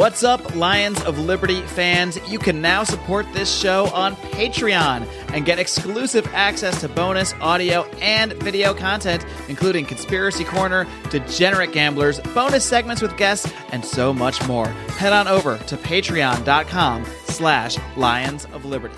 [0.00, 2.18] What's up, Lions of Liberty fans?
[2.26, 7.82] You can now support this show on Patreon and get exclusive access to bonus audio
[8.00, 14.42] and video content, including Conspiracy Corner, Degenerate Gamblers, bonus segments with guests, and so much
[14.48, 14.68] more.
[14.96, 18.96] Head on over to patreon.com slash Lions of Liberty.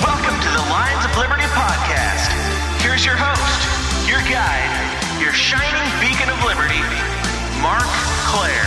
[0.00, 2.32] Welcome to the Lions of Liberty podcast.
[2.80, 3.45] Here's your host,
[5.46, 6.80] shining beacon of liberty,
[7.62, 7.86] Marc
[8.26, 8.64] Clair.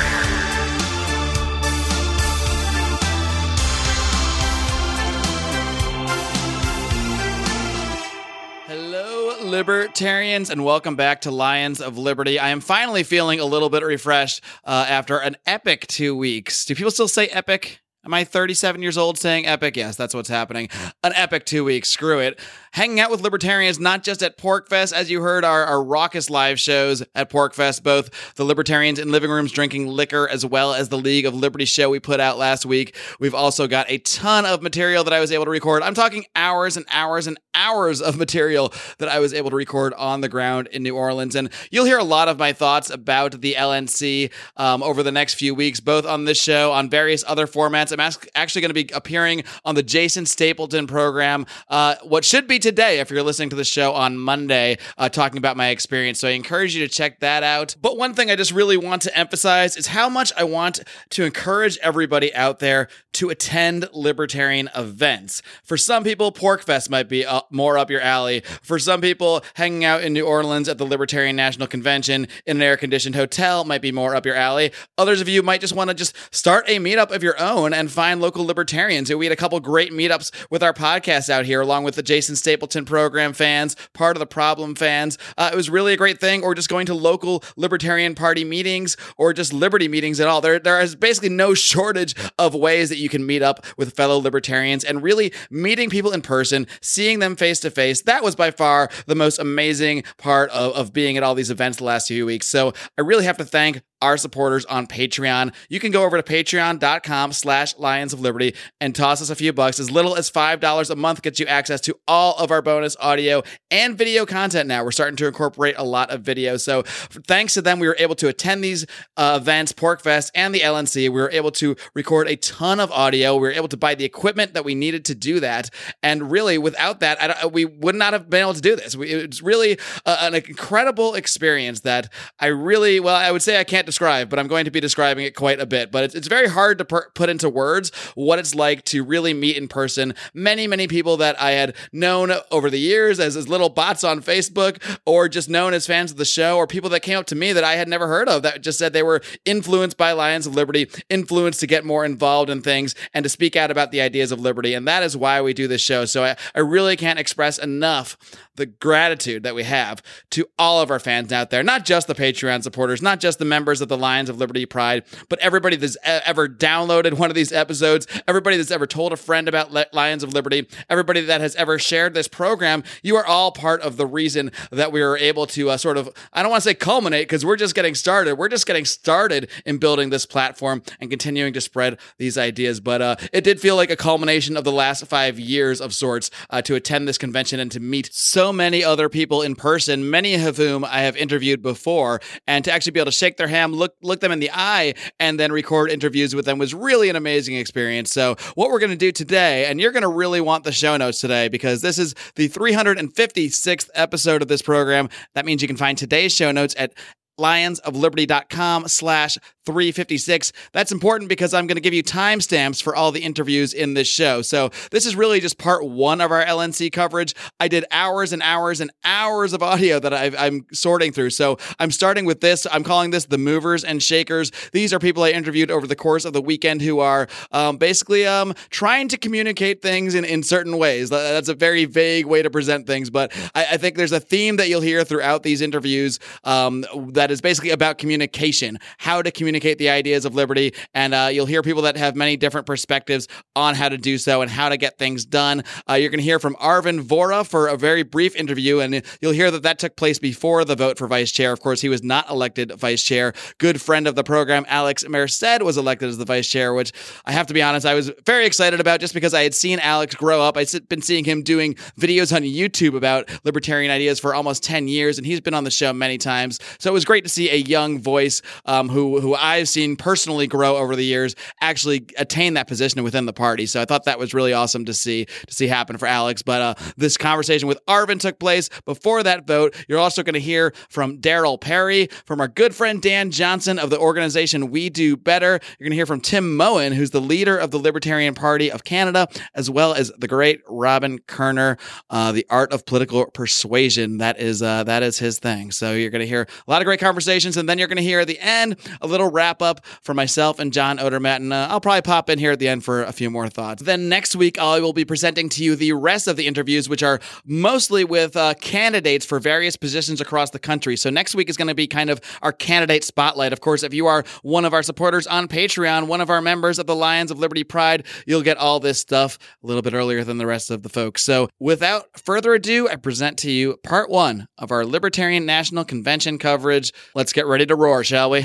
[8.66, 12.40] Hello, libertarians, and welcome back to Lions of Liberty.
[12.40, 16.64] I am finally feeling a little bit refreshed uh, after an epic two weeks.
[16.64, 17.82] Do people still say epic?
[18.06, 19.76] Am I 37 years old saying epic?
[19.76, 20.70] Yes, that's what's happening.
[21.04, 21.90] An epic two weeks.
[21.90, 22.40] Screw it.
[22.72, 26.60] Hanging out with libertarians, not just at PorcFest, as you heard, our, our raucous live
[26.60, 30.98] shows at PorcFest, both the libertarians in living rooms drinking liquor, as well as the
[30.98, 32.96] League of Liberty show we put out last week.
[33.20, 35.82] We've also got a ton of material that I was able to record.
[35.82, 39.94] I'm talking hours and hours and hours of material that I was able to record
[39.96, 41.36] on the ground in New Orleans.
[41.36, 45.36] And you'll hear a lot of my thoughts about the LNC um, over the next
[45.36, 47.92] few weeks, both on this show, on various other formats.
[47.92, 48.00] I'm
[48.36, 53.00] actually going to be appearing on the Jason Stapleton program, uh, what should be today
[53.00, 56.20] if you're listening to the show on Monday, uh, talking about my experience.
[56.20, 57.76] So I encourage you to check that out.
[57.82, 61.24] But one thing I just really want to emphasize is how much I want to
[61.26, 65.42] encourage everybody out there to attend libertarian events.
[65.64, 68.42] For some people, PorcFest might be more up your alley.
[68.62, 72.62] For some people, hanging out in New Orleans at the Libertarian National Convention in an
[72.62, 74.72] air conditioned hotel might be more up your alley.
[74.98, 77.92] Others of you might just want to just start a meetup of your own and
[77.92, 79.14] find local libertarians.
[79.14, 82.36] We had a couple great meetups with our podcast out here, along with the Jason
[82.50, 85.20] Stapleton program fans, part of the problem fans.
[85.38, 88.98] Uh, it was really a great thing, or just going to local Libertarian Party meetings
[89.18, 90.42] or just Liberty meetings at all.
[90.42, 94.18] There, there is basically no shortage of ways that you can meet up with fellow
[94.18, 98.02] libertarians and really meeting people in person, seeing them face to face.
[98.02, 101.78] That was by far the most amazing part of, of being at all these events
[101.78, 102.48] the last few weeks.
[102.48, 105.54] So I really have to thank our supporters on Patreon.
[105.70, 109.54] You can go over to patreon.com slash Lions of Liberty and toss us a few
[109.54, 109.80] bucks.
[109.80, 113.44] As little as $5 a month gets you access to all of our bonus audio
[113.72, 114.84] and video content now.
[114.84, 116.58] We're starting to incorporate a lot of video.
[116.58, 118.86] So thanks to them, we were able to attend these
[119.18, 120.96] uh, events, PorcFest and the LNC.
[120.96, 123.36] We were able to record a ton of audio.
[123.36, 125.70] We were able to buy the equipment that we needed to do that.
[126.02, 128.96] And really, without that, we would not have been able to do this.
[128.96, 133.64] We, it's really uh, an incredible experience that I really, well, I would say I
[133.64, 135.92] can't describe, but I'm going to be describing it quite a bit.
[135.92, 139.34] But it's, it's very hard to per- put into words what it's like to really
[139.34, 143.48] meet in person many, many people that I had known over the years as, as
[143.48, 147.02] little bots on Facebook or just known as fans of the show or people that
[147.02, 149.22] came up to me that I had never heard of that just said they were
[149.46, 153.56] influenced by Lions of Liberty, influenced to get more involved in things and to speak
[153.56, 154.74] out about the ideas of liberty.
[154.74, 156.06] And that is why we do this show.
[156.06, 158.18] So I, I really can't express enough
[158.60, 162.16] the gratitude that we have to all of our fans out there, not just the
[162.16, 165.98] Patreon supporters, not just the members of the Lions of Liberty Pride, but everybody that's
[166.04, 170.34] ever downloaded one of these episodes, everybody that's ever told a friend about Lions of
[170.34, 172.84] Liberty, everybody that has ever shared this program.
[173.02, 176.10] You are all part of the reason that we were able to uh, sort of,
[176.34, 178.36] I don't want to say culminate because we're just getting started.
[178.36, 182.80] We're just getting started in building this platform and continuing to spread these ideas.
[182.80, 186.30] But uh, it did feel like a culmination of the last five years of sorts
[186.50, 190.36] uh, to attend this convention and to meet so many other people in person, many
[190.36, 193.76] of whom I have interviewed before, and to actually be able to shake their hand,
[193.76, 197.16] look look them in the eye, and then record interviews with them was really an
[197.16, 198.12] amazing experience.
[198.12, 200.98] So what we're going to do today, and you're going to really want the show
[200.98, 205.10] notes today because this is the 356th episode of this program.
[205.36, 206.94] That means you can find today's show notes at
[207.40, 209.38] lionsofliberty.com slash
[209.70, 210.52] 356.
[210.74, 214.08] That's important because I'm going to give you timestamps for all the interviews in this
[214.08, 214.42] show.
[214.42, 217.36] So this is really just part one of our LNC coverage.
[217.60, 221.30] I did hours and hours and hours of audio that i am sorting through.
[221.30, 222.66] So I'm starting with this.
[222.72, 224.52] I'm calling this the movers and shakers.
[224.72, 228.26] These are people I interviewed over the course of the weekend who are um, basically
[228.26, 231.12] um, trying to communicate things in, in certain ways.
[231.12, 234.56] That's a very vague way to present things, but I, I think there's a theme
[234.56, 239.30] that you'll hear throughout these interviews um, that that is basically about communication, how to
[239.30, 240.74] communicate the ideas of liberty.
[240.96, 244.42] And uh, you'll hear people that have many different perspectives on how to do so
[244.42, 245.64] and how to get things done.
[245.88, 249.32] Uh, you're going to hear from Arvin Vohra for a very brief interview, and you'll
[249.32, 251.52] hear that that took place before the vote for vice chair.
[251.52, 253.34] Of course, he was not elected vice chair.
[253.60, 256.92] Good friend of the program, Alex Merced, was elected as the vice chair, which
[257.26, 259.78] I have to be honest, I was very excited about just because I had seen
[259.80, 260.58] Alex grow up.
[260.58, 265.20] I'd been seeing him doing videos on YouTube about libertarian ideas for almost 10 years,
[265.20, 266.60] and he's been on the show many times.
[266.80, 270.48] So it was great to see a young voice um, who, who I've seen personally
[270.48, 273.66] grow over the years actually attain that position within the party.
[273.66, 276.42] So I thought that was really awesome to see to see happen for Alex.
[276.42, 279.76] But uh, this conversation with Arvin took place before that vote.
[279.88, 283.90] You're also going to hear from Darryl Perry, from our good friend Dan Johnson of
[283.90, 285.60] the organization We Do Better.
[285.80, 288.84] You're going to hear from Tim Moen, who's the leader of the Libertarian Party of
[288.84, 291.80] Canada, as well as the great Robin Koerner,
[292.10, 294.18] uh, the art of political persuasion.
[294.18, 295.72] That is uh, that is his thing.
[295.72, 298.04] So you're going to hear a lot of great conversations, and then you're going to
[298.04, 301.68] hear at the end a little wrap up for myself and John Odermatt, and uh,
[301.70, 303.84] I'll probably pop in here at the end for a few more thoughts.
[303.84, 307.04] Then next week I will be presenting to you the rest of the interviews, which
[307.04, 310.98] are mostly with uh, candidates for various positions across the country.
[310.98, 313.54] So next week is going to be kind of our candidate spotlight.
[313.54, 316.80] Of course, if you are one of our supporters on Patreon, one of our members
[316.80, 320.24] of the Lions of Liberty Pride, you'll get all this stuff a little bit earlier
[320.24, 321.24] than the rest of the folks.
[321.24, 326.38] So without further ado, I present to you part one of our Libertarian National Convention
[326.38, 326.89] coverage.
[327.16, 328.44] Let's get ready to roar, shall we?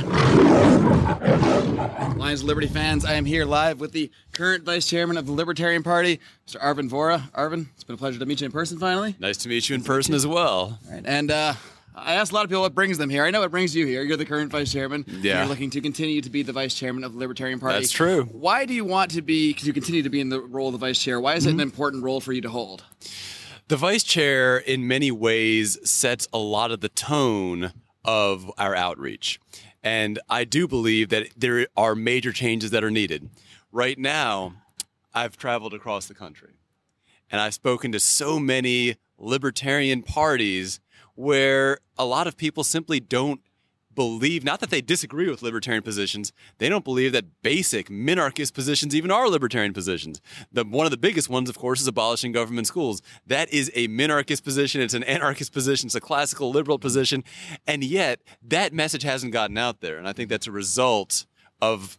[2.16, 5.32] Lions of Liberty fans, I am here live with the current vice chairman of the
[5.32, 6.56] Libertarian Party, Mr.
[6.60, 7.30] Arvin Vohra.
[7.32, 9.14] Arvin, it's been a pleasure to meet you in person finally.
[9.18, 10.78] Nice to meet you in person as well.
[10.86, 11.54] All right, and uh,
[11.94, 13.24] I asked a lot of people what brings them here.
[13.24, 14.02] I know what brings you here.
[14.02, 15.04] You're the current vice chairman.
[15.06, 15.40] Yeah.
[15.40, 17.78] You're looking to continue to be the vice chairman of the Libertarian Party.
[17.80, 18.24] That's true.
[18.32, 20.72] Why do you want to be, because you continue to be in the role of
[20.72, 21.60] the vice chair, why is it Mm-hmm.
[21.60, 22.84] an important role for you to hold?
[23.68, 27.72] The vice chair, in many ways, sets a lot of the tone
[28.04, 29.40] of our outreach.
[29.82, 33.28] And I do believe that there are major changes that are needed.
[33.72, 34.54] Right now,
[35.12, 36.54] I've traveled across the country
[37.30, 40.80] and I've spoken to so many libertarian parties
[41.14, 43.40] where a lot of people simply don't
[43.94, 48.94] believe not that they disagree with libertarian positions they don't believe that basic minarchist positions
[48.94, 50.20] even are libertarian positions.
[50.52, 53.02] The one of the biggest ones of course is abolishing government schools.
[53.26, 54.80] That is a minarchist position.
[54.80, 55.88] It's an anarchist position.
[55.88, 57.24] It's a classical liberal position.
[57.66, 59.98] And yet that message hasn't gotten out there.
[59.98, 61.26] And i think that's a result
[61.60, 61.98] of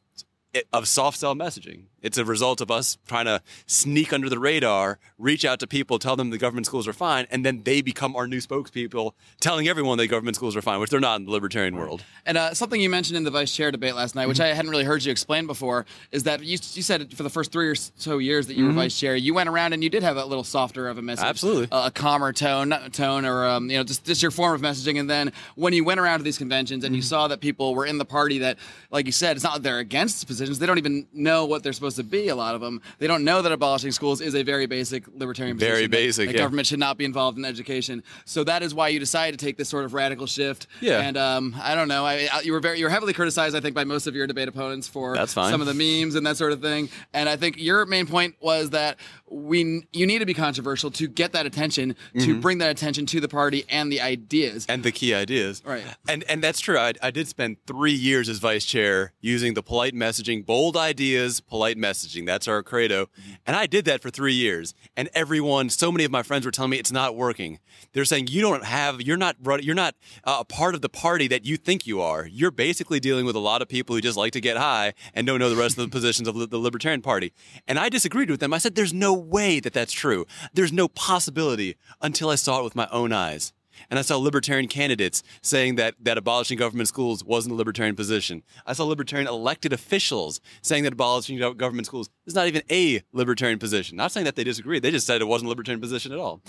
[0.71, 1.85] of soft sell messaging.
[2.05, 5.97] It's a result of us trying to sneak under the radar, reach out to people,
[5.97, 9.67] tell them the government schools are fine, and then they become our new spokespeople, telling
[9.67, 12.03] everyone that government schools are fine, which they're not in the libertarian world.
[12.23, 14.69] And uh, something you mentioned in the vice chair debate last night, which I hadn't
[14.69, 17.75] really heard you explain before, is that you, you said for the first three or
[17.75, 20.25] so years that you were vice chair, you went around and you did have a
[20.25, 21.67] little softer of a message, Absolutely.
[21.71, 24.99] a, a calmer tone, tone, or um, you know, just just your form of messaging.
[24.99, 27.87] And then when you went around to these conventions and you saw that people were
[27.87, 28.59] in the party that,
[28.91, 31.73] like you said, it's not that they're against positions; they don't even know what they're
[31.73, 32.27] supposed to be.
[32.29, 35.57] A lot of them, they don't know that abolishing schools is a very basic libertarian
[35.57, 35.91] Very position.
[35.91, 36.41] that- basic, that yeah.
[36.41, 38.03] government should not be involved in education.
[38.25, 40.67] So that is why you decided to take this sort of radical shift.
[40.81, 41.01] Yeah.
[41.01, 42.05] And um, I don't know.
[42.05, 44.27] I, I, you were very, you were heavily criticized, I think, by most of your
[44.27, 46.89] debate opponents for some of the memes and that sort of thing.
[47.13, 48.97] And I think your main point was that
[49.29, 52.19] we, you need to be controversial to get that attention, Mm-hmm.
[52.25, 54.65] to bring that attention to the party and the ideas.
[54.69, 55.61] and the key ideas.
[55.65, 55.83] Right.
[56.07, 56.77] And and that's true.
[56.77, 61.39] I, I did spend three years as vice chair using the polite messaging, bold ideas,
[61.41, 62.25] polite messaging.
[62.25, 63.09] That's our credo.
[63.45, 64.73] And I did that for three years.
[64.95, 67.59] And everyone, so many of my friends were telling me it's not working.
[67.93, 71.27] They're saying you don't have, you're not, you're not uh, a part of the party
[71.27, 72.25] that you think you are.
[72.25, 75.25] You're basically dealing with a lot of people who just like to get high and
[75.27, 77.33] don't know the rest of the positions of the Libertarian Party.
[77.67, 78.53] And I disagreed with them.
[78.53, 80.25] I said, there's no way that that's true.
[80.53, 83.53] There's no possibility until I saw it with my own eyes.
[83.89, 88.43] And I saw libertarian candidates saying that, that abolishing government schools wasn't a libertarian position.
[88.65, 93.59] I saw libertarian elected officials saying that abolishing government schools is not even a libertarian
[93.59, 93.97] position.
[93.97, 94.83] Not saying that they disagreed.
[94.83, 96.41] They just said it wasn't a libertarian position at all.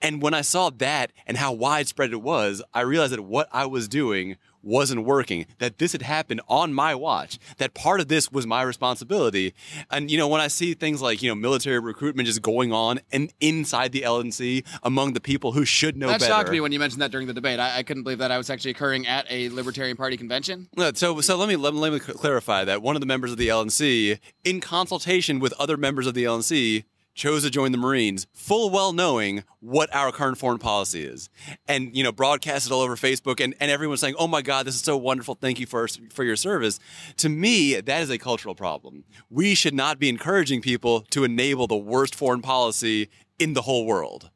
[0.00, 3.66] And when I saw that and how widespread it was, I realized that what I
[3.66, 8.30] was doing wasn't working, that this had happened on my watch, that part of this
[8.30, 9.54] was my responsibility.
[9.90, 13.00] And, you know, when I see things like, you know, military recruitment just going on
[13.10, 16.30] and inside the LNC among the people who should know that better.
[16.30, 17.58] shocked me when you mentioned that during the debate.
[17.58, 20.68] I, I couldn't believe that I was actually occurring at a Libertarian Party convention.
[20.76, 23.32] No, So, so let me let, me let me clarify that one of the members
[23.32, 27.78] of the LNC, in consultation with other members of the LNC, chose to join the
[27.78, 31.30] Marines, full well knowing what our current foreign policy is,
[31.68, 34.74] and you know, broadcasted all over Facebook, and, and everyone's saying, "Oh my God, this
[34.74, 35.34] is so wonderful!
[35.34, 36.80] Thank you for for your service."
[37.18, 39.04] To me, that is a cultural problem.
[39.30, 43.86] We should not be encouraging people to enable the worst foreign policy in the whole
[43.86, 44.30] world.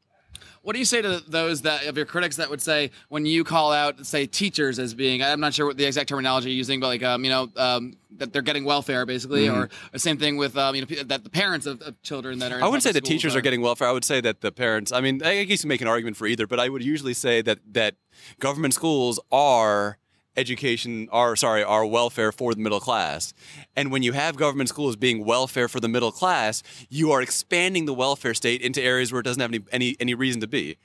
[0.67, 3.45] What do you say to those that of your critics that would say when you
[3.45, 6.81] call out, say, teachers as being, I'm not sure what the exact terminology you're using,
[6.81, 9.61] but like, um, you know, um, that they're getting welfare basically, Mm-hmm.
[9.61, 12.51] or the same thing with, um, you know, that the parents of, of children that
[12.51, 12.61] are.
[12.61, 13.87] I wouldn't say the teachers are getting welfare.
[13.87, 14.91] I would say that the parents.
[14.91, 17.41] I mean, I guess you make an argument for either, but I would usually say
[17.43, 17.95] that that
[18.41, 19.99] government schools are
[20.37, 23.33] education are sorry our welfare for the middle class.
[23.75, 27.85] And when you have government schools being welfare for the middle class you are expanding
[27.85, 30.77] the welfare state into areas where it doesn't have any any, any reason to be.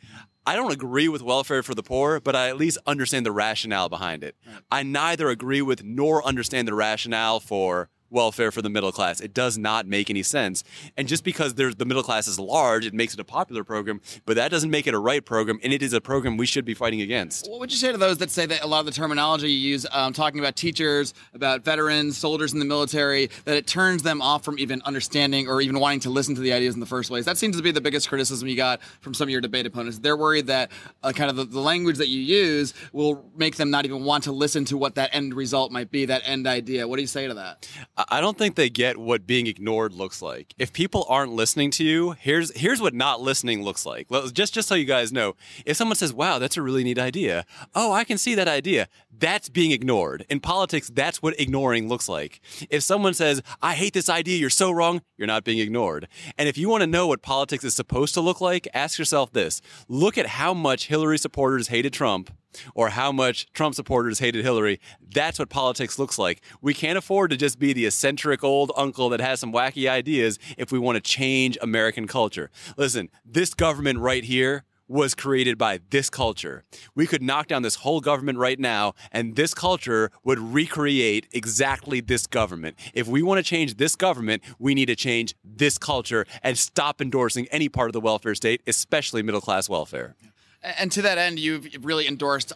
[0.45, 3.89] I don't agree with welfare for the poor, but I at least understand the rationale
[3.89, 4.35] behind it.
[4.73, 9.21] I neither agree with nor understand the rationale for welfare for the middle class.
[9.21, 10.65] It does not make any sense.
[10.97, 14.37] And just because the middle class is large, it makes it a popular program, but
[14.37, 16.75] that doesn't make it a right program, and it is a program we should be
[16.75, 17.49] fighting against.
[17.49, 19.71] What would you say to those that say that a lot of the terminology you
[19.71, 24.21] use, um, talking about teachers, about veterans, soldiers in the military, that it turns them
[24.21, 27.09] off from even understanding or even wanting to listen to the ideas in the first
[27.09, 27.25] place?
[27.25, 29.99] That seems to be the biggest criticism you got from some of your debate opponents.
[29.99, 30.71] They're worried that
[31.03, 34.25] uh, kind of the, the language that you use will make them not even want
[34.25, 36.87] to listen to what that end result might be, that end idea.
[36.87, 37.69] What do you say to that?
[38.09, 40.55] I don't think they get what being ignored looks like.
[40.59, 44.09] If people aren't listening to you, here's here's what not listening looks like.
[44.33, 47.45] Just just so you guys know, if someone says, "Wow, that's a really neat idea,"
[47.75, 48.89] oh, I can see that idea.
[49.23, 50.27] That's being ignored.
[50.29, 52.41] In politics, that's what ignoring looks like.
[52.71, 55.03] If someone says, "I hate this idea," you're so wrong.
[55.17, 56.09] You're not being ignored.
[56.37, 59.33] And if you want to know what politics is supposed to look like, ask yourself
[59.33, 62.33] this: Look at how much Hillary supporters hated Trump
[62.75, 64.81] or how much Trump supporters hated Hillary.
[65.01, 66.43] That's what politics looks like.
[66.61, 70.41] We can't afford to just be the eccentric old uncle that has some wacky ideas
[70.59, 72.51] if we want to change American culture.
[72.77, 76.65] Listen, this government right here was created by this culture.
[76.95, 82.01] We could knock down this whole government right now, and this culture would recreate exactly
[82.01, 82.79] this government.
[82.93, 87.01] If we want to change this government, we need to change this culture and stop
[87.01, 90.15] endorsing any part of the welfare state, especially middle class welfare.
[90.63, 92.53] And to that end, you've really endorsed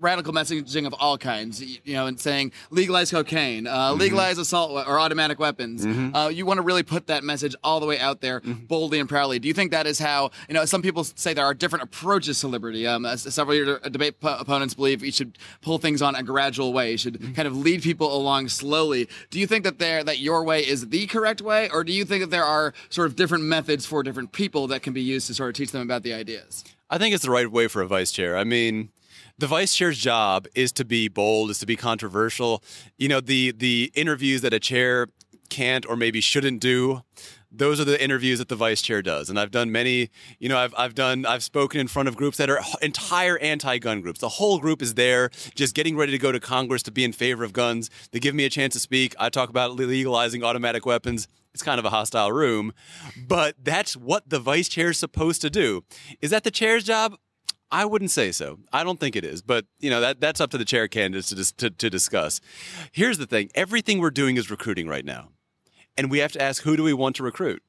[0.00, 1.62] radical messaging of all kinds.
[1.62, 5.84] You know, and saying legalize cocaine, uh, legalize assault we- or automatic weapons.
[6.14, 9.08] Uh, you want to really put that message all the way out there, boldly and
[9.08, 9.38] proudly.
[9.38, 10.30] Do you think that is how?
[10.48, 12.86] You know, some people say there are different approaches to liberty.
[12.86, 16.22] Um, as several of your debate po- opponents believe you should pull things on a
[16.22, 16.92] gradual way.
[16.92, 19.08] You should kind of lead people along slowly.
[19.30, 22.04] Do you think that there that your way is the correct way, or do you
[22.04, 25.26] think that there are sort of different methods for different people that can be used
[25.26, 26.64] to sort of teach them about the ideas?
[26.90, 28.36] I think it's the right way for a vice chair.
[28.38, 28.88] I mean,
[29.38, 32.62] the vice chair's job is to be bold, is to be controversial.
[32.96, 35.08] You know, the the interviews that a chair
[35.48, 37.02] can't or maybe shouldn't do.
[37.50, 39.30] Those are the interviews that the vice chair does.
[39.30, 42.36] And I've done many, you know, I've, I've done, I've spoken in front of groups
[42.36, 44.20] that are entire anti gun groups.
[44.20, 47.12] The whole group is there just getting ready to go to Congress to be in
[47.12, 47.88] favor of guns.
[48.12, 49.14] They give me a chance to speak.
[49.18, 51.26] I talk about legalizing automatic weapons.
[51.54, 52.72] It's kind of a hostile room,
[53.26, 55.82] but that's what the vice chair is supposed to do.
[56.20, 57.16] Is that the chair's job?
[57.70, 58.60] I wouldn't say so.
[58.72, 61.28] I don't think it is, but you know that that's up to the chair candidates
[61.28, 62.40] to, dis- to to discuss.
[62.92, 65.28] Here's the thing: everything we're doing is recruiting right now,
[65.96, 67.62] and we have to ask who do we want to recruit.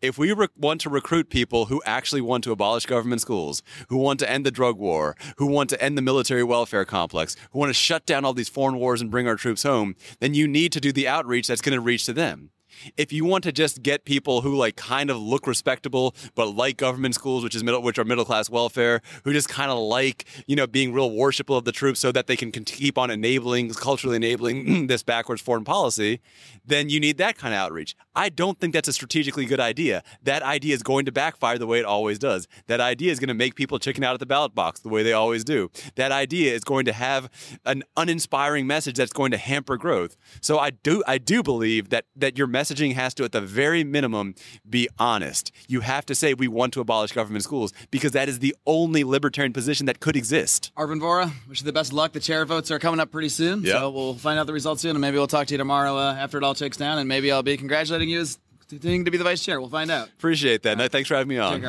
[0.00, 3.96] If we re- want to recruit people who actually want to abolish government schools, who
[3.96, 7.58] want to end the drug war, who want to end the military welfare complex, who
[7.58, 10.46] want to shut down all these foreign wars and bring our troops home, then you
[10.46, 12.50] need to do the outreach that's going to reach to them
[12.96, 16.76] if you want to just get people who like kind of look respectable but like
[16.76, 20.24] government schools which is middle which are middle class welfare who just kind of like
[20.46, 23.72] you know being real worshipful of the troops so that they can keep on enabling
[23.74, 26.20] culturally enabling this backwards foreign policy
[26.66, 27.94] then you need that kind of outreach.
[28.14, 30.02] I don't think that's a strategically good idea.
[30.22, 32.48] That idea is going to backfire the way it always does.
[32.66, 35.02] That idea is going to make people chicken out at the ballot box the way
[35.02, 35.70] they always do.
[35.96, 37.28] That idea is going to have
[37.64, 40.16] an uninspiring message that's going to hamper growth.
[40.40, 43.84] So i do i do believe that that your messaging has to at the very
[43.84, 44.34] minimum
[44.68, 48.38] be honest you have to say we want to abolish government schools because that is
[48.38, 52.12] the only libertarian position that could exist Arvin Vohra, wish you the best luck.
[52.12, 53.72] The chair votes are coming up pretty soon, Yep.
[53.76, 56.14] so we'll find out the results soon, and maybe we'll talk to you tomorrow uh,
[56.14, 59.18] after it all takes down, and maybe I'll be congratulating you as continuing to be
[59.18, 59.60] the vice chair.
[59.60, 60.08] We'll find out.
[60.08, 61.60] appreciate that No, thanks for having me on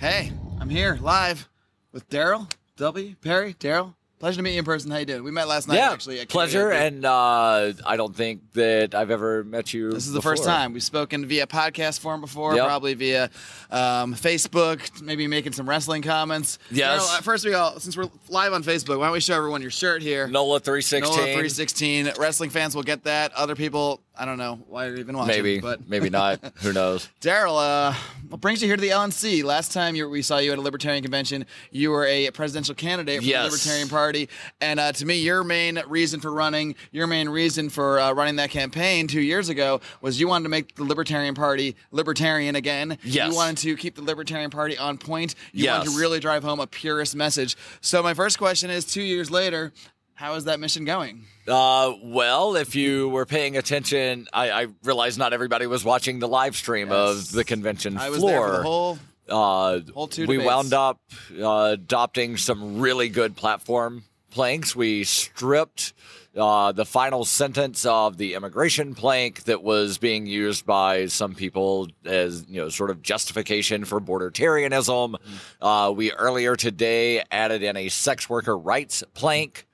[0.00, 1.48] Hey, I'm here live
[1.92, 3.14] with Darryl W.
[3.16, 3.54] Perry.
[3.54, 4.90] Darryl, pleasure to meet you in person.
[4.90, 5.24] How you doing?
[5.24, 5.76] We met last night.
[5.76, 6.20] yeah, actually.
[6.20, 6.70] at pleasure.
[6.70, 9.90] And uh, I don't think that I've ever met you.
[9.92, 12.64] This is the first time we've spoken via podcast form before, Yep.
[12.66, 13.24] probably via
[13.70, 16.58] um, Facebook, maybe making some wrestling comments.
[16.70, 17.02] Yes.
[17.02, 19.62] Darryl, uh, first we all, since we're live on Facebook, why don't we show everyone
[19.62, 20.26] your shirt here?
[20.28, 22.12] NOLA three NOLA 316.
[22.18, 23.32] Wrestling fans will get that.
[23.34, 25.36] Other people I don't know why you're even watching.
[25.36, 26.40] Maybe, but maybe not.
[26.62, 27.08] Who knows?
[27.20, 27.94] Darryl, uh,
[28.28, 29.44] what brings you here to the LNC?
[29.44, 33.20] Last time you, we saw you at a Libertarian convention, you were a presidential candidate
[33.20, 33.44] for Yes.
[33.44, 34.28] the Libertarian Party,
[34.60, 38.36] and uh, to me, your main reason for running, your main reason for uh, running
[38.36, 42.98] that campaign two years ago was you wanted to make the Libertarian Party libertarian again.
[43.02, 43.28] Yes.
[43.30, 45.34] You wanted to keep the Libertarian Party on point.
[45.52, 47.56] You wanted to really drive home a purist message.
[47.80, 49.72] So my first question is: Two years later,
[50.14, 51.24] how is that mission going?
[51.48, 56.28] Uh, well, if you were paying attention, I, I realized not everybody was watching the
[56.28, 56.96] live stream Yes.
[57.28, 58.30] of the convention I was floor.
[58.32, 58.98] there for the whole.
[59.28, 60.46] uh, whole two we debates.
[60.46, 61.00] wound up
[61.40, 64.74] uh, adopting some really good platform planks.
[64.74, 65.92] We stripped
[66.36, 71.88] uh, the final sentence of the immigration plank that was being used by some people
[72.04, 75.14] as you know sort of justification for bordertarianism.
[75.62, 79.66] Uh, we earlier today added in a sex worker rights plank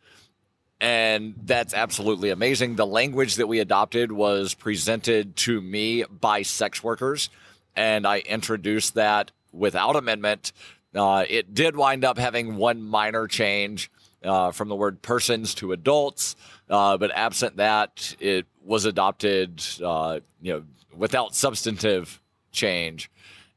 [0.83, 2.75] and that's absolutely amazing.
[2.75, 7.31] The language that we adopted was presented to me by sex workers,
[7.77, 10.53] and I introduced that without amendment.
[10.93, 13.93] Uh, it did wind up having one minor change
[14.25, 16.35] uh, from the word persons to adults,
[16.69, 20.65] uh, but absent that, it was adopted, uh, you know,
[20.97, 22.21] without substantive
[22.51, 23.09] change.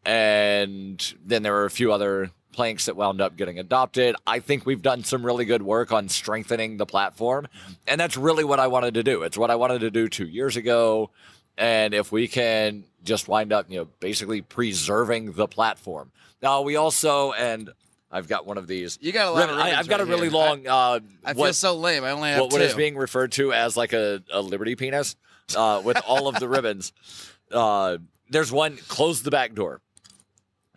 [0.06, 4.16] And then there were a few other planks that wound up getting adopted.
[4.26, 7.48] I think we've done some really good work on strengthening the platform.
[7.86, 9.22] And that's really what I wanted to do.
[9.24, 11.12] It's what I wanted to do two years ago.
[11.58, 16.12] And if we can just wind up, you know, basically preserving the platform.
[16.42, 17.70] Now, we also, and
[18.12, 18.98] I've got one of these.
[19.02, 20.38] You got a lot of I, have got right a really here.
[20.40, 20.68] long.
[20.68, 22.04] uh, I feel what- so lame.
[22.04, 25.16] I only have what, what is being referred to as like a, a liberty penis
[25.56, 26.94] uh, with all of the ribbons.
[27.52, 28.00] Uh,
[28.32, 29.80] there's one close the back door,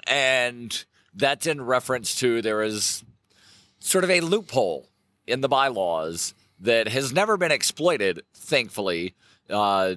[0.06, 3.04] and that's in reference to there is
[3.80, 4.88] sort of a loophole
[5.26, 9.14] in the bylaws that has never been exploited, thankfully.
[9.48, 9.94] Uh,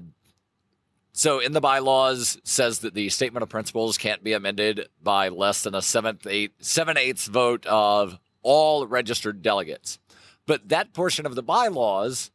[1.13, 5.63] so in the bylaws says that the statement of principles can't be amended by less
[5.63, 9.99] than a seventh eight seven eighths vote of all registered delegates.
[10.45, 12.31] But that portion of the bylaws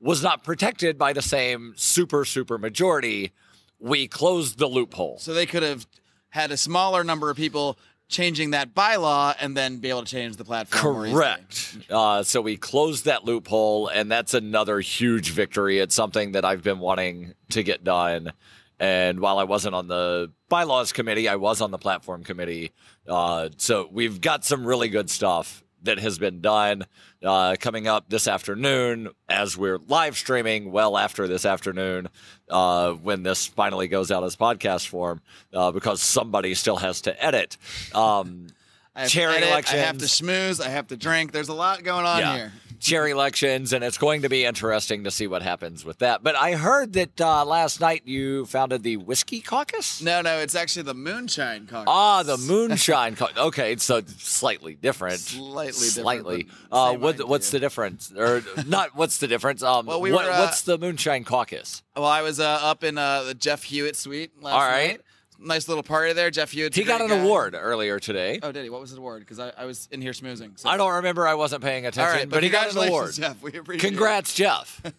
[0.00, 3.32] was not protected by the same super super majority.
[3.78, 5.18] We closed the loophole.
[5.18, 5.86] So they could have
[6.30, 7.78] had a smaller number of people
[8.10, 11.10] changing that bylaw and then be able to change the platform.
[11.10, 11.78] Correct.
[11.88, 15.78] Uh, so we closed that loophole, and that's another huge victory.
[15.78, 18.32] It's something that I've been wanting to get done.
[18.78, 22.72] And while I wasn't on the bylaws committee, I was on the platform committee.
[23.06, 26.86] Uh, so we've got some really good stuff that has been done.
[27.22, 32.08] Uh, coming up this afternoon, as we're live streaming, well after this afternoon,
[32.48, 35.20] uh, when this finally goes out as podcast form,
[35.52, 37.56] uh, because somebody still has to edit.
[37.94, 38.46] Um,
[38.94, 40.64] I have to edit, I have to schmooze.
[40.64, 41.32] I have to drink.
[41.32, 42.52] There's a lot going on here.
[42.80, 46.22] Cherry elections, and it's going to be interesting to see what happens with that.
[46.22, 50.00] But I heard that uh, last night you founded the Whiskey Caucus.
[50.02, 51.84] No, no, it's actually the Moonshine Caucus.
[51.86, 53.36] Ah, the Moonshine Caucus.
[53.36, 55.20] Okay, so slightly different.
[55.20, 56.48] Slightly Slightly.
[56.70, 58.10] but Uh, what, what's the difference?
[58.16, 58.96] Or not?
[58.96, 59.62] What's the difference?
[59.62, 61.82] Um, Well, we what- were, uh, what's the Moonshine Caucus?
[61.94, 64.92] Well, I was uh, up in uh, the Jeff Hewitt suite last All right.
[64.92, 65.00] night.
[65.42, 66.30] Nice little party there.
[66.30, 66.74] Jeff Hewitt.
[66.74, 68.38] He got an award earlier today.
[68.42, 68.70] Oh, did he?
[68.70, 69.20] What was the award?
[69.20, 70.58] Because I, I was in here smoozing.
[70.58, 70.68] So.
[70.68, 71.26] I don't remember.
[71.26, 73.14] I wasn't paying attention, right, but, he got an award.
[73.14, 73.42] Jeff.
[73.42, 73.90] We appreciate it.
[73.90, 74.82] Congrats, Jeff.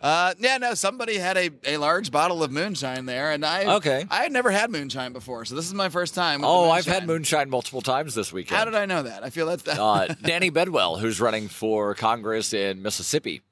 [0.00, 4.06] Uh, yeah, no, somebody had a, a large bottle of moonshine there, and I Okay.
[4.10, 6.44] I had never had moonshine before, so this is my first time.
[6.44, 7.50] Oh, I've had moonshine.
[7.50, 8.56] multiple times this weekend.
[8.56, 9.24] How did I know that?
[9.24, 9.80] I feel that's that.
[9.80, 13.42] uh, Danny Bedwell, who's running for Congress in Mississippi.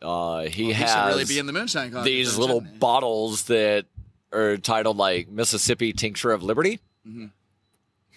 [0.00, 3.86] Uh, he he has should really be in the moonshine these little bottles that
[4.32, 6.80] are titled like Mississippi Tincture of Liberty.
[7.06, 7.26] Mm-hmm.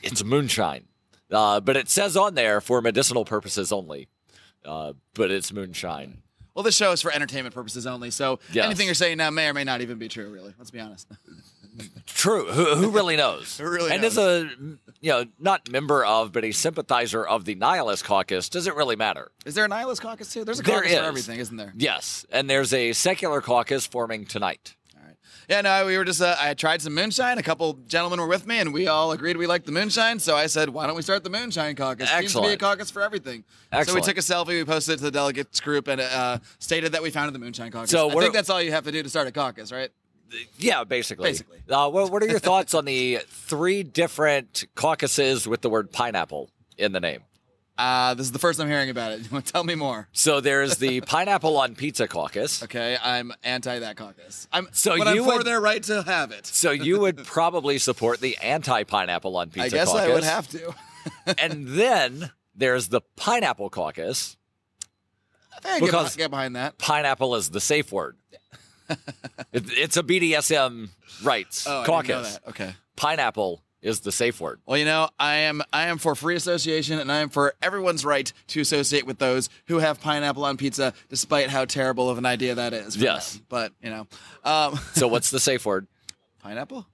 [0.04, 0.86] It's moonshine,
[1.32, 4.08] uh, but it says on there for medicinal purposes only.
[4.64, 6.22] Uh, but it's moonshine.
[6.54, 8.66] Well, this show is for entertainment purposes only, so Yes.
[8.66, 10.30] anything you're saying now may or may not even be true.
[10.32, 11.08] Really, let's be honest.
[12.08, 12.46] True.
[12.46, 13.58] Who, who really knows?
[13.62, 14.18] Who really and knows?
[14.18, 14.50] as a
[15.02, 18.96] you know not member of, but a sympathizer of the Nihilist Caucus, does it really
[18.96, 19.32] matter?
[19.46, 20.46] Is there a nihilist caucus too?
[20.46, 20.98] There's a caucus is.
[20.98, 21.74] for everything, isn't there?
[21.76, 24.76] Yes, and there's a secular caucus forming tonight.
[25.50, 26.22] Yeah, no, we were just.
[26.22, 27.38] Uh, I tried some moonshine.
[27.38, 30.20] A couple gentlemen were with me, and we all agreed we liked the moonshine.
[30.20, 32.10] So I said, "Why don't we start the moonshine caucus?
[32.10, 33.44] Seems to be a caucus for everything."
[33.84, 36.94] So we took a selfie, we posted it to the delegates group, and uh, stated
[36.94, 37.92] that we founded the moonshine caucus.
[37.92, 39.92] So I think that's all you have to do to start a caucus, right?
[40.58, 41.30] Yeah, basically.
[41.30, 41.60] Basically.
[41.70, 46.50] Uh, what, what are your thoughts on the three different caucuses with the word pineapple
[46.78, 47.22] in the name?
[47.78, 49.26] Uh, this is the first I'm hearing about it.
[49.46, 50.08] Tell me more.
[50.14, 52.64] So there's the pineapple on pizza caucus.
[52.64, 54.48] Okay, I'm anti that caucus.
[54.54, 56.46] I'm So but I'm you for would- their right to have it.
[56.46, 60.10] So you would probably support the anti-pineapple on pizza I guess caucus.
[60.10, 60.74] I would have to.
[61.38, 64.38] and then there's the pineapple caucus.
[65.66, 66.78] I can Because- get, behind that.
[66.78, 68.16] Pineapple is the safe word.
[69.52, 70.90] it, it's a BDSM
[71.24, 72.08] rights Oh, I caucus.
[72.08, 72.50] didn't know that.
[72.52, 72.76] Okay.
[72.96, 74.60] Pineapple is the safe word.
[74.66, 78.04] Well, you know, I am I am for free association, and I am for everyone's
[78.04, 82.26] right to associate with those who have pineapple on pizza, despite how terrible of an
[82.26, 82.98] idea that is.
[82.98, 83.34] Yes.
[83.34, 83.46] them.
[83.48, 84.08] but you know,
[84.44, 85.88] um, So what's the safe word?
[86.40, 86.88] pineapple.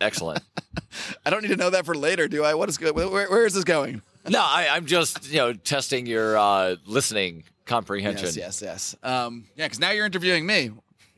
[0.00, 0.40] Excellent.
[1.26, 2.54] I don't need to know that for later, do I?
[2.54, 2.94] What is good?
[2.94, 4.00] Where, where is this going?
[4.28, 8.26] No, I, I'm just you know testing your uh, listening comprehension.
[8.26, 8.96] Yes, yes, yes.
[9.02, 10.70] Um, yeah, because now you're interviewing me.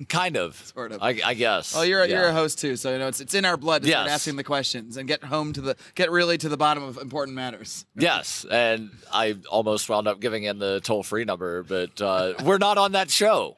[0.09, 0.57] Kind of.
[0.75, 1.03] Sort of.
[1.03, 1.75] I, I guess.
[1.77, 3.83] Oh, you're a, you're a host too, so you know it's it's in our blood
[3.83, 6.83] to start asking the questions and get home to the get really to the bottom
[6.83, 7.87] of important matters.
[7.95, 12.59] Yes, and I almost wound up giving in the toll free number, but uh, we're
[12.59, 13.57] not on that show.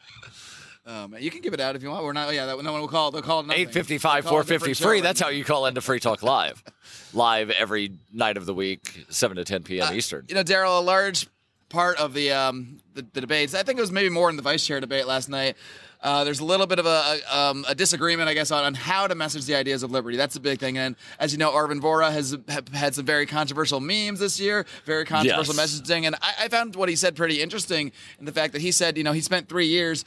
[0.87, 2.04] Um, you can give it out if you want.
[2.04, 2.35] We're not.
[2.35, 3.11] Yeah, that, no one will call.
[3.11, 3.50] They'll call it.
[3.57, 5.00] Eight fifty five, four it a different fifty free.
[5.00, 6.62] That's how you call into Free Talk Live,
[7.14, 9.94] live every night of the week, seven to ten p.m.
[9.94, 10.26] Eastern.
[10.28, 11.26] You know, Darryl, a large
[11.70, 13.54] part of the um the, the debates.
[13.54, 15.57] I think it was maybe more in the vice chair debate last night.
[16.05, 18.75] Uh, there's a little bit of a, a, um, a disagreement, I guess, on, on
[18.75, 20.19] how to message the ideas of liberty.
[20.19, 20.77] That's a big thing.
[20.77, 24.67] And as you know, Arvin Vohra has ha- had some very controversial memes this year,
[24.85, 25.81] very controversial Yes.
[25.81, 26.05] messaging.
[26.07, 28.99] And I, I found what he said pretty interesting in the fact that he said,
[28.99, 30.05] you know, he spent three years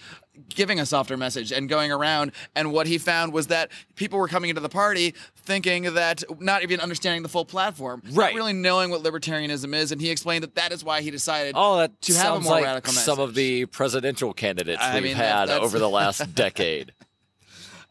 [0.49, 2.31] giving a softer message and going around.
[2.55, 6.63] And what he found was that people were coming into the party thinking that not
[6.63, 8.35] even understanding the full platform, not Right.
[8.35, 9.91] really knowing what libertarianism is.
[9.91, 12.51] And he explained that that is why he decided Oh, that to have a more
[12.53, 13.05] like radical message.
[13.05, 16.93] some of the presidential candidates I we've mean, had over the last decade.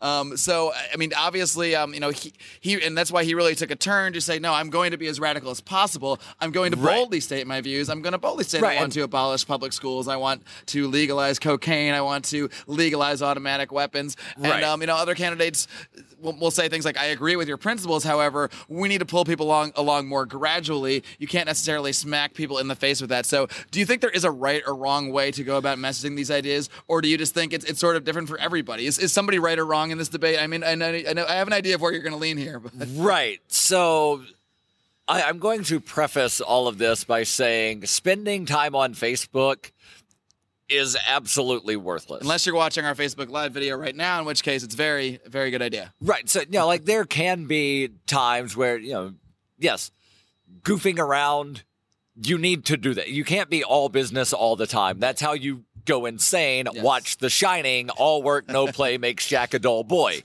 [0.03, 3.55] Um, so I mean, obviously, um, you know, he, he and that's why he really
[3.55, 6.21] took a turn to say, no, I'm going to be as radical as possible.
[6.41, 6.95] I'm going to Right.
[6.97, 7.89] boldly state my views.
[7.89, 10.07] I'm going to boldly say Right, I want to abolish public schools.
[10.09, 11.95] I want to legalize cocaine.
[11.95, 14.17] I want to legalize automatic weapons.
[14.37, 14.63] And Right.
[14.63, 15.67] um, you know, other candidates
[16.21, 18.05] will, will say things like, I agree with your principles.
[18.05, 21.03] However, we need to pull people along along more gradually.
[21.19, 23.27] You can't necessarily smack people in the face with that.
[23.27, 26.17] So, do you think there is a right or wrong way to go about messaging
[26.17, 28.87] these ideas, or do you just think it's it's sort of different for everybody?
[28.87, 30.41] Is, is somebody right or wrong in this debate?
[30.41, 32.19] I mean, I know I, know, I have an idea of where you're going to
[32.19, 33.41] lean here, but Right.
[33.49, 34.23] So
[35.09, 39.71] I'm going to preface all of this by saying spending time on Facebook
[40.69, 42.23] is absolutely worthless.
[42.23, 45.51] unless you're watching our Facebook Live video right now, in which case it's very very
[45.51, 45.93] good idea.
[46.01, 46.29] Right.
[46.29, 49.15] So, you know, like there can be times where, you know,
[49.59, 49.91] yes,
[50.63, 51.65] goofing around,
[52.23, 53.09] you need to do that.
[53.09, 54.99] You can't be all business all the time.
[54.99, 56.67] That's how you go insane.
[56.73, 56.83] Yes.
[56.83, 60.23] Watch The Shining, all work, no play makes Jack a dull boy.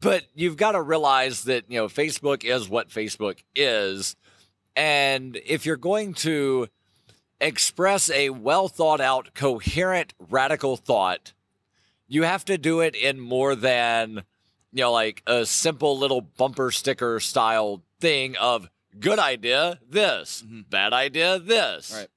[0.00, 4.16] but you've got to realize that, you know, Facebook is what Facebook is.
[4.74, 6.68] And if you're going to
[7.40, 11.32] express a well thought out, coherent, radical thought,
[12.08, 14.22] you have to do it in more than
[14.72, 18.68] you know like a simple little bumper sticker style thing of
[18.98, 22.08] good idea this bad idea this Right.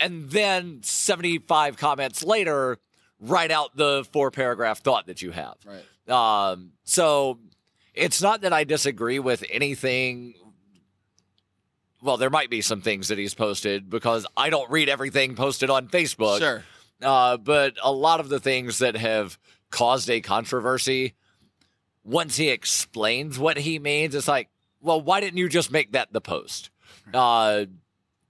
[0.00, 2.78] and then 75 comments later
[3.20, 6.50] write out the four paragraph thought that you have Right.
[6.50, 7.38] um, so
[7.94, 10.34] it's not that I disagree with anything.
[12.06, 15.70] Well, there might be some things that he's posted because I don't read everything posted
[15.70, 16.38] on Facebook.
[16.38, 16.64] Sure.
[17.02, 19.36] Uh, but a lot of the things that have
[19.70, 21.14] caused a controversy,
[22.04, 24.48] once he explains what he means, it's like,
[24.80, 26.70] well, why didn't you just make that the post?
[27.12, 27.64] Uh,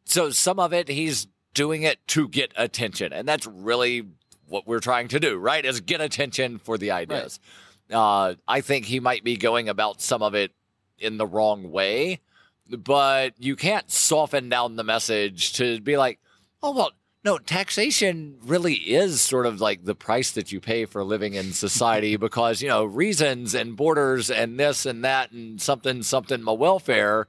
[0.06, 3.12] so some of it, he's doing it to get attention.
[3.12, 4.06] And that's really
[4.46, 5.64] what we're trying to do, right?
[5.64, 7.40] Is get attention for the ideas.
[7.92, 10.52] Uh, I think he might be going about some of it
[10.98, 12.20] in the wrong way,
[12.70, 16.18] but you can't soften down the message to be like,
[16.62, 16.90] oh, well,
[17.24, 21.52] no, taxation really is sort of like the price that you pay for living in
[21.52, 26.52] society because, you know, reasons and borders and this and that and something, something, my
[26.52, 27.26] welfare,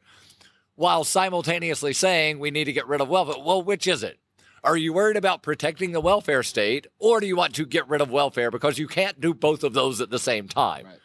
[0.76, 3.44] while simultaneously saying we need to get rid of welfare.
[3.44, 4.20] Well, which is it?
[4.64, 8.02] Are you worried about protecting the welfare state or do you want to get rid
[8.02, 10.86] of welfare because you can't do both of those at the same time?
[10.86, 11.00] Right.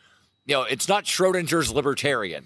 [0.45, 2.45] You know, it's not Schrodinger's libertarian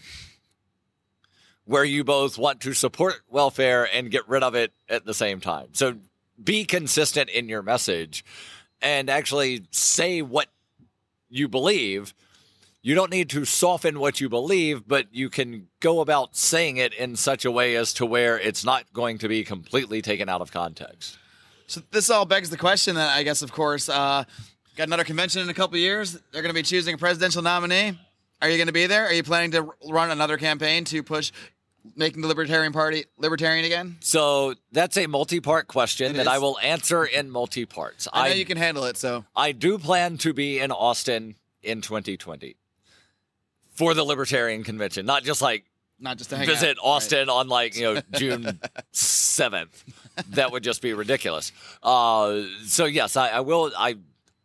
[1.67, 5.41] where you both want to support welfare and get rid of it at the same
[5.41, 5.69] time.
[5.73, 5.97] So
[6.43, 8.25] be consistent in your message
[8.81, 10.49] and actually say what
[11.29, 12.15] you believe.
[12.83, 16.95] You don't need to soften what you believe, but you can go about saying it
[16.95, 20.41] in such a way as to where it's not going to be completely taken out
[20.41, 21.19] of context.
[21.67, 24.23] So this all begs the question that I guess, of course, uh,
[24.77, 26.13] got another convention in a couple years.
[26.31, 27.99] They're going to be choosing a presidential nominee.
[28.41, 29.07] Are you going to be there?
[29.07, 31.33] Are you planning to run another campaign to push
[31.95, 33.97] making the Libertarian Party libertarian again?
[34.01, 36.29] So that's a multi-part question It that is.
[36.29, 38.09] I will answer in multi-parts.
[38.13, 38.97] I know you can handle it.
[38.97, 42.57] So I do plan to be in Austin in 2020
[43.75, 45.65] for the Libertarian Convention, not just like
[45.99, 46.85] not just to visit out.
[46.85, 48.61] Austin on like you know June
[48.93, 49.85] seventh.
[50.31, 51.53] That would just be ridiculous.
[51.83, 53.73] Uh, so yes, I, I will.
[53.77, 53.97] I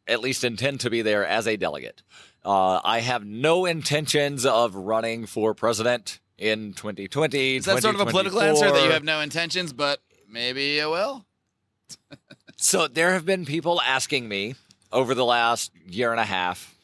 [0.08, 2.04] at least intend to be there as a delegate.
[2.43, 7.58] Uh, I have no intentions of running for president in 2020.
[7.58, 10.89] Is that sort of a political answer that you have no intentions, but maybe you
[10.89, 11.25] will?
[12.58, 14.54] So there have been people asking me
[14.91, 16.75] over the last year and a half,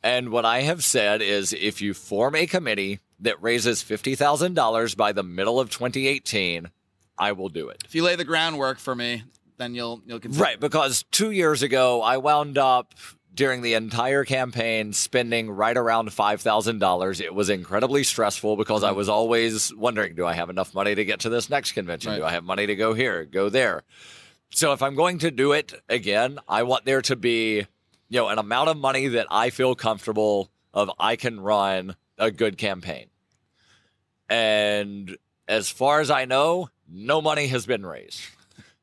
[0.00, 5.10] and what I have said is if you form a committee that raises $50,000 by
[5.10, 6.70] the middle of 2018,
[7.18, 7.82] I will do it.
[7.84, 9.24] If you lay the groundwork for me,
[9.56, 10.44] then you'll you'll consider.
[10.44, 12.94] Right, because two years ago, I wound up
[13.36, 17.20] during the entire campaign spending right around $5,000.
[17.20, 18.96] It was incredibly stressful because I mm.
[18.96, 22.12] was always wondering do I have enough money to get to this next convention?
[22.12, 22.18] Right.
[22.18, 23.82] Do I have money to go here, go there?
[24.50, 27.66] So if I'm going to do it again, I want there to be,
[28.08, 32.30] you know, an amount of money that I feel comfortable of I can run a
[32.30, 33.06] good campaign.
[34.30, 38.20] And as far as I know, no money has been raised.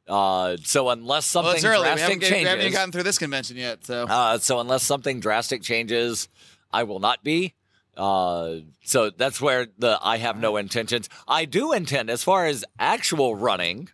[0.07, 1.83] Uh, so unless something it's early.
[1.83, 4.83] We haven't, drastic get- we haven't gotten through this convention yet, so uh, so unless
[4.83, 6.27] something drastic changes,
[6.71, 7.53] I will not be.
[7.95, 11.07] Uh, so that's where the I have no intentions.
[11.27, 13.89] I do intend, as far as actual running.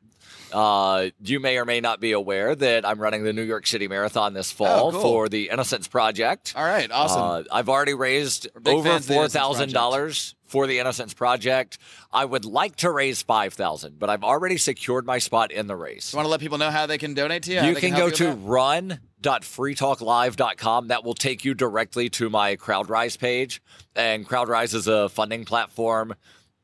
[0.52, 3.88] Uh, you may or may not be aware that I'm running the New York City
[3.88, 5.02] Marathon this fall Oh, cool.
[5.02, 6.54] for the Innocence Project.
[6.56, 7.22] all right, awesome.
[7.22, 11.78] Uh, I've already raised over fans of the four thousand dollars for the Innocence Project.
[12.12, 15.76] I would like to raise five thousand, but I've already secured my spot in the
[15.76, 16.12] race.
[16.14, 17.62] you want to let people know how they can donate to you?
[17.62, 18.38] You can help go to you that?
[18.40, 20.88] run.freetalklive.com.
[20.88, 23.62] That will take you directly to my CrowdRise page.
[23.96, 26.16] And CrowdRise is a funding platform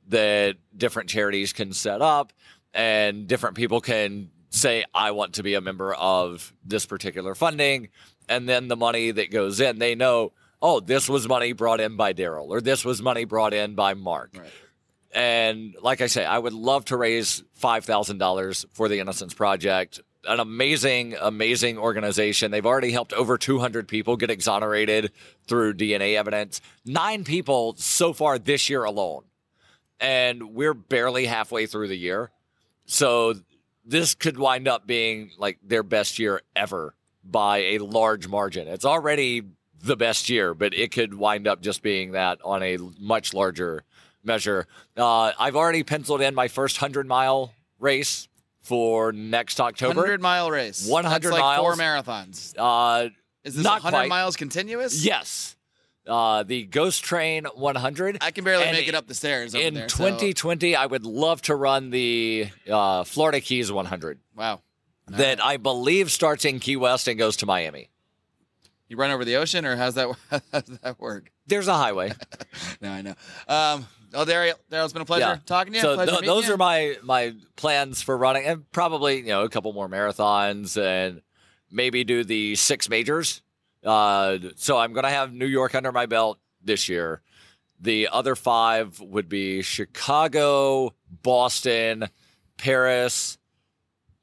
[0.08, 2.34] that different charities can set up
[2.76, 7.90] and different people can say, I want to be a member of this particular funding.
[8.28, 11.96] And then the money that goes in, they know, oh, this was money brought in
[11.96, 14.32] by Darryl or this was money brought in by Marc.
[14.38, 14.50] Right.
[15.14, 20.02] And like I say, I would love to raise $5,000 for the Innocence Project.
[20.28, 22.52] An amazing, amazing organization.
[22.52, 25.12] They've already helped over 200 people get exonerated
[25.48, 26.60] through DNA evidence.
[26.84, 29.24] Nine people so far this year alone.
[30.00, 32.32] And we're barely halfway through the year.
[32.86, 33.36] So
[33.86, 38.68] this could wind up being like their best year ever by a large margin.
[38.68, 39.44] It's already
[39.82, 43.84] the best year, but it could wind up just being that on a much larger
[44.24, 44.68] measure.
[44.98, 48.28] Uh, I've already penciled in my first 100 mile race
[48.62, 49.96] for next October.
[50.02, 50.88] 100 mile race.
[50.88, 52.54] 100 That's like four marathons.
[52.58, 53.10] Uh,
[53.44, 54.10] Is this not 100 quite.
[54.10, 55.06] miles continuous?
[55.06, 55.55] yes.
[56.08, 58.20] Uh, the Ghost Train 100.
[58.22, 59.90] I can barely And make it up the stairs over in there.
[59.90, 64.62] so- 2020, I would love to run the uh, Florida Keys 100 wow.
[65.08, 67.90] that I believe starts in Key West and goes to Miami.
[68.88, 70.16] You run over the ocean, or how's that?
[70.52, 71.32] How does that work?
[71.48, 72.14] There's a highway.
[72.82, 73.16] No, I know.
[73.48, 75.38] Um, oh, Darryl, Darryl, it's been a pleasure yeah.
[75.46, 75.82] talking to you.
[75.82, 76.54] So th- those you.
[76.54, 81.22] are my my plans for running, and probably you know a couple more marathons, and
[81.72, 83.42] maybe do the six majors.
[83.86, 87.22] Uh, so I'm gonna have New York under my belt this year.
[87.80, 92.06] The other five would be Chicago, Boston,
[92.58, 93.38] Paris,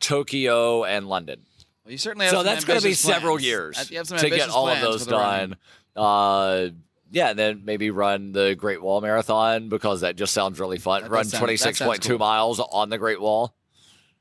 [0.00, 1.42] Tokyo, and London.
[1.84, 4.18] Well, you certainly have So that's going to be ambitious several years You have some
[4.18, 5.56] to get all of those for the running.
[5.94, 6.04] done.
[6.04, 6.68] Uh,
[7.10, 11.02] yeah, and then maybe run the Great Wall Marathon because that just sounds really fun.
[11.02, 13.54] That run does sound- that twenty six point two miles on the Great Wall.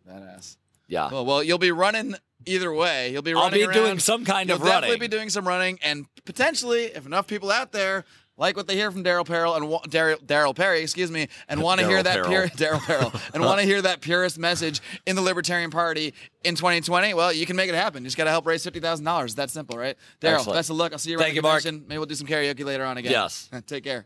[0.08, 0.58] Badass.
[0.88, 1.26] Yeah, Cool.
[1.26, 3.12] Well, you'll be running either way.
[3.12, 3.62] You'll be running.
[3.62, 5.00] I'll be doing some kind You'll of definitely running.
[5.00, 8.06] be doing some running, and potentially, if enough people out there
[8.38, 11.62] like what they hear from Darryl Peril and wa- Darryl Darryl Perry, excuse me, and
[11.64, 15.16] want to hear that pure Darryl Peril and want to hear that purest message in
[15.16, 18.04] the Libertarian Party in 2020, well, you can make it happen.
[18.04, 19.36] You just got to help raise fifty thousand dollars.
[19.36, 19.96] That simple, right?
[20.22, 20.92] Darryl, best of luck.
[20.92, 21.86] I'll see you around Thank the you, convention.
[21.88, 23.12] Maybe we'll do some karaoke later on again.
[23.12, 23.50] Yes.
[23.68, 24.06] Take care.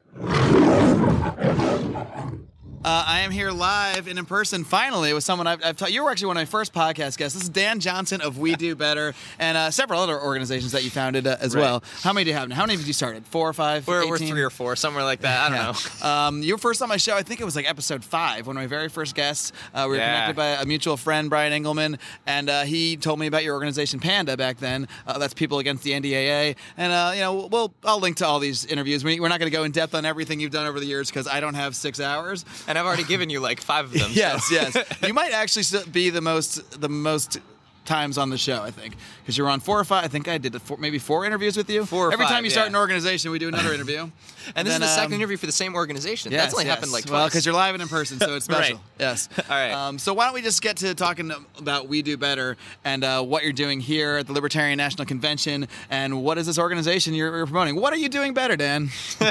[2.86, 5.92] Uh, I am here live and in person finally with someone I've, I've taught.
[5.92, 7.34] You were actually one of my first podcast guests.
[7.34, 10.92] This is Dan Johnson of We Do Better and uh, several other organizations that you
[10.92, 11.62] founded uh, as Right.
[11.64, 11.84] well.
[12.04, 12.48] How many do you have?
[12.48, 12.54] now?
[12.54, 13.26] How many did you started?
[13.26, 13.88] Four or five?
[13.88, 15.52] We're, we're three or four, somewhere like that.
[15.52, 15.66] I don't
[16.04, 16.06] know.
[16.06, 17.16] Um, you were first on my show.
[17.16, 19.52] I think it was like episode five, one of my very first guests.
[19.74, 20.12] Uh, we were Yeah.
[20.28, 24.00] connected by a mutual friend, Brian Engelman, and uh, he told me about your organization,
[24.00, 24.88] Panda, back then.
[25.08, 28.38] Uh, that's People Against the NDAA, and uh, you know, we'll I'll link to all
[28.38, 29.04] these interviews.
[29.04, 31.10] We, we're not going to go in depth on everything you've done over the years
[31.10, 32.46] because I don't have six hours.
[32.68, 34.02] And I've already given you like five of them.
[34.14, 34.76] so- Yes, yes.
[35.08, 37.40] You might actually be the most the most
[37.86, 40.04] times on the show, I think, because you were on four or five.
[40.04, 41.86] I think I did four, maybe four interviews with you.
[41.86, 42.72] Four or Every five, time you start yeah.
[42.72, 44.10] an organization, we do another interview.
[44.56, 46.32] And this then, is the um, second interview for the same organization.
[46.32, 46.76] Yes, That's only yes.
[46.76, 48.76] happened like well because you're live and in person, so it's special.
[48.76, 48.86] Right.
[49.00, 49.28] Yes.
[49.38, 49.72] All right.
[49.72, 53.24] Um, so why don't we just get to talking about We Do Better and uh,
[53.24, 57.36] what you're doing here at the Libertarian National Convention and what is this organization you're,
[57.36, 57.76] you're promoting?
[57.76, 58.92] What are you doing better, Dan?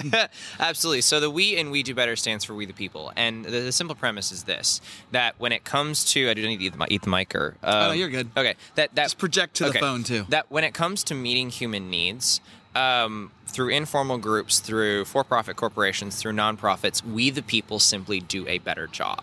[0.58, 1.00] Absolutely.
[1.00, 3.72] So the We and We Do Better stands for We the People, and the, the
[3.72, 4.80] simple premise is this:
[5.12, 7.34] that when it comes to, I do not need to eat the, eat the mic
[7.36, 7.56] or.
[7.62, 8.30] Um, Oh, no, you're good.
[8.36, 8.43] Okay.
[8.74, 10.26] That that Just project to the phone, too.
[10.28, 12.40] That when it comes to meeting human needs.
[12.76, 18.58] Um, through informal groups, through for-profit corporations, through nonprofits, we the people simply do a
[18.58, 19.22] better job.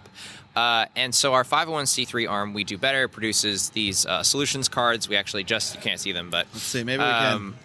[0.55, 5.07] Uh, and so our 501c3 arm, We Do Better, produces these uh, solutions cards.
[5.07, 6.83] We actually just you can't see them, but Let's see.
[6.83, 7.55] Maybe we can.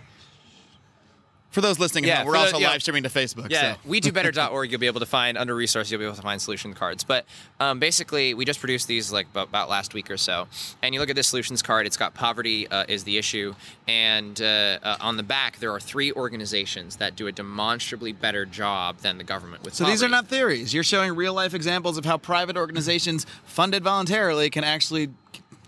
[1.56, 2.68] For those listening, yeah, home, we're the- also yeah.
[2.68, 3.48] live streaming to Facebook.
[3.48, 3.78] Yeah, so.
[3.86, 4.70] we do better.org.
[4.70, 5.90] You'll be able to find under resources.
[5.90, 7.02] You'll be able to find solution cards.
[7.02, 7.24] But
[7.60, 10.48] um, basically, we just produced these like about, last week or so.
[10.82, 11.86] And you look at this solutions card.
[11.86, 13.54] It's got poverty uh, is the issue,
[13.88, 18.44] and uh, uh, on the back there are three organizations that do a demonstrably better
[18.44, 19.72] job than the government with.
[19.72, 20.74] So these are not theories.
[20.74, 25.08] You're showing real life examples of how private organizations funded voluntarily can actually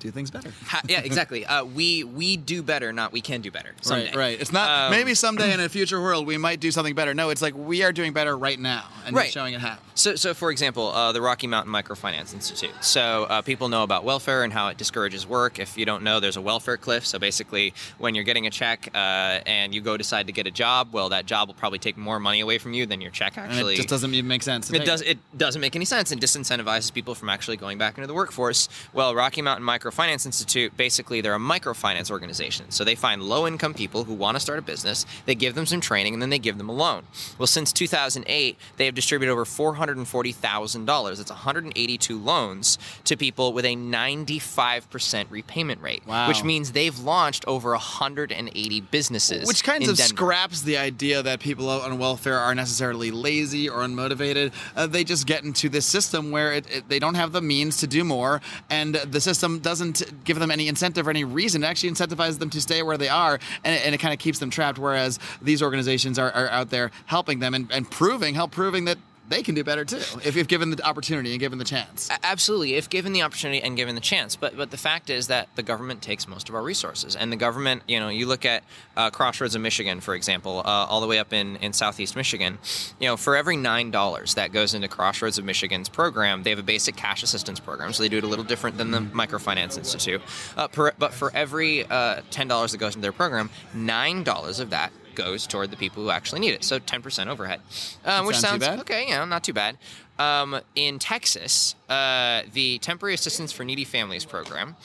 [0.01, 0.53] do things better.
[0.67, 1.45] Ha- yeah, exactly.
[1.45, 3.71] Uh, we we do better, not we can do better.
[3.81, 4.07] Someday.
[4.07, 4.41] Right, right.
[4.41, 7.15] It's not Um, maybe someday in a future world we might do something better.
[7.15, 9.31] No, it's like we are doing better right now, and Right.
[9.33, 9.79] showing it how.
[9.95, 12.71] So, so for example, uh, the Rocky Mountain Microfinance Institute.
[12.81, 15.59] So, uh, people know about welfare and how it discourages work.
[15.59, 17.05] If you don't know, there's a welfare cliff.
[17.05, 18.99] So, basically, when you're getting a check uh,
[19.47, 22.21] and you go decide to get a job, well, that job will probably take more
[22.21, 23.75] money away from you than your check And actually.
[23.75, 24.71] it just doesn't even make sense.
[24.71, 25.03] It does.
[25.03, 28.69] It doesn't make any sense and disincentivizes people from actually going back into the workforce.
[28.93, 32.71] Well, Rocky Mountain Microfinance Institute, basically, they're a microfinance organization.
[32.71, 35.07] So they find low-income people who want to start a business.
[35.27, 37.05] They give them some training and then they give them a loan.
[37.39, 41.17] Well, since 2008, they have distributed over $440,000.
[41.17, 46.29] That's 182 loans to people with a 95% repayment rate, Wow.
[46.29, 49.47] which means they've launched over 180 businesses.
[49.47, 50.09] Which kind of Denver.
[50.17, 54.53] scraps the idea that people on welfare are necessarily lazy or unmotivated.
[54.77, 57.79] Uh, they just get into this system where it, it, they don't have the means
[57.79, 59.78] to do more, and the system doesn't
[60.25, 61.65] give them any incentive or any reason.
[61.65, 64.21] It actually incentivizes them to stay where they are, and it, and it kind of
[64.21, 64.79] keeps them trapped.
[64.79, 68.99] Whereas these organizations are, are out there helping them and, and proving, help proving that
[69.29, 72.09] they can do better too, if, if given the opportunity and given the chance.
[72.23, 74.37] Absolutely, if given the opportunity and given the chance.
[74.37, 77.37] But but the fact is that the government takes most of our resources, and the
[77.37, 78.65] government, you know, you look at
[78.97, 82.59] uh, Crossroads of Michigan, for example, uh, all the way up in in southeast Michigan.
[83.01, 86.59] You know, for every nine dollars that goes into Crossroads of Michigan's program, they have
[86.59, 89.77] a basic cash assistance program, so they do it a little different than the Microfinance
[89.77, 90.23] Institute.
[90.57, 94.61] Uh, per, but for every uh, ten dollars that goes into their program, nine dollars
[94.61, 96.65] of that goes toward the people who actually need it.
[96.65, 97.61] So 10% overhead,
[98.05, 98.81] um, which sounds bad.
[98.81, 99.09] okay.
[99.09, 99.77] Yeah, not too bad.
[100.19, 104.77] Um, in Texas, uh, the Temporary Assistance for Needy Families program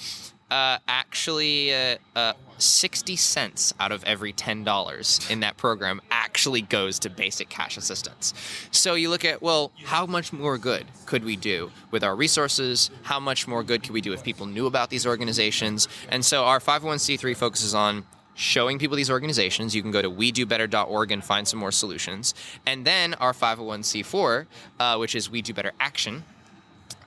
[0.53, 6.99] uh, actually uh, uh, 60 cents out of every $10 in that program actually goes
[6.99, 8.33] to basic cash assistance.
[8.69, 12.91] So you look at, well, how much more good could we do with our resources?
[13.03, 15.87] How much more good could we do if people knew about these organizations?
[16.09, 19.75] And so our 501c3 focuses on showing people these organizations.
[19.75, 22.33] You can go to wedobetter.org and find some more solutions.
[22.65, 24.45] And then our 501c4,
[24.79, 26.23] uh, which is We Do Better Action,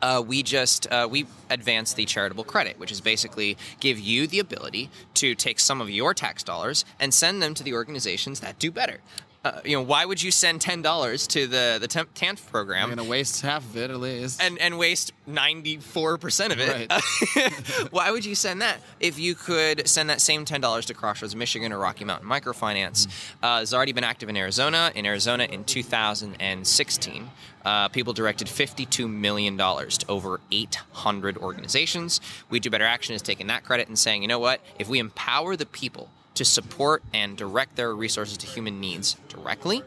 [0.02, 4.38] uh, we just uh, we advance the charitable credit, which is basically give you the
[4.38, 8.58] ability to take some of your tax dollars and send them to the organizations that
[8.58, 9.00] do better.
[9.46, 12.90] Uh, you know, why would you send ten dollars to the the temp- TANF program
[12.90, 14.42] I'm going to waste half of it at least.
[14.42, 17.90] and and waste 94% of it.
[17.92, 18.78] Why would you send that?
[19.00, 23.08] If you could send that same $10 to Crossroads Michigan or Rocky Mountain Microfinance,
[23.42, 24.92] uh, it's already been active in Arizona.
[24.94, 27.30] In Arizona in 2016,
[27.64, 32.20] uh, people directed $52 million to over 800 organizations.
[32.48, 34.60] We Do Better Action is taking that credit and saying, you know what?
[34.78, 39.82] If we empower the people to support and direct their resources to human needs directly,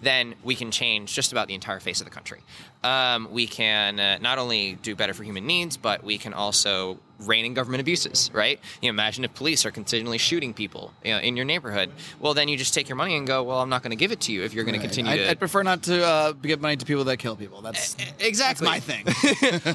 [0.00, 2.40] then we can change just about the entire face of the country.
[2.84, 6.98] Um, we can uh, not only do better for human needs, but we can also
[7.20, 8.60] rein in government abuses, right?
[8.80, 11.90] You know, imagine if police are continually shooting people you know, in your neighborhood.
[12.20, 14.12] Well, then you just take your money and go, well, I'm not going to give
[14.12, 15.30] it to you if you're going to continue I'd, to.
[15.30, 17.62] I'd prefer not to uh, give money to people that kill people.
[17.62, 19.06] That's exactly my thing.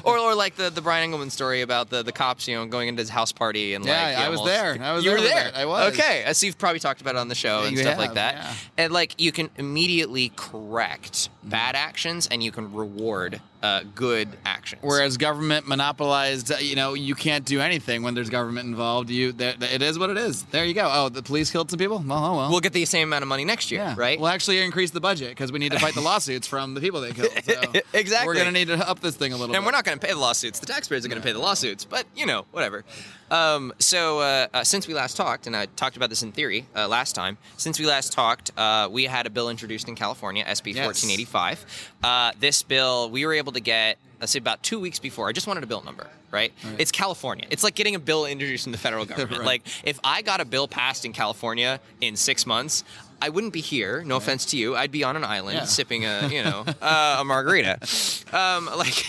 [0.04, 2.88] or, or like the, the Brian Engelman story about the, the cops, you know, going
[2.88, 4.76] into his house party and Yeah, like I was there.
[4.80, 5.44] I was you there were there.
[5.50, 5.56] that.
[5.56, 5.92] I was.
[5.94, 8.14] Okay, I see you've probably talked about it on the show Yeah, and stuff like
[8.14, 8.34] that.
[8.34, 8.54] yeah.
[8.78, 14.82] And like you can immediately correct bad actions and you can reward uh, good actions.
[14.82, 19.10] Whereas government monopolized, uh, you know, you can't do anything when there's government involved.
[19.10, 20.42] You, that- it is what it is.
[20.44, 20.90] There you go.
[20.92, 22.02] Oh, the police killed some people.
[22.04, 22.50] Well, oh well.
[22.50, 23.94] we'll get the same amount of money next year, yeah.
[23.96, 24.18] right?
[24.18, 27.00] We'll actually increase the budget because we need to fight the lawsuits from the people
[27.00, 27.32] they killed.
[27.44, 27.54] So
[27.94, 28.26] Exactly.
[28.26, 29.52] We're gonna need to up this thing a little.
[29.52, 29.56] Bit.
[29.56, 29.66] And bit.
[29.66, 30.58] we're not going to pay the lawsuits.
[30.58, 32.84] The taxpayers are going to pay the lawsuits, but you know, whatever.
[33.32, 36.66] Um, so uh, uh, since we last talked, and I talked about this in theory
[36.76, 40.44] uh, last time, since we last talked, uh, we had a bill introduced in California,
[40.44, 40.84] SB Yes.
[40.84, 41.66] 1485.
[42.04, 45.28] Uh, this bill, we were able to get, let's say, about two weeks before.
[45.28, 46.52] I just wanted a bill number, right?
[46.78, 47.46] It's California.
[47.50, 49.38] It's like getting a bill introduced in the federal government.
[49.38, 49.46] Right.
[49.46, 52.84] Like, if I got a bill passed in California in six months,
[53.22, 54.02] I wouldn't be here.
[54.04, 54.76] No offense to you.
[54.76, 55.64] I'd be on an island Yeah.
[55.64, 57.78] sipping a, you know, uh, a margarita.
[58.32, 59.06] Um, like,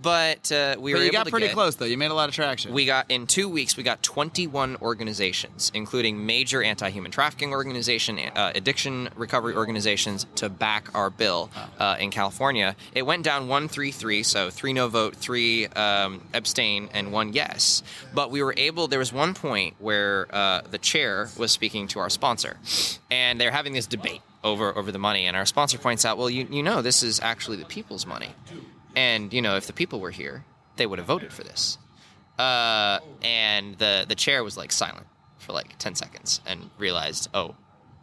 [0.00, 1.84] but uh, we But were you got pretty get- close though.
[1.84, 2.72] You made a lot of traction.
[2.72, 3.76] we got in two weeks.
[3.76, 10.94] We got 21 organizations, including major anti-human trafficking organization, uh, addiction recovery organizations, to back
[10.94, 12.76] our bill uh, in California.
[12.94, 17.32] It went down one three three, so three no vote, three um, abstain, and one
[17.32, 17.82] yes.
[18.14, 18.88] But we were able.
[18.88, 22.58] There was one point where uh, the chair was speaking to our sponsor,
[23.10, 25.26] and they're having this debate over over the money.
[25.26, 28.28] And our sponsor points out, well, you you know, this is actually the people's money,
[28.98, 30.44] and you know, if the people were here,
[30.76, 31.78] they would have voted for this.
[32.36, 35.06] Uh, and the the chair was like silent
[35.38, 37.54] for like 10 seconds and realized oh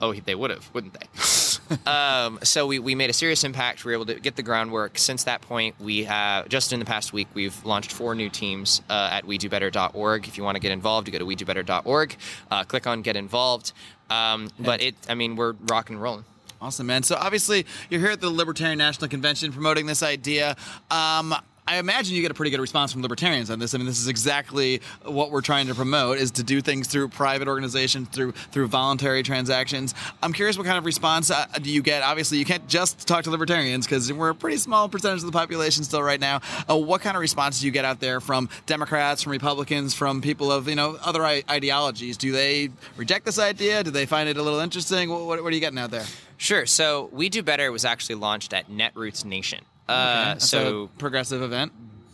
[0.02, 1.08] oh they would have wouldn't they?
[1.88, 3.86] Um, so we, we made a serious impact.
[3.86, 5.00] We were able to get the groundwork.
[5.00, 8.84] Since that point we have just in the past week we've launched four new teams
[8.88, 11.36] uh, at we do better.org if you want to get involved you go to we
[11.36, 12.16] do better.org
[12.52, 13.74] uh, click on get involved.
[14.12, 16.26] Um, but it i mean we're rocking and rolling
[16.66, 17.04] Awesome, man.
[17.04, 20.56] So obviously you're here at the Libertarian National Convention promoting this idea.
[20.90, 21.36] Um,
[21.68, 23.74] I imagine you get a pretty good response from libertarians on this.
[23.74, 27.10] I mean, this is exactly what we're trying to promote: is to do things through
[27.10, 29.96] private organizations, through through voluntary transactions.
[30.22, 32.04] I'm curious, what kind of response uh, do you get?
[32.04, 35.32] Obviously, you can't just talk to libertarians because we're a pretty small percentage of the
[35.32, 36.42] population still right now.
[36.70, 40.22] Uh, what kind of response do you get out there from Democrats, from Republicans, from
[40.22, 42.18] people of you know other I- ideologies?
[42.18, 43.84] Do they reject this idea?
[43.84, 45.10] Do they find it a little interesting?
[45.10, 46.06] What, what, what are you getting out there?
[46.38, 51.42] Sure so we do better was actually launched at netroots nation uh, Okay, so progressive
[51.44, 51.72] event.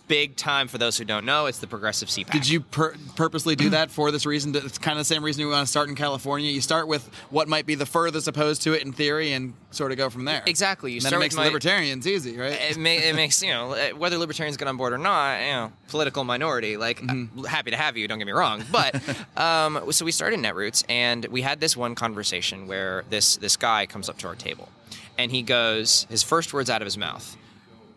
[0.07, 1.45] Big time for those who don't know.
[1.45, 2.31] It's the progressive CPAC.
[2.31, 4.53] Did you pur- purposely do that for this reason?
[4.55, 6.51] It's kind of the same reason you want to start in California.
[6.51, 9.91] You start with what might be the furthest opposed to it in theory, and sort
[9.91, 10.43] of go from there.
[10.45, 10.91] Exactly.
[10.91, 12.51] You And then it makes my- libertarians easy, right?
[12.53, 15.39] It, may, it makes you know uh, whether libertarians get on board or not.
[15.41, 16.77] You know, political minority.
[16.77, 17.39] Like, Mm-hmm.
[17.39, 18.07] uh, happy to have you.
[18.07, 18.63] Don't get me wrong.
[18.71, 18.95] But
[19.37, 23.85] um, so we started Netroots, and we had this one conversation where this this guy
[23.85, 24.69] comes up to our table,
[25.17, 27.37] and he goes, his first words out of his mouth,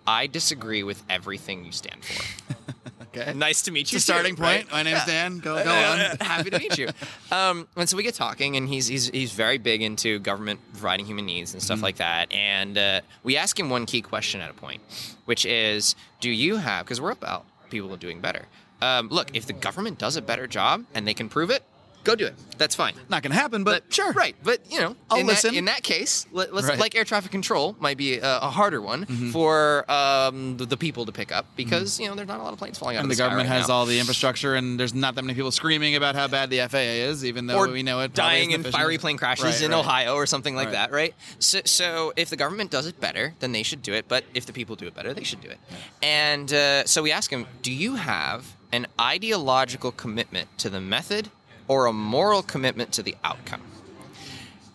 [0.06, 2.54] "I disagree with everything you stand for."
[3.18, 3.32] okay.
[3.34, 3.96] nice to meet you.
[3.96, 4.60] It's a starting too, right?
[4.68, 4.72] point.
[4.72, 5.38] My name's Dan.
[5.38, 5.98] Go, go on.
[6.20, 6.88] Happy to meet you.
[7.30, 11.06] Um, and so we get talking, and he's he's he's very big into government providing
[11.06, 11.66] human needs and Mm-hmm.
[11.66, 12.32] stuff like that.
[12.32, 14.82] And uh, we ask him one key question at a point,
[15.24, 16.84] which is, do you have?
[16.86, 18.46] Because we're about people doing better.
[18.82, 21.62] Um, look, if the government does a better job and they can prove it,
[22.04, 22.34] go do it.
[22.56, 22.94] That's fine.
[23.08, 24.12] Not gonna happen, but, sure.
[24.12, 25.52] Right, but you know, I'll in listen.
[25.54, 26.72] That, in that case, let, us Right.
[26.72, 26.80] Mm-hmm.
[26.80, 31.04] like air traffic control might be a, a harder one for um, the, the people
[31.06, 33.10] to pick up because you know there's not a lot of planes falling out And
[33.10, 33.74] the the, government right has now.
[33.74, 36.78] all the infrastructure, and there's not that many people screaming about how bad the FAA
[37.10, 38.14] is, even though or we know it.
[38.14, 39.72] dying in fiery plane crashes Right, in.
[39.74, 41.14] Ohio or something like that, right?
[41.40, 44.06] So, so if the government does it better, then they should do it.
[44.06, 45.58] But if the people do it better, they should do it.
[46.02, 51.30] And uh, so we ask him, do you have an ideological commitment to the method
[51.68, 53.62] or a moral commitment to the outcome?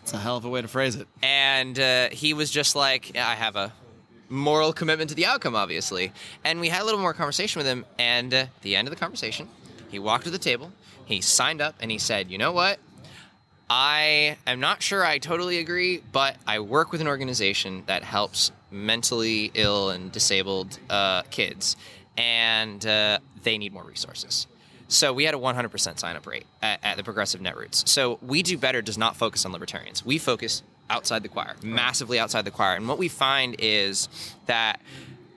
[0.02, 1.06] It's a hell of a way to phrase it.
[1.22, 3.72] And uh, he was just like, I have a
[4.28, 6.12] moral commitment to the outcome, obviously.
[6.44, 7.84] And we had a little more conversation with him.
[7.98, 9.48] And uh, at the end of the conversation,
[9.88, 10.72] he walked to the table,
[11.04, 12.78] he signed up, and he said, You know what?
[13.68, 18.50] I am not sure I totally agree, but I work with an organization that helps
[18.70, 21.76] mentally ill and disabled uh, kids,
[22.16, 24.48] and uh, they need more resources.
[24.90, 27.86] So we had a 100% sign up rate at, at the Progressive Netroots.
[27.86, 30.04] So we do better does not focus on libertarians.
[30.04, 32.74] We focus outside the choir, massively outside the choir.
[32.74, 34.08] And what we find is
[34.46, 34.80] that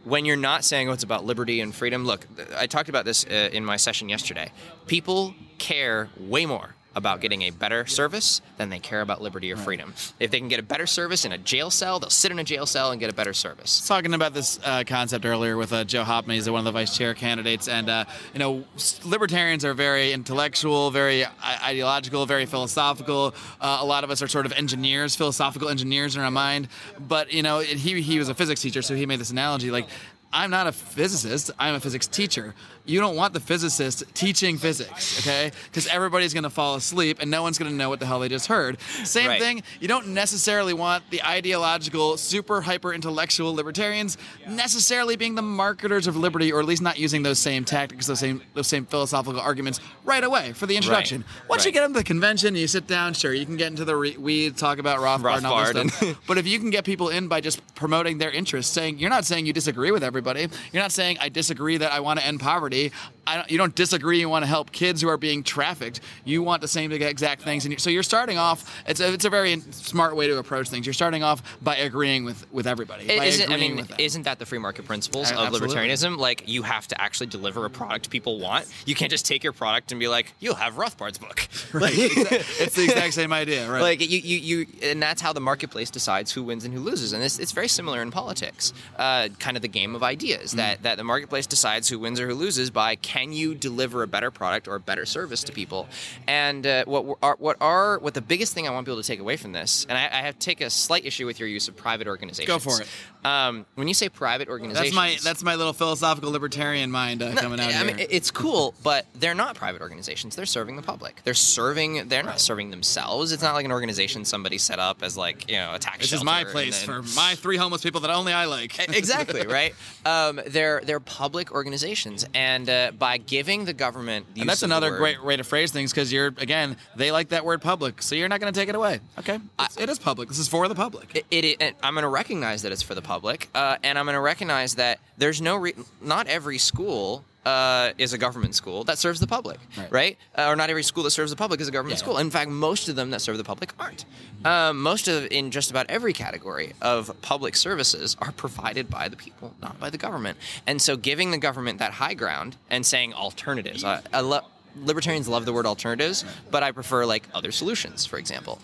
[0.06, 2.26] when you're not saying, oh, it's about liberty and freedom, look,
[2.58, 4.52] I talked about this uh, in my session yesterday.
[4.88, 9.58] People care way more about getting a better service than they care about liberty or
[9.58, 9.94] freedom.
[10.20, 12.44] If they can get a better service in a jail cell, they'll sit in a
[12.44, 13.88] jail cell and get a better service.
[13.88, 16.36] talking about this uh, concept earlier with uh, Joe Hoffman.
[16.36, 18.64] He's one of the vice chair candidates, and uh, you know,
[19.06, 23.34] libertarians are very intellectual, very ideological, very philosophical.
[23.60, 26.68] Uh, a lot of us are sort of engineers, philosophical engineers in our mind.
[27.00, 29.88] But you know, he he was a physics teacher, so he made this analogy like.
[30.36, 31.52] I'm not a physicist.
[31.60, 32.56] I'm a physics teacher.
[32.86, 35.52] You don't want the physicist teaching physics, okay?
[35.66, 38.20] Because everybody's going to fall asleep and no one's going to know what the hell
[38.20, 38.80] they just heard.
[39.06, 39.40] Same Right.
[39.42, 44.18] thing you don't necessarily want the ideological, super hyper intellectual libertarians
[44.48, 48.20] necessarily being the marketers of liberty, or at least not using those same tactics, those
[48.20, 51.24] same those same philosophical arguments right away for the introduction.
[51.48, 51.76] Once you right.
[51.76, 53.14] get into the convention, you sit down.
[53.14, 56.20] Sure, you can get into the re- weeds, talk about Rothbard, and all this stuff.
[56.28, 59.24] but if you can get people in by just promoting their interests, saying you're not
[59.24, 62.42] saying you disagree with everybody, you're not saying I disagree that I want to end
[62.42, 62.73] poverty.
[62.74, 62.92] I
[63.26, 64.20] don't, you don't disagree.
[64.20, 66.02] You want to help kids who are being trafficked.
[66.26, 68.84] You want the same exact things, and you, so you're starting off.
[68.88, 70.86] It's a, it's a very smart way to approach things.
[70.86, 73.10] You're starting off by agreeing with with everybody.
[73.10, 75.76] Isn't, I mean, isn't that the free market principles A- of absolutely.
[75.76, 76.18] libertarianism?
[76.18, 78.66] Like, you have to actually deliver a product people want.
[78.86, 81.92] You can't just take your product and be like, "You'll have Rothbard's book." Right.
[81.96, 83.82] it's the exact same idea, right?
[83.82, 87.14] Like you, you, you, and that's how the marketplace decides who wins and who loses.
[87.14, 90.52] And it's, it's very similar in politics, uh, kind of the game of ideas.
[90.52, 94.08] That that the marketplace decides who wins or who loses by can you deliver a
[94.08, 95.88] better product or a better service to people.
[96.28, 99.20] And uh, what are what are what the biggest thing I want people to take
[99.20, 101.68] away from this, and I, I have to take a slight issue with your use
[101.68, 102.48] of private organizations.
[102.48, 102.88] Go for it.
[103.24, 107.34] Um, when you say private organizations, that's my that's my little philosophical libertarian mind uh,
[107.36, 107.86] coming out I here.
[107.86, 110.36] mean, it's cool, but they're not private organizations.
[110.36, 111.22] They're serving the public.
[111.24, 112.08] They're serving.
[112.10, 113.32] They're not serving themselves.
[113.32, 116.00] It's not like an organization somebody set up as like you know a tax.
[116.00, 118.80] this is my place then- for my three homeless people that only I like.
[118.90, 119.74] exactly right.
[120.04, 124.96] Um, they're they're public organizations, and uh, by giving the government, And that's the another
[124.96, 128.30] great way to phrase things because you're again they like that word public, so you're
[128.30, 129.02] not going to take it away.
[129.20, 130.30] Okay, It's- it is public.
[130.30, 131.14] This is for the public.
[131.14, 134.06] It, it, it- I'm going to recognize that it's for the public, uh, and I'm
[134.06, 137.26] going to recognize that there's no re- not every school.
[137.46, 139.92] Uh, is a government school that serves the public, Right.
[139.92, 140.18] right?
[140.38, 142.18] Uh, or not every school that serves the public is a government Yeah, school.
[142.18, 144.06] In fact, most of them that serve the public aren't.
[144.46, 149.18] Um, most of, in just about every category of public services, are provided by the
[149.18, 150.38] people, not by the government.
[150.66, 154.46] And so, giving the government that high ground and saying alternatives, I, I love.
[154.76, 158.58] Libertarians love the word alternatives, but I prefer like other solutions, for example.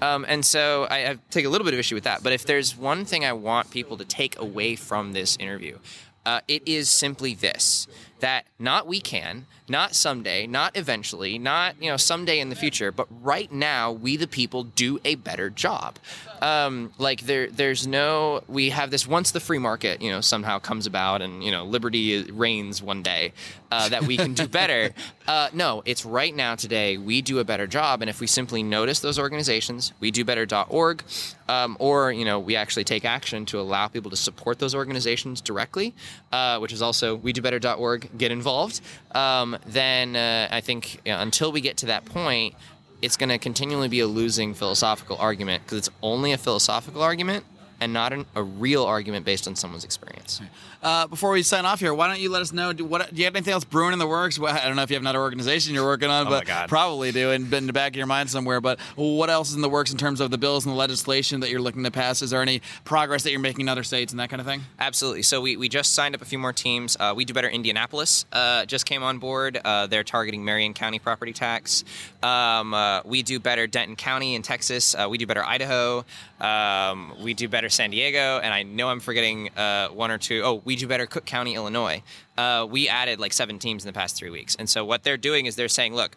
[0.00, 2.24] Um, and so I, I take a little bit of issue with that.
[2.24, 5.78] But if there's one thing I want people to take away from this interview,
[6.26, 7.86] uh, it is simply this:
[8.22, 12.90] that not we can, not someday, not eventually, not you know someday in the future,
[12.90, 15.98] but right now we the people do a better job.
[16.40, 18.42] Um, like there, there's no.
[18.48, 21.64] We have this once the free market you know somehow comes about and you know
[21.64, 23.32] liberty reigns one day
[23.70, 24.90] uh, that we can do better.
[25.24, 28.60] Uh, no, it's right now today we do a better job, and if we simply
[28.60, 31.04] notice those organizations, we do better.org,
[31.48, 35.40] um, or you know we actually take action to allow people to support those organizations
[35.40, 35.94] directly,
[36.32, 38.10] uh, which is also we do better.org.
[38.16, 38.80] Get involved.
[39.12, 42.54] Um, then uh, I think you know, until we get to that point,
[43.00, 47.44] it's going to continually be a losing philosophical argument because it's only a philosophical argument
[47.82, 50.40] and not an, a real argument based on someone's experience.
[50.82, 52.72] Uh, before we sign off here, why don't you let us know?
[52.72, 54.38] Do, what, do you have anything else brewing in the works?
[54.38, 57.12] Well, I don't know if you have another organization you're working on, Oh but probably
[57.12, 58.60] do, and been in the back of your mind somewhere.
[58.60, 61.40] But what else is in the works in terms of the bills and the legislation
[61.40, 62.22] that you're looking to pass?
[62.22, 64.62] Is there any progress that you're making in other states and that kind of thing?
[64.78, 65.22] Absolutely.
[65.22, 66.96] So we, we just signed up a few more teams.
[66.98, 67.48] Uh, we do better.
[67.48, 69.60] Indianapolis uh, just came on board.
[69.64, 71.84] Uh, they're targeting Marion County property tax.
[72.22, 73.66] Um, uh, we do better.
[73.66, 74.94] Denton County in Texas.
[74.94, 75.44] Uh, we do better.
[75.44, 76.04] Idaho.
[76.40, 77.68] Um, we do better.
[77.72, 78.40] San Diego.
[78.42, 80.42] And I know I'm forgetting uh, one or two.
[80.44, 81.06] Oh, we do better.
[81.06, 82.02] Cook County, Illinois.
[82.36, 84.54] Uh, we added like seven teams in the past three weeks.
[84.54, 86.16] And so what they're doing is they're saying, look.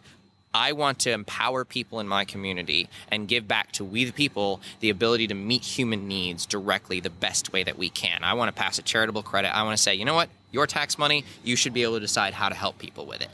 [0.54, 4.62] I want to empower people in my community and give back to we the people
[4.80, 8.24] the ability to meet human needs directly the best way that we can.
[8.24, 9.54] I want to pass a charitable credit.
[9.54, 10.30] I want to say, you know what?
[10.52, 13.28] Your tax money, you should be able to decide how to help people with it.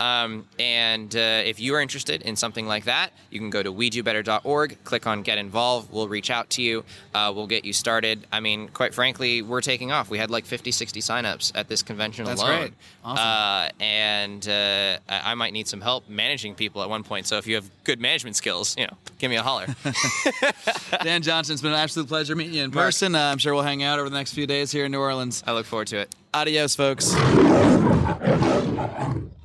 [0.00, 3.72] Um, and uh, if you are interested in something like that, you can go to
[3.72, 5.90] wedobetter.org, click on get involved.
[5.92, 6.84] We'll reach out to you.
[7.14, 8.26] Uh, we'll get you started.
[8.30, 10.08] I mean, quite frankly, we're taking off.
[10.08, 12.58] We had like 50, 60 signups at this convention That's alone.
[12.58, 12.72] great.
[13.04, 13.26] Awesome.
[13.26, 17.26] Uh, and uh, I might need some help managing people at one point.
[17.26, 19.66] So if you have good management skills, you know, give me a holler.
[21.02, 23.14] Dan Johnson, it's been an absolute pleasure meeting you in person.
[23.14, 25.42] Uh, I'm sure we'll hang out over the next few days here in New Orleans.
[25.46, 26.14] I look forward to it.
[26.34, 27.14] Adios, folks.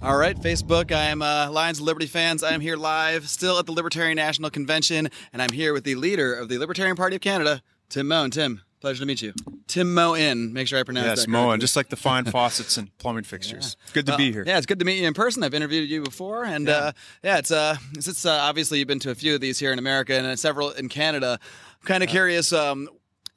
[0.01, 0.91] All right, Facebook.
[0.91, 2.43] I am uh, Lions of Liberty fans.
[2.43, 5.95] I am here live, still at the Libertarian National Convention, and I'm here with the
[5.95, 8.29] leader of the Libertarian Party of Canada, Tim Moen.
[8.31, 9.33] Tim, pleasure to meet you.
[9.67, 10.51] Tim Moen.
[10.51, 11.61] Make sure I pronounce Yes, that Moen, correctly.
[11.61, 13.77] just like the fine faucets and plumbing fixtures.
[13.93, 14.43] Good to Well, be here.
[14.45, 15.41] Yeah, it's good to meet you in person.
[15.41, 16.91] I've interviewed you before, and yeah, uh,
[17.23, 19.71] yeah it's uh, it's, it's uh, obviously you've been to a few of these here
[19.71, 21.39] in America and uh, several in Canada.
[21.81, 22.51] I'm kind of curious.
[22.51, 22.89] Um,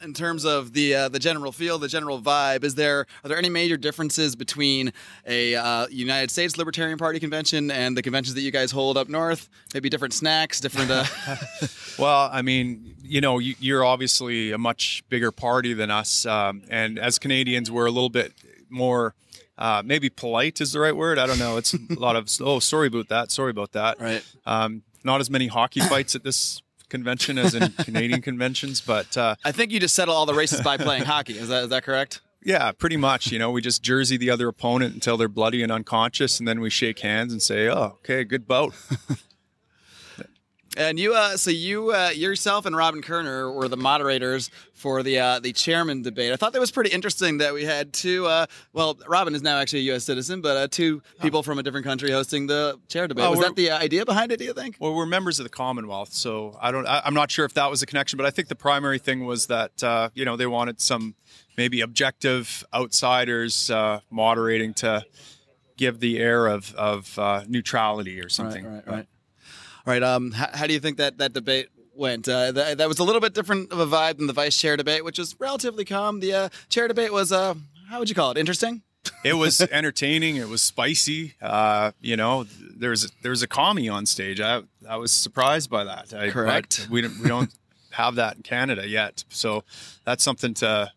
[0.02, 3.38] in terms of the uh, the general feel, the general vibe, is there are there
[3.38, 4.92] any major differences between
[5.26, 9.08] a uh, United States Libertarian Party convention and the conventions that you guys hold up
[9.08, 9.48] north?
[9.74, 10.90] Maybe different snacks, different.
[10.90, 11.04] Uh,
[11.98, 16.62] Well, I mean, you know, you, you're obviously a much bigger party than us, um,
[16.68, 18.32] and as Canadians, we're a little bit
[18.68, 19.14] more.
[19.56, 21.18] Uh, maybe polite is the right word.
[21.18, 21.56] I don't know.
[21.56, 23.30] It's a lot of oh, sorry about that.
[23.30, 23.98] Sorry about that.
[23.98, 24.22] Right.
[24.44, 29.34] Um, not as many hockey fights at this convention as in Canadian conventions, but uh,
[29.44, 31.38] I think you just settle all the races by playing hockey.
[31.38, 32.20] Is that is that correct?
[32.46, 33.32] yeah, pretty much.
[33.32, 36.60] You know, we just jersey the other opponent until they're bloody and unconscious, and then
[36.60, 38.72] we shake hands and say, "Oh, okay, good bout."
[40.76, 45.18] And you, uh, so you uh, yourself and Robin Koerner were the moderators for the
[45.18, 46.32] uh, the chairman debate.
[46.32, 48.26] I thought that was pretty interesting that we had two.
[48.26, 50.04] Uh, well, Robin is now actually a U.S.
[50.04, 53.24] citizen, but uh, two people from a different country hosting the chair debate.
[53.24, 54.36] Oh, was that the idea behind it?
[54.36, 54.76] Do you think?
[54.78, 56.86] Well, we're members of the Commonwealth, so I don't.
[56.86, 59.24] I, I'm not sure if that was a connection, but I think the primary thing
[59.24, 61.14] was that uh, you know they wanted some
[61.56, 65.06] maybe objective outsiders uh, moderating to
[65.78, 68.66] give the air of of uh, neutrality or something.
[68.66, 69.06] Right, right, right.
[69.86, 70.02] Right.
[70.02, 72.28] Um, how, how do you think that that debate went?
[72.28, 74.76] Uh, that, that was a little bit different of a vibe than the vice chair
[74.76, 76.20] debate, which was relatively calm.
[76.20, 77.54] The uh, chair debate was, uh,
[77.88, 78.36] how would you call it?
[78.36, 78.82] Interesting.
[79.24, 80.36] it was entertaining.
[80.36, 81.34] It was spicy.
[81.40, 82.44] Uh, you know,
[82.76, 84.40] there was there was a commie on stage.
[84.40, 86.12] I I was surprised by that.
[86.12, 86.88] I, Correct.
[86.90, 87.54] We don't we don't
[87.92, 89.62] have that in Canada yet, so
[90.04, 90.90] that's something to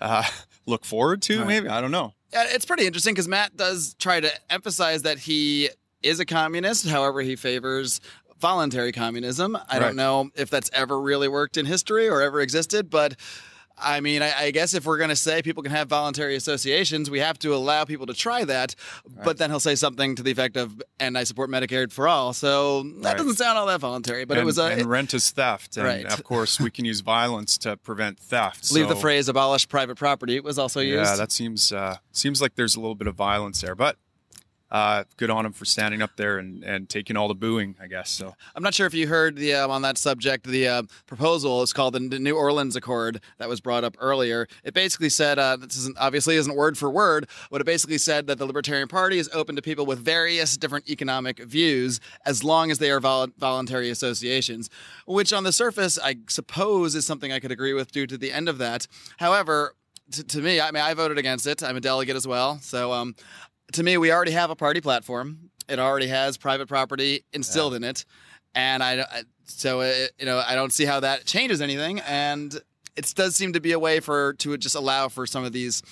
[0.00, 0.24] uh,
[0.66, 1.44] look forward to.
[1.44, 2.14] Maybe I don't know.
[2.32, 5.68] Yeah, it's pretty interesting because Matt does try to emphasize that he
[6.02, 6.88] is a communist.
[6.88, 8.00] However, he favors
[8.42, 9.56] voluntary communism.
[9.56, 9.78] I Right.
[9.78, 13.14] don't know if that's ever really worked in history or ever existed, but.
[13.84, 17.08] I mean, I, I guess if we're going to say people can have voluntary associations,
[17.10, 18.74] we have to allow people to try that.
[19.24, 22.34] But then he'll say something to the effect of, "And I support Medicare for all."
[22.34, 23.16] So that Right.
[23.16, 24.26] doesn't sound all that voluntary.
[24.26, 26.04] But and, it was a and rent is theft, and Right.
[26.04, 28.70] of course we can use violence to prevent theft.
[28.76, 31.10] leave the phrase "abolish private property" It was also used.
[31.10, 33.96] Yeah, that seems uh, seems like there's a little bit of violence there, but
[34.72, 37.86] uh, good on him for standing up there and, and taking all the booing, I
[37.86, 38.08] guess.
[38.08, 40.46] So I'm not sure if you heard the um, on that subject.
[40.46, 44.48] The uh, proposal is called the New Orleans Accord that was brought up earlier.
[44.64, 48.26] It basically said uh, this isn't obviously isn't word for word, but it basically said
[48.28, 52.70] that the Libertarian Party is open to people with various different economic views as long
[52.70, 54.70] as they are vol- voluntary associations.
[55.06, 58.32] Which on the surface, I suppose, is something I could agree with due to the
[58.32, 58.86] end of that.
[59.18, 59.74] However.
[60.10, 61.62] To, to me, I mean, I voted against it.
[61.62, 62.58] I'm a delegate as well.
[62.60, 63.14] So, um,
[63.72, 65.50] to me, we already have a party platform.
[65.68, 68.04] It already has private property instilled in it,
[68.54, 72.00] and I, I so it, you know I don't see how that changes anything.
[72.00, 72.54] And
[72.96, 75.82] it does seem to be a way for to just allow for some of these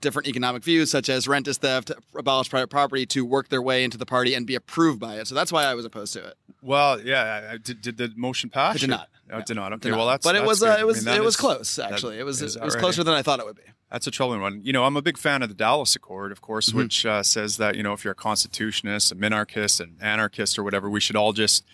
[0.00, 3.84] different economic views, such as rent is theft, abolish private property, to work their way
[3.84, 5.28] into the party and be approved by it.
[5.28, 6.34] So that's why I was opposed to it.
[6.60, 7.22] Well, yeah.
[7.50, 8.76] I- I- Did, did the motion pass?
[8.76, 9.08] It did or- not.
[9.38, 9.72] It did not.
[9.74, 9.90] Okay.
[9.92, 10.76] Well, that's but it was good.
[10.76, 12.18] uh, it was mean, it was is- close actually.
[12.18, 13.62] It was it was closer than I thought it would be.
[13.90, 14.60] That's a troubling one.
[14.64, 16.78] You know, I'm a big fan of the Dallas Accord, of course, Mm-hmm.
[16.78, 20.62] which uh, says that you know if you're a constitutionist, a minarchist, an anarchist, or
[20.62, 21.64] whatever, we should all just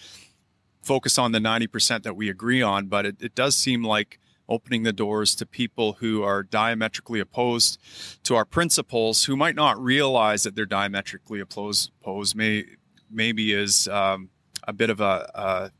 [0.82, 2.86] focus on the 90% that we agree on.
[2.86, 7.78] But it, it does seem like opening the doors to people who are diametrically opposed
[8.24, 12.64] to our principles, who might not realize that they're diametrically opposed, opposed may
[13.10, 14.30] maybe is um,
[14.66, 15.70] a bit of a, a,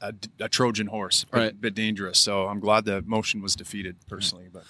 [0.00, 1.74] a, a Trojan horse, a bit- Right.
[1.74, 2.18] dangerous.
[2.18, 4.64] So I'm glad the motion was defeated personally, but.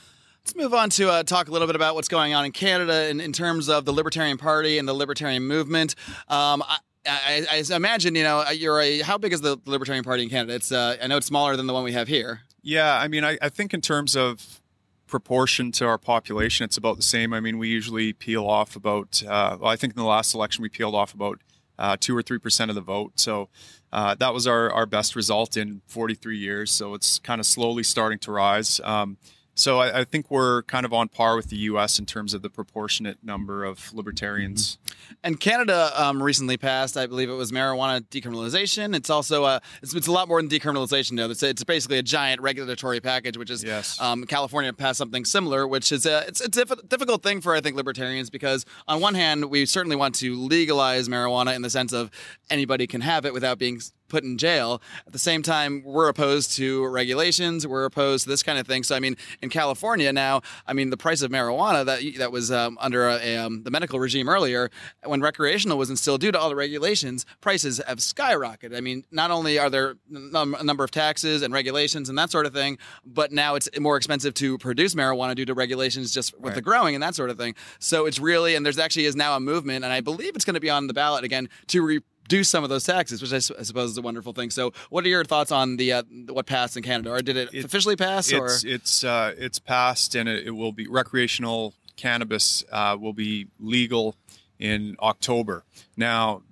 [0.45, 3.09] Let's move on to uh, talk a little bit about what's going on in Canada
[3.11, 5.95] in, in terms of the Libertarian Party and the Libertarian movement.
[6.29, 10.23] Um, I, I, I imagine you know you're a how big is the Libertarian Party
[10.23, 10.55] in Canada?
[10.55, 12.41] It's uh, I know it's smaller than the one we have here.
[12.63, 14.61] Yeah, I mean, I, I think in terms of
[15.07, 17.33] proportion to our population, it's about the same.
[17.35, 20.63] I mean, we usually peel off about, uh, well, I think in the last election,
[20.63, 21.41] we peeled off about
[21.81, 23.13] uh, two or 3% of the vote.
[23.17, 23.49] So
[23.93, 26.71] uh, that was our, our best result in 43 years.
[26.71, 28.81] So it's kind of slowly starting to rise.
[28.85, 29.17] Um,
[29.61, 31.99] so I, I think we're kind of on par with the U.S.
[31.99, 34.79] in terms of the proportionate number of libertarians.
[35.23, 38.95] And Canada um, recently passed, I believe it was marijuana decriminalization.
[38.97, 41.17] It's also uh, it's, it's a lot more than decriminalization.
[41.17, 41.31] though.
[41.31, 44.01] It's, it's basically a giant regulatory package, which is Yes.
[44.01, 47.61] um, California passed something similar, which is a it's a diff- difficult thing for I
[47.61, 51.93] think libertarians because on one hand we certainly want to legalize marijuana in the sense
[51.93, 52.11] of
[52.49, 53.81] anybody can have it without being
[54.11, 54.83] put in jail.
[55.07, 57.67] At the same time, we're opposed to regulations.
[57.67, 58.83] We're opposed to this kind of thing.
[58.83, 62.51] So I mean, in California now, I mean the price of marijuana that that was
[62.51, 64.71] um, under a, um, the medical regime earlier,
[65.05, 68.77] when recreational was instilled, due to all the regulations, prices have skyrocketed.
[68.77, 72.31] I mean, not only are there num- a number of taxes and regulations and that
[72.31, 76.39] sort of thing, but now it's more expensive to produce marijuana due to regulations just
[76.39, 77.55] with the growing and that sort of thing.
[77.79, 80.55] So it's really, and there's actually is now a movement, and I believe it's going
[80.55, 83.91] to be on the ballot again to reduce some of those taxes, which I suppose
[83.91, 84.51] is a wonderful thing.
[84.51, 87.49] So, what are your thoughts on the uh, what passed in Canada, or did it,
[87.53, 88.33] It- officially pass?
[88.33, 93.13] Or It's it's uh, it's passed, and it, it will be recreational cannabis uh, will
[93.13, 94.15] be legal
[94.59, 95.65] in October.
[95.97, 96.43] Now,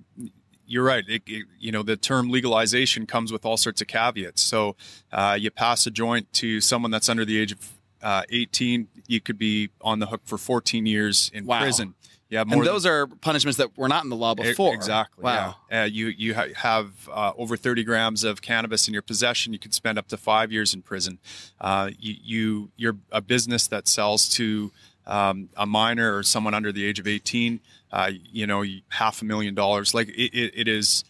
[0.66, 1.04] you're right.
[1.08, 4.42] It, it- you know, the term legalization comes with all sorts of caveats.
[4.42, 4.74] So,
[5.12, 9.20] uh, you pass a joint to someone that's under the age of uh, 18, you
[9.20, 11.60] could be on the hook for 14 years in Wow.
[11.62, 11.94] prison.
[12.30, 14.74] Yeah, and than- those are punishments that were not in the law before.
[14.74, 15.24] Exactly.
[15.24, 15.56] Wow.
[15.70, 15.82] Yeah.
[15.82, 19.52] Uh, you you ha- have uh, over 30 grams of cannabis in your possession.
[19.52, 21.18] You could spend up to five years in prison.
[21.60, 24.70] Uh, you, you you're a business that sells to
[25.06, 27.60] um, a minor or someone under the age of 18.
[27.90, 29.94] Uh, you know, half a million dollars.
[29.94, 31.04] Like it, it, it is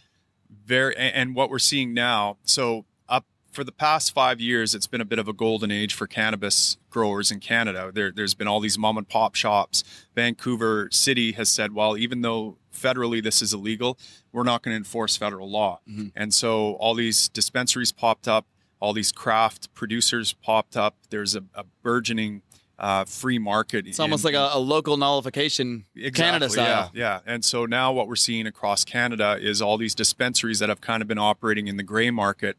[0.65, 5.01] very and what we're seeing now so up for the past five years it's been
[5.01, 7.91] a bit of a golden age for cannabis growers in canada.
[7.95, 9.85] There, there's been all these mom and pop shops.
[10.15, 13.99] Vancouver city has said well even though federally this is illegal
[14.33, 15.81] we're not going to enforce federal law.
[15.89, 16.09] Mm-hmm.
[16.15, 18.47] And so all these dispensaries popped up
[18.81, 20.95] all these craft producers popped up.
[21.11, 22.43] There's a, a burgeoning
[22.79, 26.91] uh, free market It's almost like a, a local nullification, Canada style.
[26.95, 27.33] yeah, yeah.
[27.33, 31.03] And so now what we're seeing across Canada is all these dispensaries that have kind
[31.03, 32.57] of been operating in the gray market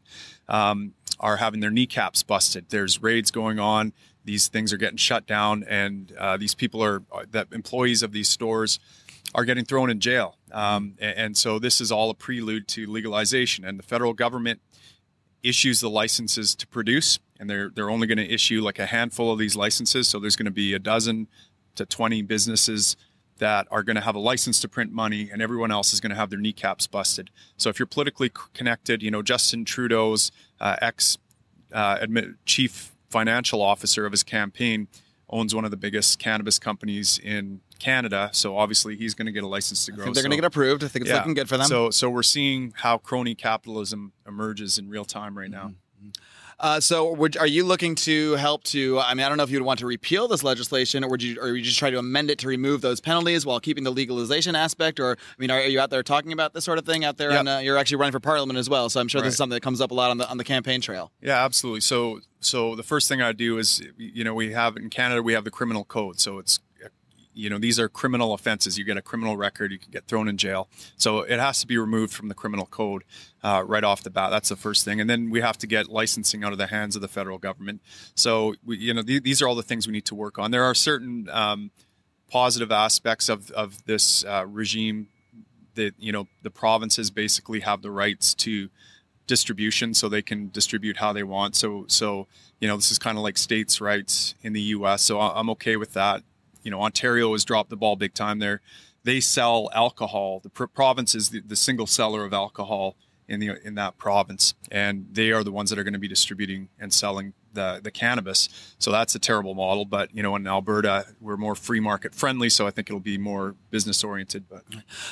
[0.48, 2.66] um, are having their kneecaps busted.
[2.68, 3.92] There's raids going on.
[4.24, 8.28] These things are getting shut down, and uh, these people are that employees of these
[8.28, 8.78] stores
[9.34, 10.36] are getting thrown in jail.
[10.52, 14.60] Um, a- and, so this is all a prelude to legalization, and the federal government
[15.42, 19.32] issues the licenses to produce, and they're they're only going to issue like a handful
[19.32, 20.06] of these licenses.
[20.06, 21.26] So there's going to be a dozen
[21.74, 22.96] to 20 businesses
[23.38, 26.10] that are going to have a license to print money, and everyone else is going
[26.10, 27.30] to have their kneecaps busted.
[27.56, 30.30] So if you're politically connected, you know Justin Trudeau's
[30.60, 31.16] uh, ex
[31.72, 34.86] uh, admi- chief financial officer of his campaign
[35.30, 38.30] owns one of the biggest cannabis companies in Canada.
[38.32, 40.04] So obviously he's going to get a license to grow.
[40.04, 40.84] think they're going to get approved.
[40.84, 41.18] I think it's yeah.
[41.18, 41.66] looking good for them.
[41.66, 45.50] So, so we're seeing how crony capitalism emerges in real time right
[46.02, 46.08] Mm-hmm.
[46.60, 49.00] Uh, so, would, are you looking to help to?
[49.00, 51.40] I mean, I don't know if you'd want to repeal this legislation, or would you,
[51.40, 53.90] or would you just try to amend it to remove those penalties while keeping the
[53.90, 55.00] legalization aspect?
[55.00, 57.16] Or, I mean, are, are you out there talking about this sort of thing out
[57.16, 57.30] there?
[57.30, 57.40] Yeah.
[57.40, 59.56] And uh, you're actually running for parliament as well, so I'm sure this is something
[59.56, 61.10] that comes up a lot on the on the campaign trail.
[61.22, 61.80] Yeah, absolutely.
[61.80, 65.32] So, so the first thing I do is, you know, we have in Canada we
[65.32, 66.20] have the criminal code.
[66.20, 66.60] So it's,
[67.34, 68.78] you know, these are criminal offenses.
[68.78, 70.68] You get a criminal record, you can get thrown in jail.
[70.96, 73.04] So it has to be removed from the criminal code
[73.42, 74.30] uh, right off the bat.
[74.30, 76.96] That's the first thing, and then we have to get licensing out of the hands
[76.96, 77.80] of the federal government.
[78.14, 80.50] So, we, you know, th- these are all the things we need to work on.
[80.50, 81.70] There are certain um,
[82.30, 85.08] positive aspects of of this uh, regime
[85.74, 88.70] that you know the provinces basically have the rights to
[89.26, 92.26] distribution so they can distribute how they want so so
[92.60, 95.76] you know this is kind of like states rights in the US so I'm okay
[95.76, 96.22] with that
[96.62, 98.60] you know Ontario has dropped the ball big time there
[99.04, 102.96] they sell alcohol the pr- province is the, the single seller of alcohol
[103.28, 106.08] in the in that province and they are the ones that are going to be
[106.08, 108.48] distributing and selling the the cannabis
[108.78, 112.48] so that's a terrible model but you know in Alberta we're more free market friendly
[112.48, 114.64] so I think it'll be more business oriented but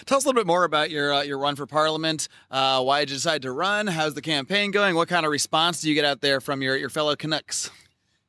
[0.05, 2.29] Tell us a little bit more about your uh, your run for parliament.
[2.51, 3.87] Uh, why did you decide to run?
[3.87, 4.95] How's the campaign going?
[4.95, 7.71] What kind of response do you get out there from your, your fellow Canucks?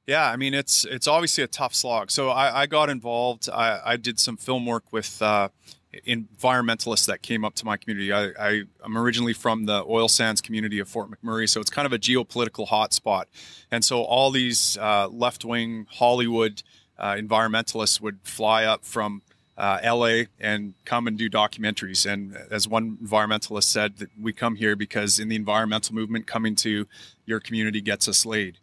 [0.10, 2.10] Yeah, I mean it's it's obviously a tough slog.
[2.10, 3.48] So I, I got involved.
[3.48, 5.50] I, I did some film work with uh,
[6.08, 8.12] environmentalists that came up to my community.
[8.12, 11.86] I, I I'm originally from the oil sands community of Fort McMurray, so it's kind
[11.86, 13.26] of a geopolitical hotspot.
[13.70, 16.64] And so all these uh, left wing Hollywood
[16.98, 19.22] uh, environmentalists would fly up from
[19.60, 22.12] uh, LA and come and do documentaries.
[22.12, 26.56] And as one environmentalist said, that we come here because in the environmental movement, coming
[26.56, 26.88] to
[27.28, 28.58] your community gets us laid.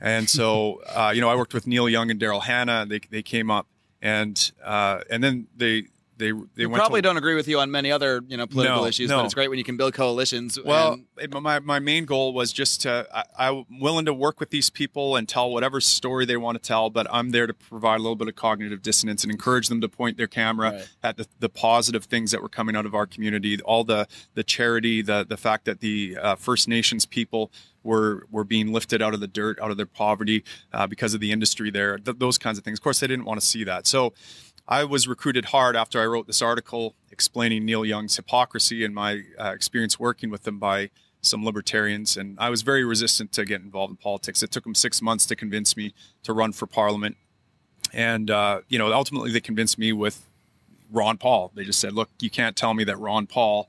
[0.00, 2.86] And so, uh, you know, I worked with Neil Young and Daryl Hannah.
[2.86, 3.66] They, they came up
[4.02, 5.84] and uh, and then they
[6.18, 8.82] they they went probably to, don't agree with you on many other you know political
[8.82, 9.18] No, issues, no.
[9.18, 10.58] but it's great when you can build coalitions.
[10.62, 14.50] Well, and- my, my main goal was just to, I, I'm willing to work with
[14.50, 17.96] these people and tell whatever story they want to tell, but I'm there to provide
[17.96, 20.88] a little bit of cognitive dissonance and encourage them to point their camera Right.
[21.02, 24.44] at the, the positive things that were coming out of our community, all the, the
[24.44, 27.50] charity, the, the fact that the uh, First Nations people
[27.82, 30.42] were, were being lifted out of the dirt, out of their poverty
[30.72, 32.78] uh, because of the industry there, th- those kinds of things.
[32.78, 33.86] Of course, they didn't want to see that.
[33.86, 34.12] So
[34.68, 39.22] I was recruited hard after I wrote this article explaining Neil Young's hypocrisy and my
[39.38, 40.90] uh, experience working with him by
[41.20, 42.16] some libertarians.
[42.16, 44.42] And I was very resistant to get involved in politics.
[44.42, 45.94] It took them six months to convince me
[46.24, 47.16] to run for parliament.
[47.92, 50.26] And, uh, you know, ultimately they convinced me with
[50.90, 51.52] Ron Paul.
[51.54, 53.68] They just said, look, you can't tell me that Ron Paul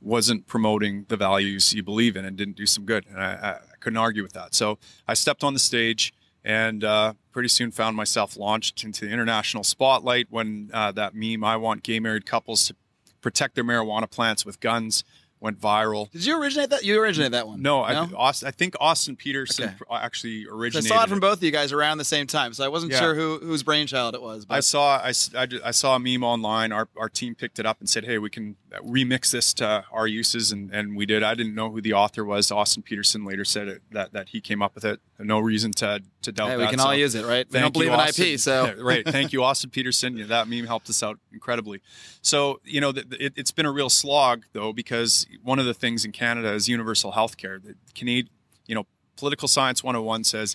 [0.00, 3.04] wasn't promoting the values you believe in and didn't do some good.
[3.08, 4.54] And I, I, I couldn't argue with that.
[4.54, 4.78] So
[5.08, 6.14] I stepped on the stage
[6.46, 11.42] and uh, pretty soon found myself launched into the international spotlight when uh, that meme,
[11.44, 12.76] I want gay married couples to
[13.20, 15.02] protect their marijuana plants with guns,
[15.38, 16.10] went viral.
[16.12, 16.82] did you originate that?
[16.82, 17.60] You originated that one?
[17.60, 19.74] No, I, Austin, I think Austin Petersen Okay.
[19.90, 21.20] actually 'Cause I saw it from it.
[21.20, 23.00] both of you guys around the same time, so I wasn't Yeah.
[23.00, 24.46] sure who whose brainchild it was.
[24.46, 26.72] But I saw I, I I saw a meme online.
[26.72, 30.06] Our, our team picked it up and said, "Hey, we can remix this to our
[30.06, 31.22] uses," and, and we did.
[31.22, 32.50] I didn't know who the author was.
[32.50, 35.00] Austin Petersen later said it, that that he came up with it.
[35.18, 36.60] No reason to to doubt Hey, that.
[36.62, 37.46] we can So all use it, right?
[37.50, 39.04] We don't believe in IP, so right.
[39.06, 40.28] Thank you, Austin Petersen.
[40.28, 41.80] That meme helped us out incredibly.
[42.22, 45.74] So you know, th- it, it's been a real slog though because one of the
[45.74, 47.58] things in Canada is universal health care.
[47.58, 48.28] The Canadian,
[48.66, 50.54] you know, political science 101 says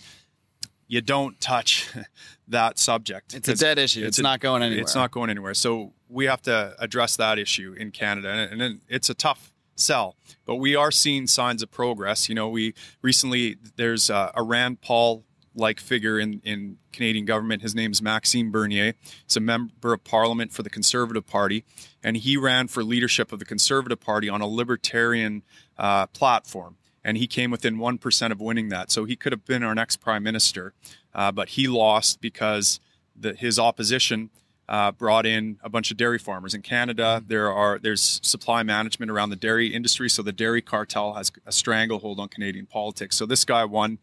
[0.87, 1.89] you don't touch
[2.47, 3.33] that subject.
[3.33, 4.05] it's a dead issue.
[4.05, 4.81] It's, a- not going anywhere.
[4.81, 5.53] It's not going anywhere.
[5.53, 10.15] So we have to address that issue in Canada, and, and it's a tough sell.
[10.45, 12.27] But we are seeing signs of progress.
[12.27, 15.23] You know, we recently there's a, a Rand Paul
[15.55, 17.61] like figure in, in Canadian government.
[17.61, 18.93] His name is Maxime Bernier.
[19.25, 21.63] He's a member of parliament for the Conservative Party,
[22.03, 25.43] and he ran for leadership of the Conservative Party on a libertarian
[25.77, 26.77] uh, platform.
[27.03, 28.91] And he came within 1% of winning that.
[28.91, 30.73] So he could have been our next prime minister,
[31.15, 32.79] uh, but he lost because
[33.15, 34.29] the, his opposition
[34.69, 36.53] uh, brought in a bunch of dairy farmers.
[36.53, 41.15] In Canada, there are there's supply management around the dairy industry, so the dairy cartel
[41.15, 43.17] has a stranglehold on Canadian politics.
[43.17, 43.97] So this guy won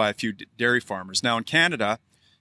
[0.00, 1.22] by a few dairy farmers.
[1.22, 1.98] Now in Canada,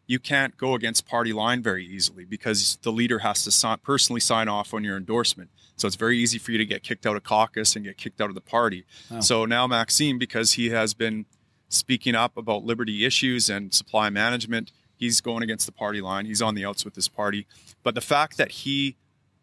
[0.07, 4.21] you can't go against party line very easily because the leader has to si- personally
[4.21, 5.49] sign off on your endorsement.
[5.75, 8.21] So it's very easy for you to get kicked out of caucus and get kicked
[8.21, 8.85] out of the party.
[9.19, 11.25] So now Maxime, because he has been
[11.67, 16.25] speaking up about liberty issues and supply management, he's going against the party line.
[16.27, 17.45] He's on the outs with this party.
[17.83, 18.95] But the fact that he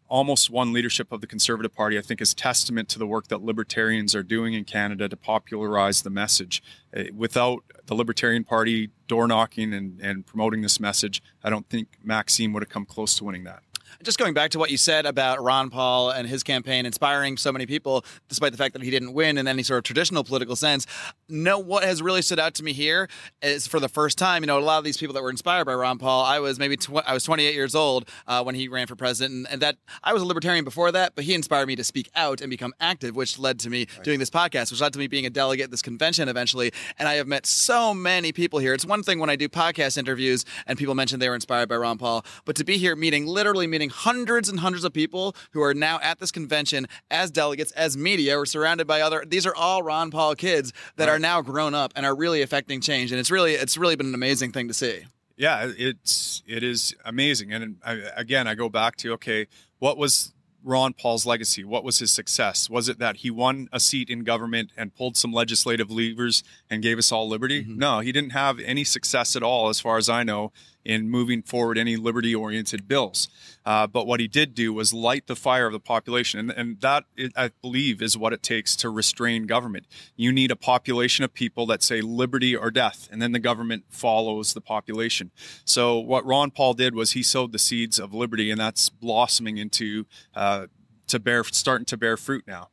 [0.07, 3.41] almost won leadership of the Conservative Party, I think, is testament to the work that
[3.41, 6.63] libertarians are doing in Canada to popularize the message.
[6.95, 11.87] Uh, Without the Libertarian Party door knocking and, and promoting this message, I don't think
[12.03, 13.63] Maxime would have come close to winning that.
[14.03, 17.51] Just going back to what you said about Ron Paul and his campaign inspiring so
[17.51, 20.55] many people, despite the fact that he didn't win in any sort of traditional political
[20.55, 20.85] sense.
[21.29, 23.07] No, what has really stood out to me here
[23.41, 25.65] is for the first time, you know, a lot of these people that were inspired
[25.65, 26.23] by Ron Paul.
[26.23, 29.33] I was maybe tw- I was 28 years old uh, when he ran for president,
[29.33, 32.09] and, and that I was a libertarian before that, but he inspired me to speak
[32.15, 35.07] out and become active, which led to me doing this podcast, which led to me
[35.07, 36.71] being a delegate at this convention eventually.
[36.99, 38.73] And I have met so many people here.
[38.73, 41.75] It's one thing when I do podcast interviews and people mention they were inspired by
[41.75, 45.61] Ron Paul, but to be here meeting, literally meeting hundreds and hundreds of people who
[45.61, 49.23] are now at this convention as delegates, as media, we're surrounded by other.
[49.27, 52.81] These are all Ron Paul kids that are now grown up and are really affecting
[52.81, 55.01] change, and it's really it's really been an amazing thing to see.
[55.37, 57.53] yeah it's it is amazing.
[57.53, 59.47] And I, again i go back to okay
[59.79, 60.33] what was
[60.63, 61.63] ron paul's legacy?
[61.63, 62.69] What was his success?
[62.69, 66.81] Was it that he won a seat in government and pulled some legislative levers and
[66.81, 67.63] gave us all liberty?
[67.63, 67.77] Mm-hmm.
[67.77, 70.51] No he didn't have any success at all as far as i know
[70.87, 73.27] in moving forward any liberty oriented bills.
[73.65, 76.39] Uh, but what he did do was light the fire of the population.
[76.39, 77.03] And, and that
[77.35, 79.85] i believe is what it takes to restrain government.
[80.15, 83.83] You need a population of people that say liberty or death and then the government
[83.89, 85.31] follows the population.
[85.65, 89.57] So what ron paul did was he sowed the seeds of liberty and that's blossoming
[89.57, 90.67] into uh,
[91.07, 92.69] to bear starting to bear fruit now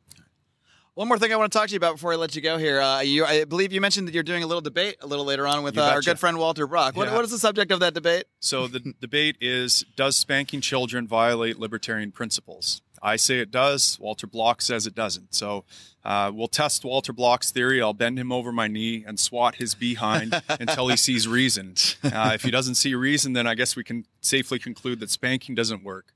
[0.95, 2.57] One more thing I want to talk to you about before I let you go
[2.57, 2.79] here.
[2.79, 5.45] Uh, you, I believe you mentioned that you're doing a little debate a little later
[5.45, 6.95] on with uh, our good friend Walter Block.
[6.95, 7.15] What, Yeah.
[7.15, 8.27] what is the subject of that debate?
[8.39, 12.81] So the debate is Does spanking children violate libertarian principles?
[13.03, 13.99] I say it does.
[13.99, 15.35] Walter Block says it doesn't.
[15.35, 15.65] So
[16.05, 17.81] uh, we'll test Walter Block's theory.
[17.81, 21.75] I'll bend him over my knee and swat his behind until he sees reason.
[22.05, 25.55] Uh, if he doesn't see reason, then I guess we can safely conclude that spanking
[25.55, 26.13] doesn't work.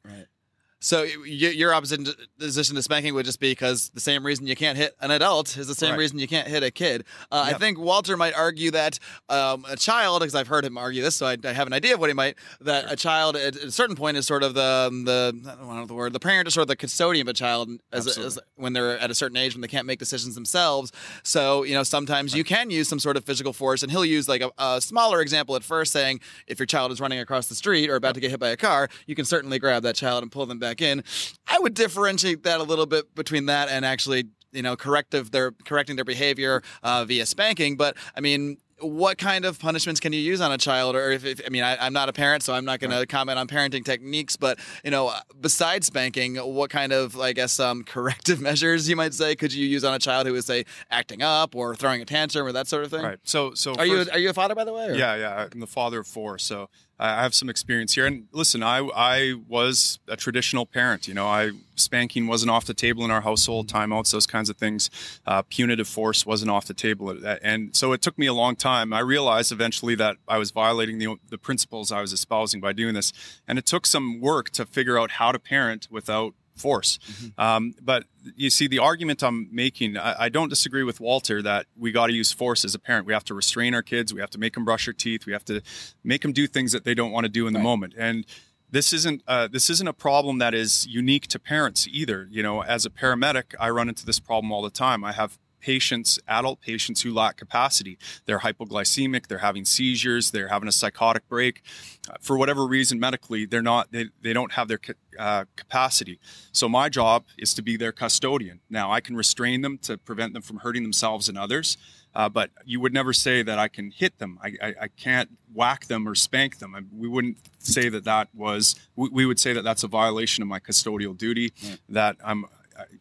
[0.82, 2.08] So your opposite
[2.40, 5.58] position to spanking would just be because the same reason you can't hit an adult
[5.58, 6.00] is the same Right.
[6.00, 7.04] reason you can't hit a kid.
[7.32, 11.02] Uh, I think Walter might argue that um, a child, because I've heard him argue
[11.02, 12.36] this, so I, I have an idea of what he might.
[12.62, 15.76] That a child at a certain point is sort of the um, the I don't
[15.76, 18.40] know the word the parent is sort of the custodian of a child as, as
[18.56, 20.92] when they're at a certain age when they can't make decisions themselves.
[21.24, 24.30] So you know sometimes you can use some sort of physical force, and he'll use
[24.30, 27.56] like a, a smaller example at first, saying if your child is running across the
[27.56, 30.24] street or about to get hit by a car, you can certainly grab that child
[30.24, 31.04] and pull them back in.
[31.48, 35.52] I would differentiate that a little bit between that and actually you know corrective their
[35.66, 37.78] correcting their behavior uh, via spanking.
[37.78, 38.58] But I mean.
[38.82, 40.96] What kind of punishments can you use on a child?
[40.96, 43.06] Or if, if I mean, I, I'm not a parent, so I'm not going to
[43.06, 44.38] comment on parenting techniques.
[44.38, 49.14] But you know, besides spanking, what kind of, I guess, um, corrective measures you might
[49.14, 52.06] say could you use on a child who is, say, acting up or throwing a
[52.06, 53.04] tantrum or that sort of thing?
[53.04, 53.20] Right.
[53.24, 54.88] So, so Are you first- are you a father, by the way?
[54.92, 55.48] or- Yeah, yeah.
[55.54, 56.70] I'm the father of four, so
[57.00, 58.06] I have some experience here.
[58.06, 61.08] And listen, I I was a traditional parent.
[61.08, 64.58] You know, I spanking wasn't off the table in our household, timeouts, those kinds of
[64.58, 64.90] things.
[65.26, 68.92] Uh, punitive force wasn't off the table, and so it took me a long time.
[68.92, 72.94] I realized eventually that I was violating the the principles I was espousing by doing
[72.96, 73.14] this,
[73.48, 77.00] and it took some work to figure out how to parent without force.
[77.38, 78.04] Um, but
[78.36, 82.08] you see, the argument I'm making, I, I don't disagree with Walter that we got
[82.08, 83.06] to use force as a parent.
[83.06, 84.14] We have to restrain our kids.
[84.14, 85.26] We have to make them brush their teeth.
[85.26, 85.62] We have to
[86.04, 87.94] make them do things that they don't want to do in the moment.
[87.98, 88.26] And
[88.72, 92.28] this isn't uh, this isn't a problem that is unique to parents either.
[92.30, 95.04] You know, as a paramedic, I run into this problem all the time.
[95.04, 97.98] I have patients, adult patients who lack capacity.
[98.26, 101.62] They're hypoglycemic, they're having seizures, they're having a psychotic break.
[102.10, 104.80] Uh, for whatever reason, medically, they're not, they, they don't have their
[105.18, 106.20] uh, capacity.
[106.52, 108.62] So my job is to be their custodian.
[108.70, 111.78] Now, I can restrain them to prevent them from hurting themselves and others.
[112.16, 114.40] Uh, but you would never say that I can hit them.
[114.42, 116.74] I, I, I can't whack them or spank them.
[116.74, 118.76] I, we wouldn't say that that was.
[118.96, 121.54] We, we would say that that's a violation of my custodial duty.
[121.88, 122.46] That I'm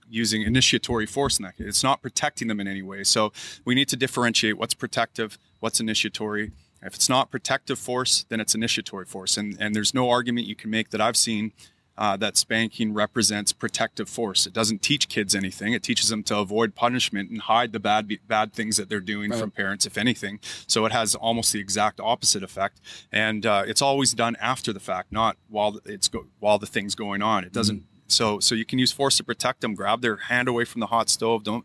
[0.08, 1.54] using initiatory force in that.
[1.58, 3.04] It's not protecting them in any way.
[3.04, 3.32] So
[3.64, 6.52] we need to differentiate what's protective, what's initiatory.
[6.82, 9.36] If it's not protective force, then it's initiatory force.
[9.36, 11.52] And, and there's no argument you can make that I've seen
[11.98, 14.46] uh, that spanking represents protective force.
[14.46, 15.72] It doesn't teach kids anything.
[15.72, 19.32] It teaches them to avoid punishment and hide the bad bad things that they're doing
[19.32, 20.38] from parents, if anything.
[20.68, 22.80] So it has almost the exact opposite effect.
[23.10, 26.94] And uh, it's always done after the fact, not while it's go- while the thing's
[26.94, 27.42] going on.
[27.42, 27.82] It doesn't.
[28.08, 29.74] So so you can use force to protect them.
[29.74, 31.44] Grab their hand away from the hot stove.
[31.44, 31.64] Don't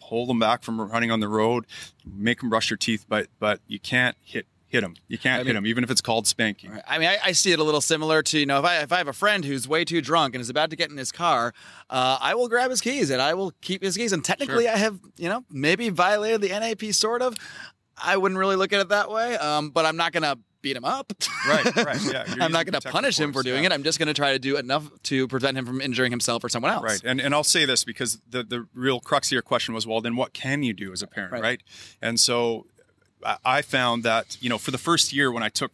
[0.00, 1.66] hold them back from running on the road.
[2.04, 4.94] Make them brush their teeth, but but you can't hit hit them.
[5.06, 6.80] You can't hit 'em, hit them, even if it's called spanking.
[6.88, 8.92] I mean, I, I see it a little similar to you know, if I if
[8.92, 11.12] I have a friend who's way too drunk and is about to get in his
[11.12, 11.52] car,
[11.90, 14.12] uh, I will grab his keys and I will keep his keys.
[14.12, 17.36] And technically, I have you know maybe violated the NAP sort of.
[18.02, 20.84] I wouldn't really look at it that way, um, but I'm not gonna beat him
[20.84, 21.12] up.
[21.48, 22.24] Right, right, yeah.
[22.40, 23.70] I'm not gonna punish him for doing yeah.
[23.70, 23.72] it.
[23.72, 26.72] I'm just gonna try to do enough to prevent him from injuring himself or someone
[26.72, 26.82] else.
[26.84, 27.00] Right.
[27.04, 30.00] And and I'll say this because the the real crux of your question was, well,
[30.00, 31.42] then what can you do as a parent, Right.
[31.42, 31.62] right?
[32.02, 32.66] And so
[33.24, 35.72] I- I found that you know for the first year when I took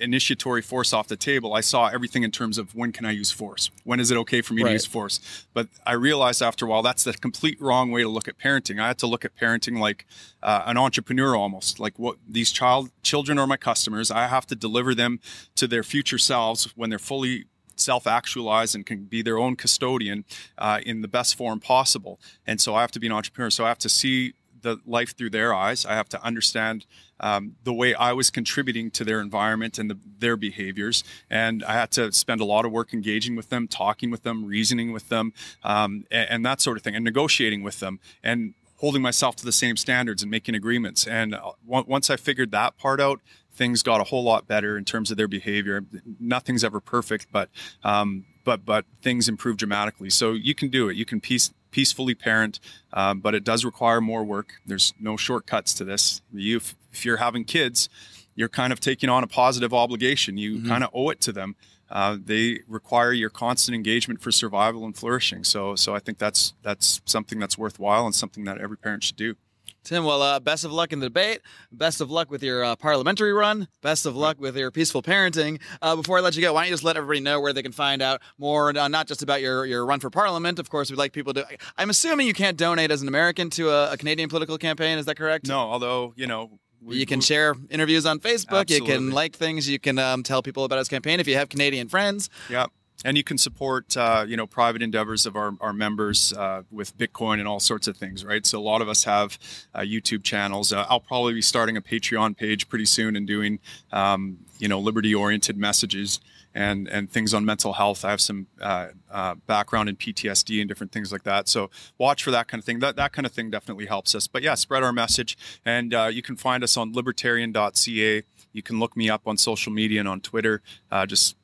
[0.00, 3.30] initiatory force off the table, I saw everything in terms of when can I use
[3.30, 3.70] force?
[3.84, 4.70] When is it okay for me Right.
[4.70, 5.20] to use force?
[5.52, 8.80] But I realized after a while that's the complete wrong way to look at parenting.
[8.80, 10.06] I had to look at parenting like
[10.42, 11.78] uh, an entrepreneur almost.
[11.78, 14.10] Like what these child children are my customers.
[14.10, 15.20] I have to deliver them
[15.56, 17.44] to their future selves when they're fully
[17.76, 20.24] self-actualize and can be their own custodian
[20.58, 22.20] uh, in the best form possible.
[22.46, 23.50] And so I have to be an entrepreneur.
[23.50, 25.84] So I have to see the life through their eyes.
[25.86, 26.86] I have to understand
[27.20, 31.04] um, the way I was contributing to their environment and the, their behaviors.
[31.28, 34.44] And I had to spend a lot of work engaging with them, talking with them,
[34.44, 35.32] reasoning with them,
[35.62, 38.00] um, and, and that sort of thing, and negotiating with them.
[38.22, 41.06] And holding myself to the same standards and making agreements.
[41.06, 43.20] And uh, once I figured that part out,
[43.52, 45.84] things got a whole lot better in terms of their behavior.
[46.18, 47.50] Nothing's ever perfect, but
[47.84, 50.08] um, but but things improve dramatically.
[50.08, 50.96] So you can do it.
[50.96, 52.60] You can peace, peacefully parent,
[52.92, 54.54] um, but it does require more work.
[54.66, 56.22] There's no shortcuts to this.
[56.32, 57.88] You, if, if you're having kids,
[58.34, 60.38] you're kind of taking on a positive obligation.
[60.38, 61.56] You kind of owe it to them.
[61.90, 65.42] Uh, they require your constant engagement for survival and flourishing.
[65.42, 69.16] So, so I think that's that's something that's worthwhile and something that every parent should
[69.16, 69.34] do.
[69.82, 71.40] Tim, well, uh, best of luck in the debate.
[71.72, 73.66] Best of luck with your uh, parliamentary run.
[73.80, 75.60] Best of luck with your peaceful parenting.
[75.80, 77.62] Uh, before I let you go, why don't you just let everybody know where they
[77.62, 80.58] can find out more, uh, not just about your, your run for parliament.
[80.58, 81.46] Of course, we'd like people to.
[81.78, 84.98] I'm assuming you can't donate as an American to a, a Canadian political campaign.
[84.98, 85.48] Is that correct?
[85.48, 88.60] No, although you know we, You can we- share interviews on Facebook.
[88.60, 88.76] Absolutely.
[88.88, 89.68] You can like things.
[89.68, 92.28] You can um, tell people about his campaign if you have Canadian friends.
[92.50, 92.66] Yeah.
[93.04, 96.96] And you can support, uh, you know, private endeavors of our, our members uh, with
[96.98, 98.44] Bitcoin and all sorts of things, right?
[98.44, 99.38] So a lot of us have
[99.74, 100.72] uh, YouTube channels.
[100.72, 103.58] Uh, I'll probably be starting a Patreon page pretty soon and doing,
[103.90, 106.20] um, you know, liberty-oriented messages
[106.52, 108.04] and and things on mental health.
[108.04, 111.48] I have some uh, uh, background in PTSD and different things like that.
[111.48, 112.80] So watch for that kind of thing.
[112.80, 114.26] That that kind of thing definitely helps us.
[114.26, 118.24] But yeah, spread our message, and you can find us on libertarian.ca.
[118.52, 120.60] You can look me up on social media and on Twitter.
[121.06, 121.36] Just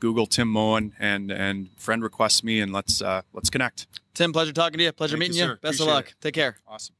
[0.00, 3.86] Google Tim Moen and and friend request me and let's uh, let's connect.
[4.14, 4.92] Tim, pleasure talking to you.
[4.92, 5.58] Pleasure Thank meeting you, you.
[5.60, 6.08] Best of luck.
[6.08, 6.14] it.
[6.20, 6.56] Take care.
[6.68, 6.94] Awesome.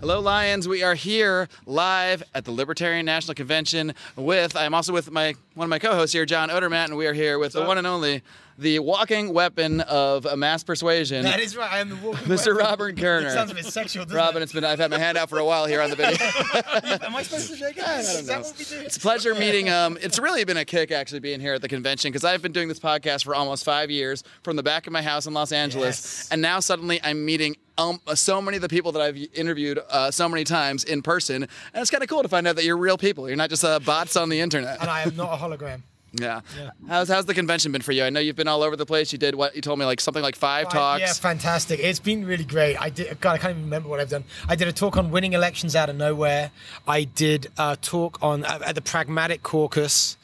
[0.00, 0.68] Hello, Lions.
[0.68, 4.56] We are here live at the Libertarian National Convention with.
[4.56, 7.38] I'm also with my one of my co-hosts here, John Odermatt, and we are here
[7.38, 8.22] with the one and only,
[8.58, 11.72] the walking weapon of uh, mass persuasion, That is right.
[11.72, 12.48] I am the walking Mr.
[12.48, 12.56] weapon.
[12.56, 13.26] Robert Koerner.
[13.26, 14.44] It sounds a bit sexual, doesn't Robin, it?
[14.44, 16.16] it's been I've had my hand out for a while here on the video.
[17.06, 17.84] Am I supposed to shake it?
[17.88, 18.48] I Is don't that know.
[18.48, 18.80] what we do?
[18.80, 19.68] It's a pleasure meeting.
[19.70, 22.52] Um, it's really been a kick actually being here at the convention because I've been
[22.52, 25.52] doing this podcast for almost five years from the back of my house in Los
[25.52, 26.28] Angeles, Yes.
[26.32, 30.10] and now suddenly I'm meeting um, so many of the people that I've interviewed uh,
[30.10, 31.48] so many times in person, and
[31.80, 33.28] it's kind of cool to find out that you're real people.
[33.28, 34.80] You're not just uh, bots on the internet.
[34.80, 35.82] And I am not a hologram.
[36.12, 36.40] Yeah.
[36.88, 38.04] How's how's the convention been for you?
[38.04, 39.12] I know you've been all over the place.
[39.12, 41.00] You did what you told me like something like five Right, talks.
[41.00, 41.80] Yeah, fantastic.
[41.80, 42.76] It's been really great.
[42.80, 43.20] I did.
[43.20, 44.24] God, I can't even remember what I've done.
[44.48, 46.50] I did a talk on winning elections out of nowhere.
[46.86, 50.16] I did a talk on at the Pragmatic Caucus.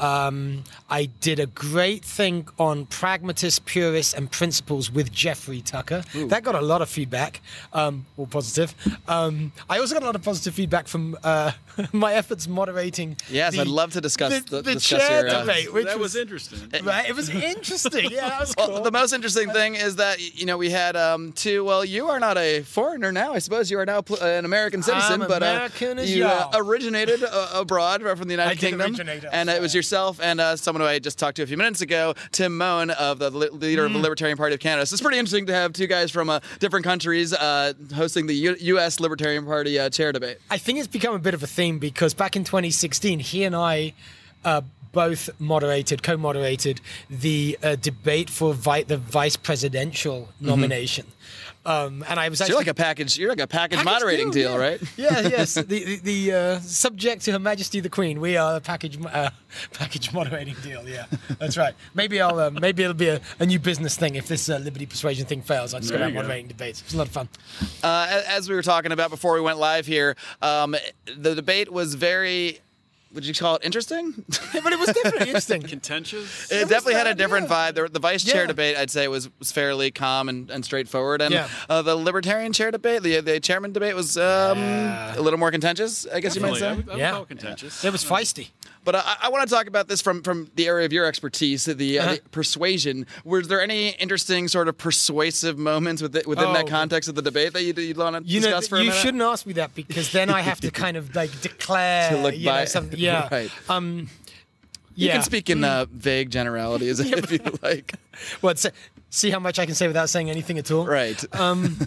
[0.00, 6.02] Um, I did a great thing on pragmatist, purists, and principles with Jeffrey Tucker.
[6.14, 7.40] That got a lot of feedback,
[7.72, 8.74] um, all positive.
[9.06, 11.52] Um, I also got a lot of positive feedback from uh,
[11.92, 13.16] my efforts moderating.
[13.30, 15.86] Yes, the- I'd love to discuss the, the- the discuss chair your, uh, debate, which
[15.86, 16.70] that was, was interesting.
[16.84, 17.08] right.
[17.08, 18.10] It was interesting.
[18.10, 18.82] Yeah, that was Well, cool.
[18.82, 21.64] the most interesting thing is that you know we had um, two.
[21.64, 23.32] Well, you are not a foreigner now.
[23.34, 26.24] I suppose you are now pl- an American citizen, I'm but uh, American as you
[26.24, 26.60] uh, y'all.
[26.62, 29.87] originated uh, abroad from the United I did Kingdom, originate and it was elsewhere.
[29.88, 32.90] Yourself and uh, someone who I just talked to a few minutes ago, Tim Moen
[32.90, 33.86] of the li- leader Mm.
[33.86, 34.84] of the Libertarian Party of Canada.
[34.84, 38.34] So it's pretty interesting to have two guys from uh, different countries uh, hosting the
[38.34, 39.00] U- U.S.
[39.00, 40.38] Libertarian Party uh, chair debate.
[40.50, 43.56] I think it's become a bit of a theme because back in 2016, he and
[43.56, 43.94] I
[44.44, 44.60] uh,
[44.92, 51.06] both moderated, co-moderated the uh, debate for vi- the vice presidential nomination.
[51.68, 53.18] Um, and I was So actually you're like a package.
[53.18, 54.56] You're like a package, Package moderating deal, yeah.
[54.56, 54.82] right?
[54.96, 55.54] Yeah, yes.
[55.54, 58.20] The the, the uh, subject to Her Majesty the Queen.
[58.20, 59.30] We are a package uh,
[59.74, 60.88] package moderating deal.
[60.88, 61.04] Yeah,
[61.38, 61.74] that's right.
[61.94, 64.86] Maybe I'll uh, maybe it'll be a, a new business thing if this uh, Liberty
[64.86, 65.74] Persuasion thing fails.
[65.74, 66.22] I'll just go There out you go.
[66.22, 66.80] moderating debates.
[66.80, 67.28] It's a lot of fun.
[67.82, 70.74] Uh, as we were talking about before we went live here, um,
[71.16, 72.60] the debate was very.
[73.14, 74.12] Would you call it interesting?
[74.28, 75.62] but it was definitely interesting.
[75.62, 76.52] Contentious.
[76.52, 77.70] It was definitely had a different yeah.
[77.70, 77.74] vibe.
[77.74, 78.48] The, the vice chair Yeah.
[78.48, 81.22] debate, I'd say, was, was fairly calm and, and straightforward.
[81.22, 81.48] And Yeah.
[81.70, 85.18] uh, the libertarian chair debate, the the chairman debate, was um, Yeah.
[85.18, 86.60] a little more contentious, I guess Definitely.
[86.60, 86.76] you might say.
[86.76, 87.10] would, I would Yeah.
[87.12, 87.84] call it contentious.
[87.84, 88.48] It was feisty.
[88.84, 91.64] But I, I want to talk about this from, from the area of your expertise,
[91.66, 92.14] the, uh, Uh-huh.
[92.22, 93.06] the persuasion.
[93.24, 96.68] Was there any interesting sort of persuasive moments with it, within that Oh.
[96.68, 98.86] context of the debate that you'd, you'd want to You know, discuss for a you
[98.86, 99.00] minute?
[99.00, 102.36] shouldn't ask me that because then I have to kind of like declare To look
[102.36, 102.98] you know, something.
[103.08, 103.28] Yeah.
[103.30, 103.50] right.
[103.68, 104.08] Um,
[104.94, 107.94] You can speak in uh, vague generalities if you like.
[108.42, 108.72] Well, se-
[109.10, 110.86] see how much I can say without saying anything at all.
[110.86, 111.22] Right.
[111.38, 111.78] Um,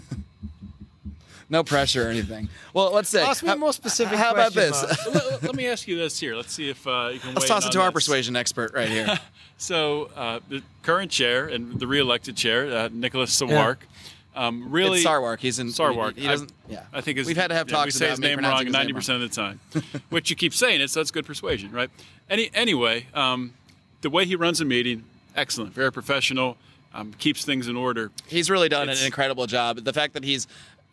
[1.52, 2.48] No pressure or anything.
[2.72, 3.22] Well, let's say.
[3.22, 4.72] Ask me a more specific How about this?
[4.72, 5.14] Marc.
[5.14, 6.34] let, let me ask you this here.
[6.34, 7.34] Let's see if uh, you can.
[7.34, 7.94] Let's weigh toss in it to our this.
[7.94, 9.20] persuasion expert right here.
[9.58, 13.76] So uh, the current chair and the re-elected chair, uh, Nicholas Sawark,
[14.34, 15.38] um, really It's Sarwark.
[15.38, 16.16] He's in Sarwark.
[16.16, 16.50] He, he doesn't.
[16.68, 16.82] I, yeah.
[16.92, 18.92] I think We've had to have yeah, talks We say about his name wrong ninety
[18.92, 19.60] percent of the time,
[20.10, 21.90] which you keep saying it, so that's good persuasion, right?
[22.28, 23.52] Any anyway, um,
[24.00, 25.04] the way he runs a meeting,
[25.36, 26.56] excellent, very professional,
[26.94, 28.10] um, keeps things in order.
[28.26, 29.84] He's really done It's- an incredible job.
[29.84, 30.46] The fact that he's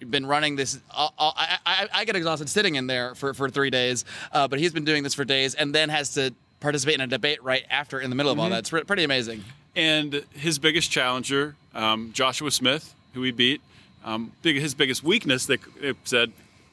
[0.07, 3.49] been running this, all, all, I, I, I get exhausted sitting in there for, for
[3.49, 6.95] three days, uh, but he's been doing this for days and then has to participate
[6.95, 8.43] in a debate right after in the middle of Mm-hmm.
[8.43, 8.59] all that.
[8.59, 9.43] It's re- pretty amazing.
[9.75, 13.61] And his biggest challenger, um, Joshua Smith, who he beat,
[14.05, 16.31] um, big, his biggest weakness, they it said,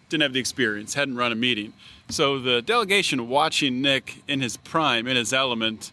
[0.08, 1.72] didn't have the experience, hadn't run a meeting.
[2.08, 5.90] So the delegation watching Nick in his prime, in his element,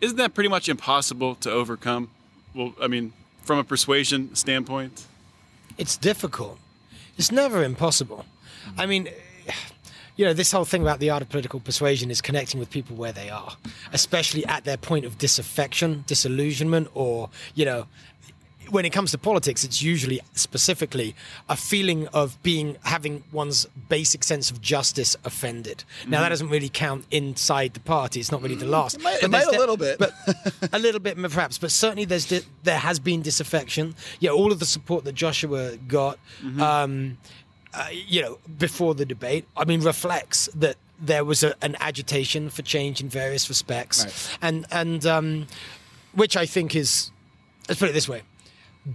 [0.00, 2.10] isn't that pretty much impossible to overcome?
[2.54, 3.12] Well, I mean,
[3.42, 5.06] from a persuasion standpoint.
[5.78, 6.58] It's difficult.
[7.18, 8.24] It's never impossible.
[8.78, 9.08] I mean,
[10.16, 12.96] you know, this whole thing about the art of political persuasion is connecting with people
[12.96, 13.56] where they are,
[13.92, 17.86] especially at their point of disaffection, disillusionment, or, you know,
[18.72, 21.14] when it comes to politics, it's usually specifically
[21.48, 25.84] a feeling of being having one's basic sense of justice offended.
[26.08, 29.00] Now that doesn't really count inside the party; it's not really the last.
[29.00, 29.98] might- it might a little bit.
[29.98, 30.12] but
[30.72, 31.58] a little bit perhaps.
[31.58, 33.94] But certainly, there's di- there has been disaffection.
[34.20, 36.18] Yeah, all of the support that Joshua got,
[36.58, 37.18] um,
[37.74, 42.48] uh, you know, before the debate, I mean, reflects that there was a, an agitation
[42.50, 44.38] for change in various respects, Right.
[44.42, 45.46] and and um,
[46.14, 47.10] which I think is,
[47.68, 48.22] let's put it this way,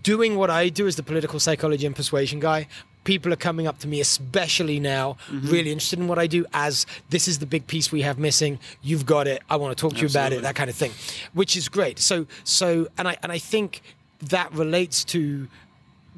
[0.04, 2.68] doing what I do as the political psychology and persuasion guy.
[3.04, 6.46] People are coming up to me, especially now, really interested in what I do.
[6.54, 8.60] As this is the big piece we have missing.
[8.82, 9.42] You've got it.
[9.50, 10.42] I want to talk to you about it.
[10.42, 10.92] That kind of thing,
[11.34, 12.00] which is great.
[12.00, 13.82] So, so, and I and I think
[14.24, 15.48] that relates to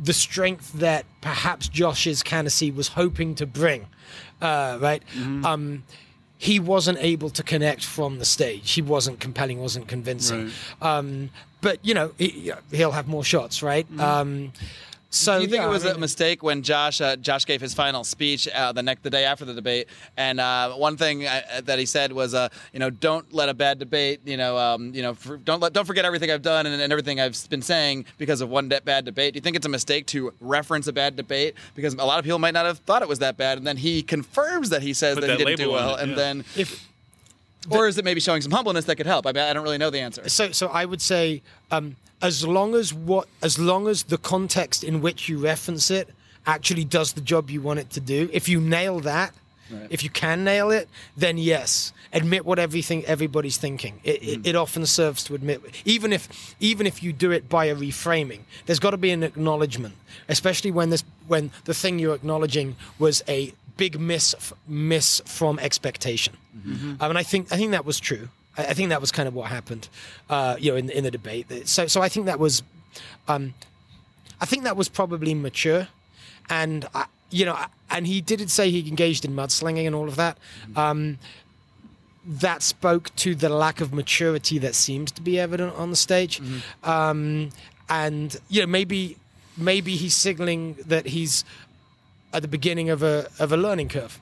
[0.02, 3.86] the strength that perhaps Josh's candidacy was hoping to bring,
[4.42, 5.04] uh, right?
[5.46, 5.84] Um,
[6.42, 8.72] he wasn't able to connect from the stage.
[8.72, 10.52] He wasn't compelling, wasn't convincing.
[10.82, 11.30] Um,
[11.62, 13.86] but you know, he, he'll have more shots, right?
[14.00, 14.54] Um,
[15.12, 17.46] so Do you think yeah, it was I a mean- mistake when Josh uh, Josh
[17.46, 19.88] gave his final speech uh, the next the day after the debate?
[20.18, 23.54] And uh, one thing uh, that he said was, uh, you know, don't let a
[23.54, 26.66] bad debate, you know, um, you know, for, don't let don't forget everything I've done
[26.68, 29.34] and, and everything I've been saying because of one de- bad debate.
[29.34, 32.24] Do you think it's a mistake to reference a bad debate because a lot of
[32.26, 34.94] people might not have thought it was that bad, and then he confirms that he
[34.94, 36.46] says Put that, he didn't do well, it, and then.
[36.56, 36.88] if
[37.70, 39.26] or is it maybe showing some humbleness that could help?
[39.26, 40.28] I mean, I don't really know the answer.
[40.30, 41.42] so so I would say
[41.72, 46.10] um, as long as what as long as the context in which you reference it
[46.46, 48.30] actually does the job you want it to do.
[48.34, 49.34] If you nail that,
[49.90, 54.00] if you can nail it, then yes, admit what everything everybody's thinking.
[54.04, 57.66] It, it, it often serves to admit, even if even if you do it by
[57.66, 59.94] a reframing, there's got to be an acknowledgement,
[60.28, 64.36] especially when this when the thing you're acknowledging was a big miss
[64.68, 66.34] miss from expectation.
[67.02, 68.28] Um, and I think I think that was true.
[68.58, 69.88] I, I think that was kind of what happened,
[70.30, 71.46] uh, you know, in in the debate.
[71.68, 72.64] So so I think that was,
[73.28, 73.54] um,
[74.44, 75.88] I think that was probably mature,
[76.50, 77.58] and I, you know,
[77.90, 80.38] and he didn't say he engaged in mudslinging and all of that.
[80.76, 81.18] Um,
[82.26, 86.42] that spoke to the lack of maturity that seems to be evident on the stage,
[86.84, 87.50] um,
[87.88, 89.16] and you know maybe
[89.58, 91.46] maybe he's signaling that he's
[92.34, 94.20] at the beginning of a of a learning curve,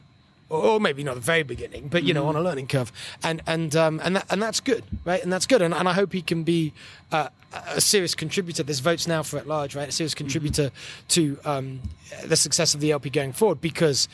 [0.49, 2.91] or, maybe not the very beginning, but you know on a learning curve,
[3.23, 5.21] and and um, and that, and that's good, right?
[5.21, 6.73] And that's good, and, and I hope he can be
[7.11, 7.29] uh,
[7.69, 8.63] a serious contributor.
[8.63, 9.89] There's votes now for at large, right?
[9.89, 10.71] A serious contributor
[11.09, 11.81] to um,
[12.25, 14.07] the success of the LP going forward because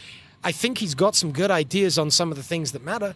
[0.43, 3.15] I think he's got some good ideas on some of the things that matter.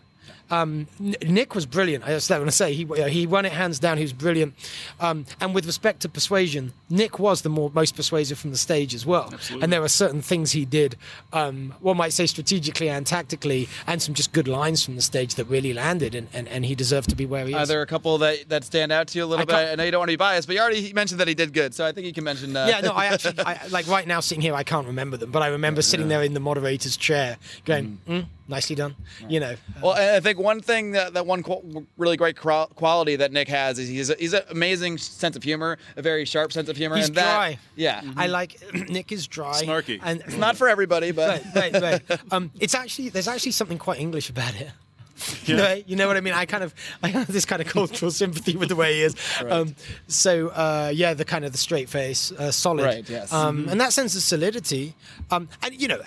[0.49, 2.03] Um, Nick was brilliant.
[2.05, 3.97] I just want to say he he won it hands down.
[3.97, 4.53] He was brilliant.
[4.99, 8.93] Um, and with respect to persuasion, Nick was the more most persuasive from the stage
[8.93, 9.33] as well.
[9.61, 10.95] And there were certain things he did,
[11.33, 15.35] um, one might say strategically and tactically, and some just good lines from the stage
[15.35, 16.15] that really landed.
[16.15, 17.59] And, and, and he deserved to be where he is.
[17.59, 19.71] Are there a couple that, that stand out to you a little I bit?
[19.71, 21.53] I know you don't want to be biased, but you already mentioned that he did
[21.53, 22.55] good, so I think you can mention.
[22.55, 25.31] Uh, yeah, no, I actually, I, like right now sitting here, I can't remember them,
[25.31, 28.95] but I remember sitting there in the moderator's chair going, mm, nicely done.
[29.27, 33.15] You know, Well, I think one thing that, that one qu- really great qual- quality
[33.17, 36.51] that Nick has is he's a, he's an amazing sense of humor, a very sharp
[36.51, 36.95] sense of humor.
[36.95, 37.59] He's and that, dry.
[37.75, 38.59] Yeah, I like
[38.89, 39.99] Nick is dry, Snarky.
[40.03, 42.19] and it's not for everybody, but right, right, right.
[42.31, 44.69] Um, it's actually there's actually something quite English about it.
[45.49, 45.83] Right?
[45.87, 46.35] You know what I mean?
[46.35, 49.15] I kind of I have this kind of cultural sympathy with the way he is.
[49.49, 49.75] Um,
[50.07, 52.83] so uh, yeah, the kind of the straight face, uh, solid.
[52.85, 53.33] Right, yes.
[53.33, 54.93] Um, And that sense of solidity,
[55.31, 56.01] um, and you know.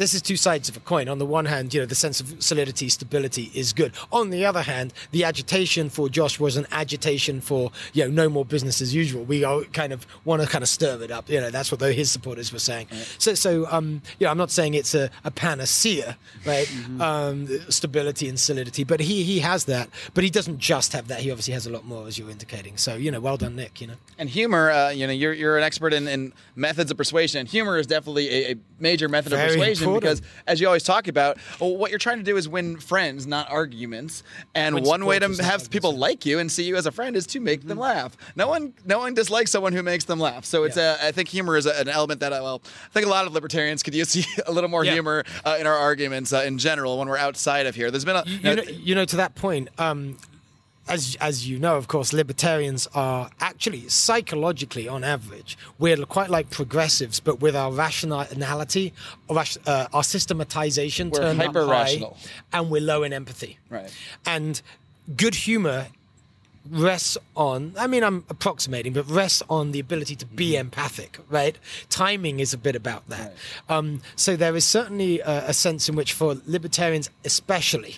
[0.00, 1.10] This is two sides of a coin.
[1.10, 3.92] On the one hand, you know, the sense of solidity, stability is good.
[4.10, 8.30] On the other hand, the agitation for Josh was an agitation for, you know, no
[8.30, 9.24] more business as usual.
[9.24, 11.28] We all kind of want to kind of stir it up.
[11.28, 12.86] You know, that's what the, his supporters were saying.
[13.18, 16.16] So, so, um, you know, I'm not saying it's a, a panacea,
[16.46, 16.72] right?
[16.98, 19.90] Um, stability and solidity, but he, he has that.
[20.14, 21.20] But he doesn't just have that.
[21.20, 22.78] He obviously has a lot more, as you're indicating.
[22.78, 23.96] So, you know, well done, Nick, you know.
[24.16, 24.70] and humor.
[24.70, 27.86] Uh, you know, you're you're an expert in, in methods of persuasion, and humor is
[27.86, 31.76] definitely a, a major method Very of persuasion because, as you always talk about, well,
[31.76, 34.22] what you're trying to do is win friends, not arguments.
[34.54, 37.16] And one way to have arguments, people like you and see you as a friend
[37.16, 37.68] is to make Mm-hmm.
[37.68, 38.16] them laugh.
[38.36, 40.44] No one no one dislikes someone who makes them laugh.
[40.44, 40.96] So it's Yeah.
[41.02, 43.26] a, I think humor is a, an element that I, well, I think a lot
[43.26, 44.92] of libertarians could use a little more Yeah.
[44.92, 47.90] humor uh, in our arguments uh, in general when we're outside of here.
[47.90, 50.16] There's been a you, you know, you know, to that point, um,
[50.90, 56.50] as as you know, of course, libertarians are actually psychologically, on average, we're quite like
[56.50, 58.92] progressives, but with our rationality,
[59.28, 62.16] uh, our systematization We're turned up hyper-rational.
[62.20, 63.58] high, and we're low in empathy.
[63.68, 63.94] Right.
[64.26, 64.60] And
[65.16, 65.88] good humor
[66.68, 71.56] rests on i mean i'm approximating but rests on the ability to be empathic right
[71.88, 73.34] timing is a bit about that
[73.70, 77.96] um, so there is certainly a, a sense in which for libertarians especially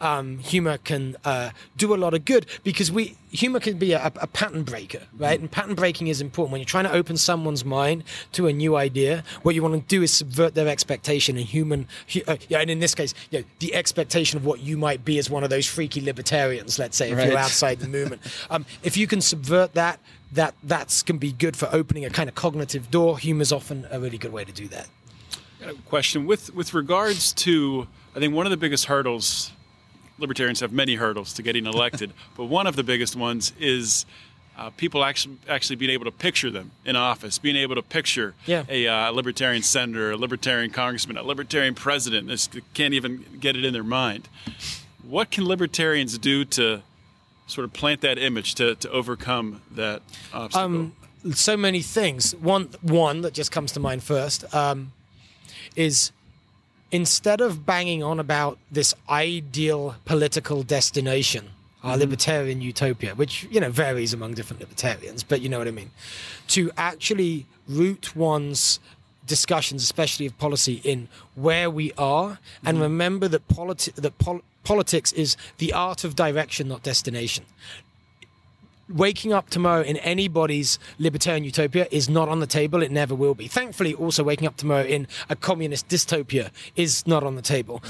[0.00, 4.12] um, humor can uh, do a lot of good because we humor can be a,
[4.16, 5.38] a pattern breaker, right?
[5.38, 8.76] And pattern breaking is important when you're trying to open someone's mind to a new
[8.76, 9.24] idea.
[9.42, 11.86] What you want to do is subvert their expectation and human,
[12.26, 15.18] uh, yeah, and in this case, you know, the expectation of what you might be
[15.18, 16.78] as one of those freaky libertarians.
[16.78, 20.00] Let's say if you're outside the movement, um, if you can subvert that.
[20.32, 23.20] That that's can be good for opening a kind of cognitive door.
[23.20, 24.88] Humor's often a really good way to do that.
[25.86, 29.52] question with with regards to I think one of the biggest hurdles
[30.24, 34.06] libertarians have many hurdles to getting elected, but one of the biggest ones is
[34.56, 38.34] uh, people actually actually being able to picture them in office, being able to picture
[38.46, 38.64] Yeah.
[38.68, 42.28] a uh, libertarian senator, a libertarian congressman, a libertarian president.
[42.28, 44.28] They can't even get it in their mind.
[45.02, 46.82] What can libertarians do to
[47.46, 50.00] sort of plant that image to, to overcome that
[50.32, 50.64] obstacle?
[50.64, 50.94] Um,
[51.34, 52.34] so many things.
[52.36, 54.92] One one that just comes to mind first um,
[55.76, 56.12] is
[56.94, 61.50] instead of banging on about this ideal political destination,
[61.82, 62.02] our mm-hmm.
[62.02, 65.90] libertarian utopia, which you know varies among different libertarians, but you know what I mean,
[66.48, 68.78] to actually root one's
[69.26, 72.82] discussions, especially of policy, in where we are, and mm-hmm.
[72.82, 77.44] remember that politi- that pol- politics is the art of direction, not destination
[78.88, 82.82] waking up tomorrow in anybody's libertarian utopia is not on the table.
[82.82, 83.48] It never will be.
[83.48, 87.82] Thankfully, also waking up tomorrow in a communist dystopia is not on the table.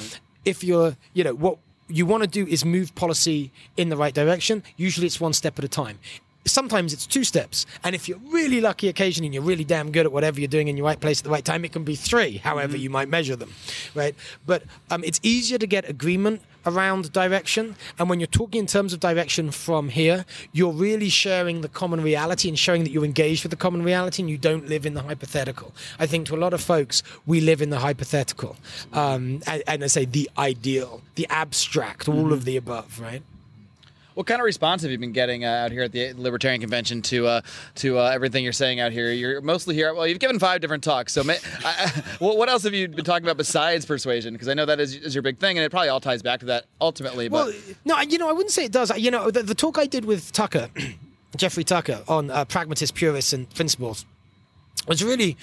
[0.45, 1.59] If you're, you know, what
[1.89, 4.63] you want to do is move policy in the right direction.
[4.77, 5.99] Usually it's one step at a time.
[6.47, 7.65] Sometimes it's two steps.
[7.83, 10.69] And if you're really lucky occasionally and you're really damn good at whatever you're doing
[10.69, 13.09] in your right place at the right time, it can be three, however you might
[13.09, 13.53] measure them.
[13.95, 14.15] Right.
[14.47, 17.77] But um, it's easier to get agreement around direction.
[17.99, 22.01] And when you're talking in terms of direction from here, you're really sharing the common
[22.03, 24.95] reality and showing that you're engaged with the common reality and you don't live in
[24.95, 25.73] the hypothetical.
[25.99, 28.57] I think to a lot of folks, we live in the hypothetical.
[28.93, 33.23] Um, and, and I say the ideal, the abstract, all of the above, right?
[34.15, 37.03] What kind of response have you been getting uh, out here at the Libertarian Convention
[37.03, 37.41] to uh,
[37.77, 39.11] to uh, everything you're saying out here?
[39.11, 39.93] You're mostly here.
[39.93, 41.13] Well, you've given five different talks.
[41.13, 41.35] So, ma-
[41.65, 44.33] I, I, what else have you been talking about besides persuasion?
[44.35, 46.41] Because I know that is, is your big thing, and it probably all ties back
[46.41, 47.29] to that ultimately.
[47.29, 47.55] But Well,
[47.85, 48.97] no, you know, I wouldn't say it does.
[48.97, 50.71] You know, the, the talk I did with Tucker,
[51.37, 54.07] Jeffrey Tucker, on uh, pragmatist, purists, and principles
[54.87, 55.37] was really,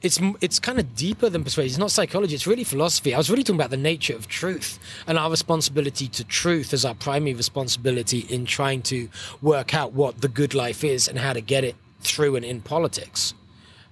[0.00, 1.72] it's it's kind of deeper than persuasion.
[1.72, 2.34] It's not psychology.
[2.34, 3.14] It's really philosophy.
[3.14, 6.84] I was really talking about the nature of truth and our responsibility to truth as
[6.84, 9.08] our primary responsibility in trying to
[9.42, 12.60] work out what the good life is and how to get it through and in
[12.60, 13.34] politics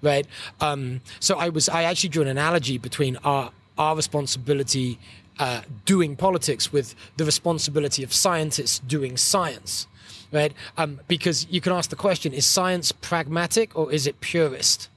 [0.04, 0.26] right?
[0.60, 4.98] Um, so I was I actually drew an analogy between our our responsibility
[5.38, 9.88] uh, doing politics with the responsibility of scientists doing science,
[10.34, 10.52] right?
[10.76, 14.88] Um, because you can ask the question: Is science pragmatic or is it purist?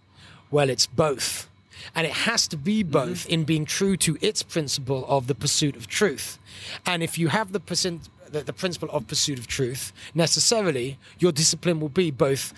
[0.52, 1.48] Well, it's both.
[1.96, 5.76] And it has to be both in being true to its principle of the pursuit
[5.76, 6.40] of truth.
[6.86, 11.32] And if you have the, percent, the, the principle of pursuit of truth, necessarily your
[11.32, 12.54] discipline will be both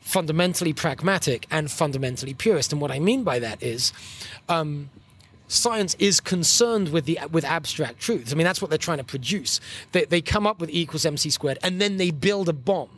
[0.00, 2.72] fundamentally pragmatic and fundamentally purist.
[2.72, 3.92] And what I mean by that is,
[4.48, 4.90] um,
[5.48, 8.32] science is concerned with the with abstract truths.
[8.32, 9.60] I mean, that's what they're trying to produce.
[9.92, 12.90] They, they come up with E equals mc squared, and then they build a bomb.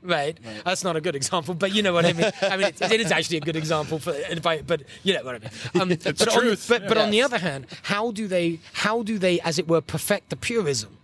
[0.00, 0.38] Right.
[0.64, 2.30] that's not a good example, but you know what I mean.
[2.42, 5.34] I mean, it, it is actually a good example for, I, but you know what
[5.34, 5.50] I mean.
[5.80, 6.66] Um, but on, truth.
[6.68, 9.80] but, but on the other hand, how do they, how do they, as it were,
[9.80, 10.96] perfect the purism?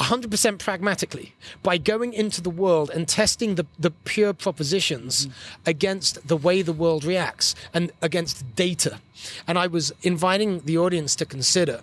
[0.00, 5.32] 100% pragmatically by going into the world and testing the, the pure propositions mm.
[5.64, 9.00] against the way the world reacts and against data.
[9.46, 11.80] And I was inviting the audience to consider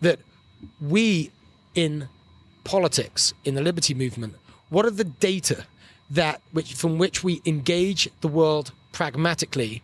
[0.00, 0.20] that
[0.80, 1.32] we
[1.74, 2.08] in
[2.62, 4.36] politics, in the liberty movement,
[4.68, 5.64] what are the data
[6.10, 9.82] that which from which we engage the world pragmatically,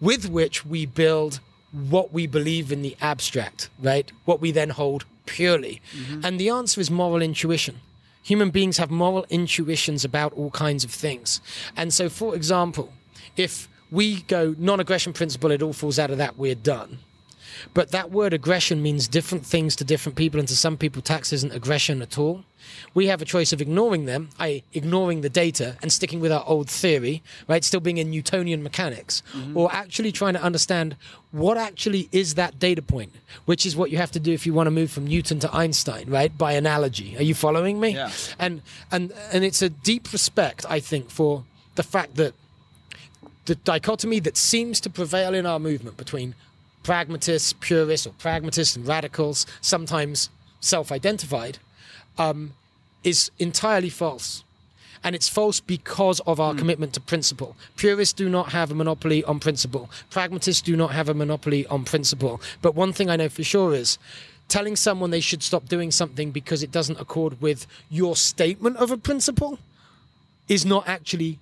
[0.00, 1.40] with which we build
[1.72, 4.10] what we believe in the abstract, right?
[4.24, 5.80] What we then hold purely.
[5.96, 6.24] Mm-hmm.
[6.24, 7.80] And the answer is moral intuition.
[8.22, 11.40] Human beings have moral intuitions about all kinds of things.
[11.76, 12.92] And so, for example,
[13.36, 16.98] if we go non aggression principle, it all falls out of that, we're done.
[17.72, 21.32] But that word aggression means different things to different people, and to some people, tax
[21.32, 22.44] isn't aggression at all.
[22.94, 26.44] We have a choice of ignoring them, i.e., ignoring the data and sticking with our
[26.46, 27.62] old theory, right?
[27.62, 29.56] Still being in Newtonian mechanics, mm-hmm.
[29.56, 30.96] or actually trying to understand
[31.30, 33.12] what actually is that data point,
[33.44, 35.54] which is what you have to do if you want to move from Newton to
[35.54, 36.36] Einstein, right?
[36.36, 37.16] By analogy.
[37.16, 37.90] Are you following me?
[37.90, 38.10] Yeah.
[38.38, 42.34] And and and it's a deep respect, I think, for the fact that
[43.46, 46.34] the dichotomy that seems to prevail in our movement between
[46.84, 50.30] pragmatists, purists, or pragmatists and radicals, sometimes
[50.60, 51.58] self identified,
[52.16, 52.54] um,
[53.02, 54.44] is entirely false.
[55.02, 57.56] And it's false because of our commitment to principle.
[57.76, 59.90] Purists do not have a monopoly on principle.
[60.08, 62.40] Pragmatists do not have a monopoly on principle.
[62.62, 63.98] But one thing I know for sure is
[64.48, 68.90] telling someone they should stop doing something because it doesn't accord with your statement of
[68.90, 69.58] a principle
[70.48, 71.38] is not actually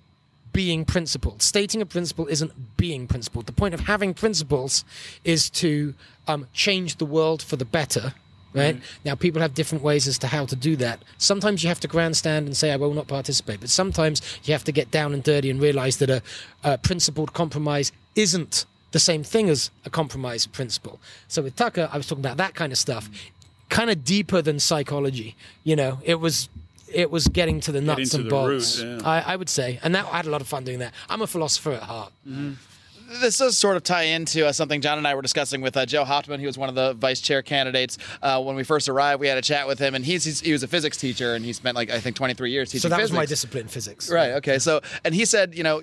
[0.53, 1.41] being principled.
[1.41, 3.47] Stating a principle isn't being principled.
[3.47, 4.85] The point of having principles
[5.23, 5.93] is to
[6.27, 8.13] um, change the world for the better.
[8.55, 11.01] Right now, people have different ways as to how to do that.
[11.17, 14.63] Sometimes you have to grandstand and say, "I will not participate," but sometimes you have
[14.65, 16.21] to get down and dirty and realize that a,
[16.63, 20.99] a principled compromise isn't the same thing as a compromise principle.
[21.27, 23.09] So with Tucker, I was talking about that kind of stuff,
[23.69, 25.35] kind of deeper than psychology.
[25.63, 26.47] You know, it was
[26.93, 28.81] it was getting to the nuts to and the bolts.
[28.81, 29.07] root, yeah.
[29.07, 30.93] I, I would say, and that I had a lot of fun doing that.
[31.09, 32.13] I'm a philosopher at heart.
[33.21, 35.85] this does sort of tie into uh, something John and I were discussing with uh,
[35.85, 36.39] Joe Hoffman.
[36.39, 39.19] He was one of the vice chair candidates uh, when we first arrived.
[39.19, 41.45] We had a chat with him, and he's, he's he was a physics teacher, and
[41.45, 43.11] he spent like I think 23 years teaching So that physics.
[43.11, 44.09] was my discipline, physics.
[44.09, 44.31] Right.
[44.33, 44.57] Okay.
[44.59, 45.81] So, and he said, you know,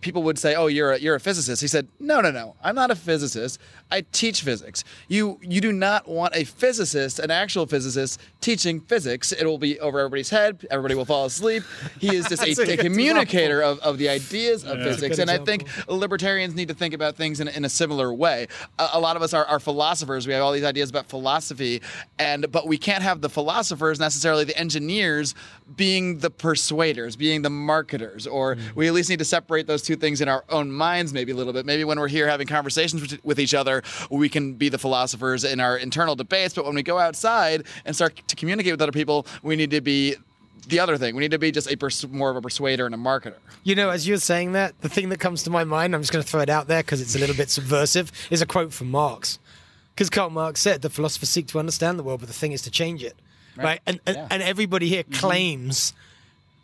[0.00, 2.56] people would say, "Oh, you're a, you're a physicist." He said, "No, no, no.
[2.62, 3.58] I'm not a physicist.
[3.90, 4.84] I teach physics.
[5.08, 9.32] You you do not want a physicist, an actual physicist, teaching physics.
[9.32, 10.66] It will be over everybody's head.
[10.70, 11.62] Everybody will fall asleep.
[11.98, 15.16] He is just a, a a communicator of, of the ideas of physics.
[15.16, 18.48] good And I think libertarians need to think about things in, in a similar way.
[18.78, 20.26] A, a lot of us are, are philosophers.
[20.26, 21.82] We have all these ideas about philosophy,
[22.18, 25.34] and but we can't have the philosophers necessarily the engineers
[25.76, 29.96] being the persuaders, being the marketers, or we at least need to separate those two
[29.96, 31.66] things in our own minds maybe a little bit.
[31.66, 35.60] Maybe when we're here having conversations with, each other, we can be the philosophers in
[35.60, 39.26] our internal debates, but when we go outside and start to communicate with other people,
[39.42, 40.16] we need to be
[40.68, 41.14] the other thing.
[41.14, 43.36] We need to be just a pers- more of a persuader and a marketer.
[43.62, 46.12] You know, as you're saying that, the thing that comes to my mind, I'm just
[46.12, 48.72] going to throw it out there because it's a little bit subversive, is a quote
[48.72, 49.38] from Marx.
[49.94, 52.62] Because Karl Marx said, the philosophers seek to understand the world, but the thing is
[52.62, 53.16] to change it.
[53.56, 53.80] Right?
[53.86, 54.28] And, and, Yeah.
[54.30, 55.14] and everybody here mm-hmm.
[55.14, 55.94] claims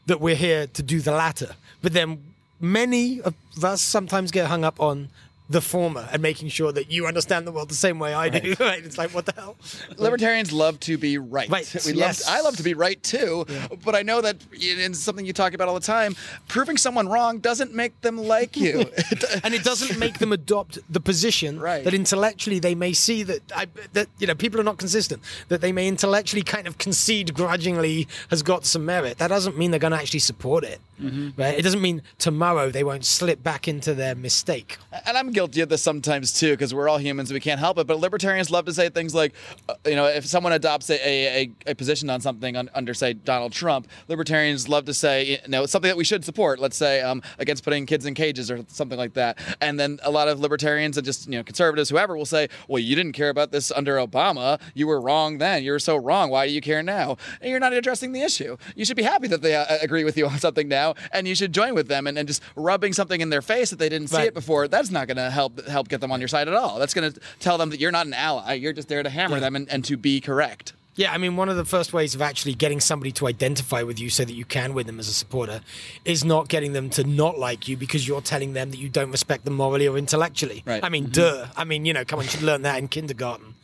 [0.06, 1.54] that we're here to do the latter.
[1.80, 2.22] But then
[2.62, 5.08] many of us sometimes get hung up on
[5.52, 8.54] the former and making sure that you understand the world the same way I do.
[8.58, 8.84] Right?
[8.84, 9.56] It's like, what the hell?
[9.98, 11.48] Libertarians love to be right.
[11.48, 12.26] Right, We yes.
[12.26, 13.46] love, I love to be right too,
[13.84, 16.16] but I know that it's something you talk about all the time.
[16.48, 18.80] Proving someone wrong doesn't make them like you.
[19.44, 21.84] and it doesn't make them adopt the position Right.
[21.84, 25.60] that intellectually they may see that I, that you know people are not consistent that
[25.60, 29.80] they may intellectually kind of concede grudgingly has got some merit that doesn't mean they're
[29.80, 31.30] going to actually support it Mm-hmm.
[31.40, 35.41] right it doesn't mean tomorrow they won't slip back into their mistake and I'm guilty
[35.42, 37.86] guilty of this sometimes too, because we're all humans and we can't help it.
[37.88, 39.32] But libertarians love to say things like,
[39.68, 43.12] uh, you know, if someone adopts a, a, a position on something un, under, say,
[43.12, 46.60] Donald Trump, libertarians love to say, you know, something that we should support.
[46.60, 49.36] Let's say um, against putting kids in cages or something like that.
[49.60, 52.78] And then a lot of libertarians and just you know conservatives, whoever, will say, well,
[52.78, 54.60] you didn't care about this under Obama.
[54.74, 55.64] You were wrong then.
[55.64, 56.30] You were so wrong.
[56.30, 57.16] Why do you care now?
[57.40, 58.56] And you're not addressing the issue.
[58.76, 61.34] You should be happy that they uh, agree with you on something now, and you
[61.34, 62.06] should join with them.
[62.06, 64.90] And, and just rubbing something in their face that they didn't see it before, that's
[64.90, 66.78] not going to help help get them on your side at all.
[66.78, 68.54] That's going to tell them that you're not an ally.
[68.54, 70.72] You're just there to hammer them and, and to be correct.
[70.94, 73.98] Yeah, I mean, one of the first ways of actually getting somebody to identify with
[73.98, 75.62] you so that you can win them as a supporter
[76.04, 79.10] is not getting them to not like you because you're telling them that you don't
[79.10, 80.62] respect them morally or intellectually.
[80.66, 80.84] Right.
[80.84, 81.12] I mean, mm-hmm.
[81.12, 81.46] duh.
[81.56, 83.54] I mean, you know, come on, you should learn that in kindergarten,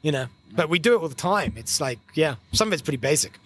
[0.00, 0.28] you know.
[0.56, 1.52] But we do it all the time.
[1.56, 3.38] It's like, yeah, some of it's pretty basic.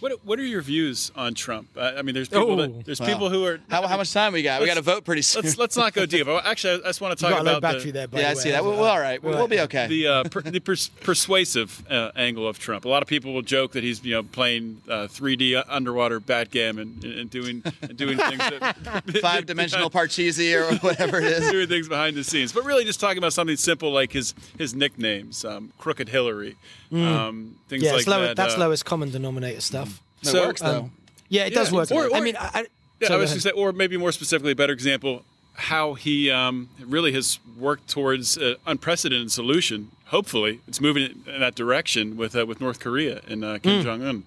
[0.00, 1.68] What What are your views on Trump?
[1.78, 2.56] I I mean, there's people Oh.
[2.66, 3.60] that, there's people who are.
[3.70, 4.60] How, how much time we got?
[4.60, 5.42] We got to vote pretty soon.
[5.42, 6.26] Let's let's not go deep.
[6.34, 8.08] Oh, Actually, I just want to You talk got a low about battery the, there,
[8.08, 8.42] by yeah, I the way.
[8.42, 8.64] see that.
[8.64, 9.22] We're, we're all right.
[9.22, 9.86] We'll, we'll be okay.
[9.86, 12.84] the uh, per, the pers- persuasive uh, angle of Trump.
[12.84, 16.98] A lot of people will joke that he's you know playing uh, 3D underwater backgammon
[17.02, 21.50] and, and doing and doing things that Five dimensional Parcheesi or whatever it is.
[21.50, 24.74] doing things behind the scenes, but really just talking about something simple like his his
[24.74, 26.56] nicknames, um, Crooked Hillary,
[26.94, 27.86] um, things Mm.
[27.86, 28.36] Yeah, like it's low, that.
[28.36, 30.00] that's uh, lowest common denominator stuff.
[30.22, 30.90] It So, works though.
[31.28, 31.90] Yeah, it does Yeah, work.
[31.90, 32.66] or- I mean, I, I,
[33.00, 35.94] Yeah, so I was going to say, or maybe more specifically, a better example, how
[35.94, 39.90] he um, really has worked towards an unprecedented solution.
[40.06, 43.58] Hopefully, it's moving in that direction with uh, with North Korea and uh.
[43.58, 44.22] Kim Jong Un.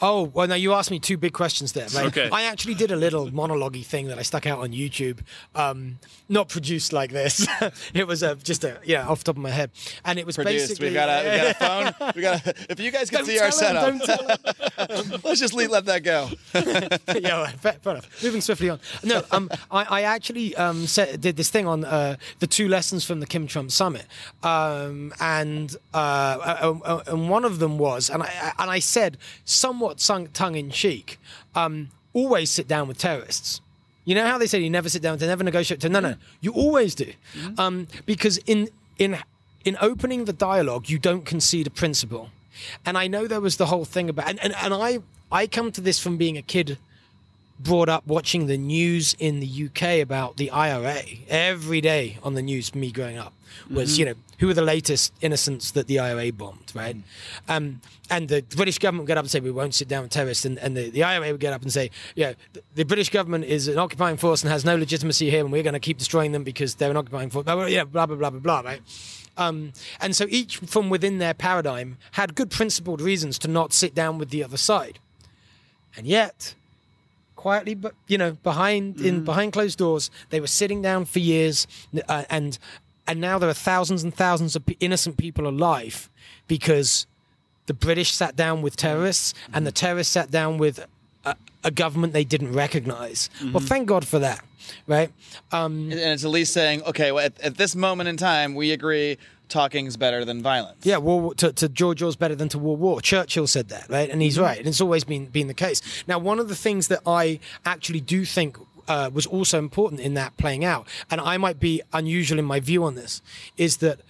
[0.00, 1.88] Oh, well, now you asked me two big questions there.
[1.94, 2.06] Right?
[2.06, 2.28] Okay.
[2.32, 5.20] I actually did a little monologue thing that I stuck out on YouTube,
[5.54, 5.98] um,
[6.28, 7.46] not produced like this.
[7.94, 9.70] it was uh, just a, yeah, off the top of my head.
[10.04, 10.68] And it was Produced.
[10.68, 10.88] basically.
[10.88, 12.12] We've got a, we got a phone.
[12.14, 12.46] We got.
[12.46, 15.20] A, if you guys can Don't see our him, setup, don't tell him.
[15.24, 16.28] let's just leave, let that go.
[16.54, 18.22] yeah, well, fair, fair enough.
[18.22, 18.80] Moving swiftly on.
[19.02, 23.04] No, um, I, I actually um, said, did this thing on uh, the two lessons
[23.04, 24.06] from the Kim Trump summit,
[24.42, 29.18] um, and uh, uh, uh, and one of them was, and I and I said
[29.66, 31.18] somewhat sunk tongue in cheek,
[31.56, 33.60] um, always sit down with terrorists.
[34.04, 36.14] You know how they say you never sit down to never negotiate to no no
[36.40, 37.10] you always do,
[37.58, 38.68] um, because in
[39.04, 39.18] in
[39.64, 42.30] in opening the dialogue you don't concede a principle,
[42.86, 45.00] and I know there was the whole thing about and, and, and I
[45.32, 46.78] I come to this from being a kid
[47.58, 52.42] brought up watching the news in the UK about the IRA every day on the
[52.42, 52.74] news.
[52.74, 53.32] Me growing up
[53.70, 56.96] was you know who are the latest innocents that the IRA bombed, right?
[57.48, 57.80] Um,
[58.10, 60.44] and the British government would get up and say we won't sit down with terrorists,
[60.44, 63.44] and, and the, the IRA would get up and say, yeah, the, the British government
[63.44, 66.32] is an occupying force and has no legitimacy here, and we're going to keep destroying
[66.32, 67.44] them because they're an occupying force.
[67.44, 68.80] Blah, yeah, blah blah blah blah blah, right?
[69.38, 73.94] Um, and so each from within their paradigm had good principled reasons to not sit
[73.94, 74.98] down with the other side,
[75.96, 76.54] and yet
[77.46, 80.10] quietly but you know behind in behind closed doors.
[80.30, 81.68] They were sitting down for years
[82.08, 82.58] uh, and
[83.06, 86.10] and now there are thousands and thousands of innocent people alive
[86.48, 87.06] because
[87.66, 90.76] the british sat down with terrorists and the terrorists sat down with
[91.24, 93.30] a, a government they didn't recognize.
[93.52, 94.42] Well thank god for that
[94.88, 95.10] right?
[95.52, 98.72] Um, And it's at least saying, okay, well, at, at this moment in time, we
[98.72, 99.16] agree
[99.48, 100.84] talking's better than violence.
[100.84, 103.00] Yeah, war to, to George Orwell's better than to war war.
[103.00, 104.10] Churchill said that, right?
[104.10, 104.58] And he's right.
[104.58, 105.82] And it's always been been the case.
[106.06, 108.56] Now, one of the things that I actually do think
[108.88, 112.60] uh, was also important in that playing out, and I might be unusual in my
[112.60, 113.22] view on this,
[113.56, 114.00] is that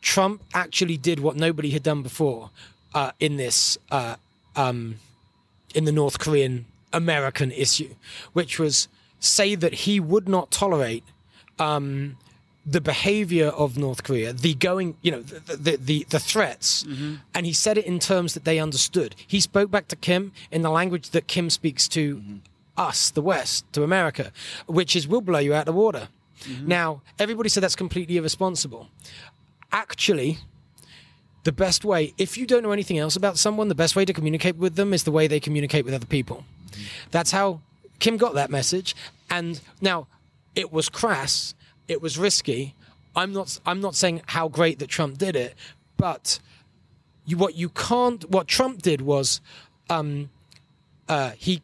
[0.00, 2.50] Trump actually did what nobody had done before
[2.94, 4.16] uh, in this uh,
[4.56, 4.96] um,
[5.74, 7.94] in the North Korean American issue,
[8.32, 8.88] which was
[9.18, 11.04] say that he would not tolerate
[11.58, 12.16] um,
[12.66, 17.16] the behavior of North Korea, the going, you know, the the the, the threats, mm-hmm.
[17.34, 19.14] and he said it in terms that they understood.
[19.26, 22.36] He spoke back to Kim in the language that Kim speaks to mm-hmm.
[22.76, 24.32] us, the West, to America,
[24.66, 26.08] which is "we'll blow you out of water."
[26.44, 26.68] Mm-hmm.
[26.68, 28.88] Now, everybody said that's completely irresponsible.
[29.70, 30.38] Actually,
[31.44, 34.12] the best way, if you don't know anything else about someone, the best way to
[34.12, 36.44] communicate with them is the way they communicate with other people.
[37.10, 37.60] That's how
[37.98, 38.96] Kim got that message.
[39.30, 40.06] And now,
[40.54, 41.54] it was crass,
[41.88, 42.74] it was risky.
[43.16, 43.58] I'm not.
[43.64, 45.54] I'm not saying how great that Trump did it,
[45.96, 46.40] but
[47.26, 48.28] you, what you can't.
[48.30, 49.40] What Trump did was,
[49.88, 50.30] um,
[51.08, 51.62] uh, he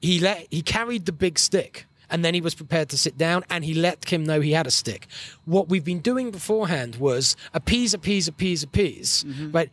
[0.00, 1.86] he let he carried the big stick.
[2.10, 4.66] And then he was prepared to sit down and he let Kim know he had
[4.66, 5.06] a stick.
[5.46, 9.70] What we've been doing beforehand was appease, appease, appease, appease, right?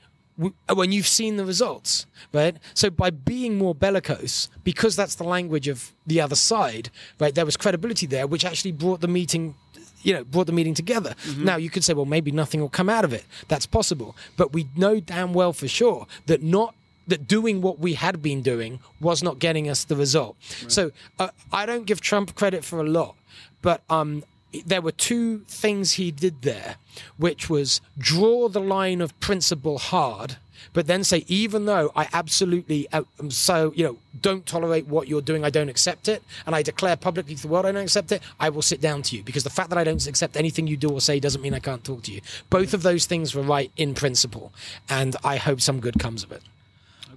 [0.74, 2.56] When you've seen the results, right?
[2.74, 6.90] So by being more bellicose, because that's the language of the other side,
[7.20, 7.36] right?
[7.36, 9.56] There was credibility there, which actually brought the meeting
[10.02, 11.16] you know, brought the meeting together.
[11.38, 13.26] Now you could say, well, maybe nothing will come out of it.
[13.48, 16.74] That's possible, but we know damn well for sure that not
[17.08, 20.36] that doing what we had been doing was not getting us the result.
[20.68, 23.16] So uh, I don't give Trump credit for a lot,
[23.62, 24.24] but um,
[24.66, 26.76] there were two things he did there,
[27.18, 30.38] which was draw the line of principle hard,
[30.74, 35.08] but then say, even though I absolutely uh, am so, you know, don't tolerate what
[35.08, 37.84] you're doing, I don't accept it, and I declare publicly to the world I don't
[37.84, 40.38] accept it, I will sit down to you because the fact that I don't accept
[40.38, 42.22] anything you do or say doesn't mean I can't talk to you.
[42.50, 44.52] Both of those things were right in principle,
[44.90, 46.42] and I hope some good comes of it.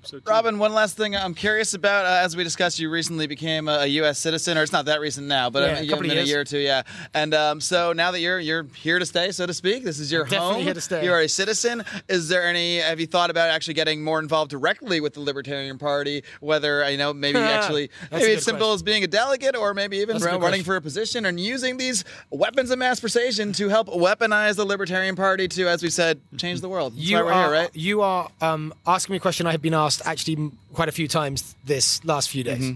[0.04, 0.24] So too.
[0.26, 2.06] Robin, one last thing I'm curious about.
[2.06, 4.18] Uh, as we discussed, you recently became a, a U.S.
[4.18, 6.14] citizen, or it's not that recent now, but Yeah, a you couple of been a
[6.20, 6.28] years.
[6.28, 6.82] year or two, yeah.
[7.14, 10.10] And um, so now that you're you're here to stay, so to speak, this is
[10.10, 10.62] your Definitely home.
[10.64, 11.04] here to stay.
[11.04, 11.84] You are a citizen.
[12.08, 12.78] Is there any?
[12.78, 16.24] Have you thought about actually getting more involved directly with the Libertarian Party?
[16.40, 18.74] Whether you know, maybe actually, maybe it's simple question.
[18.74, 22.72] as being a delegate, or maybe even running for a position and using these weapons
[22.72, 26.68] of mass persuasion to help weaponize the Libertarian Party to, as we said, change the
[26.68, 26.94] world.
[26.94, 27.70] That's you why we're are, here, right?
[27.76, 31.09] You are um, asking me a question I have been asked actually quite a few
[31.09, 32.74] times this last few days.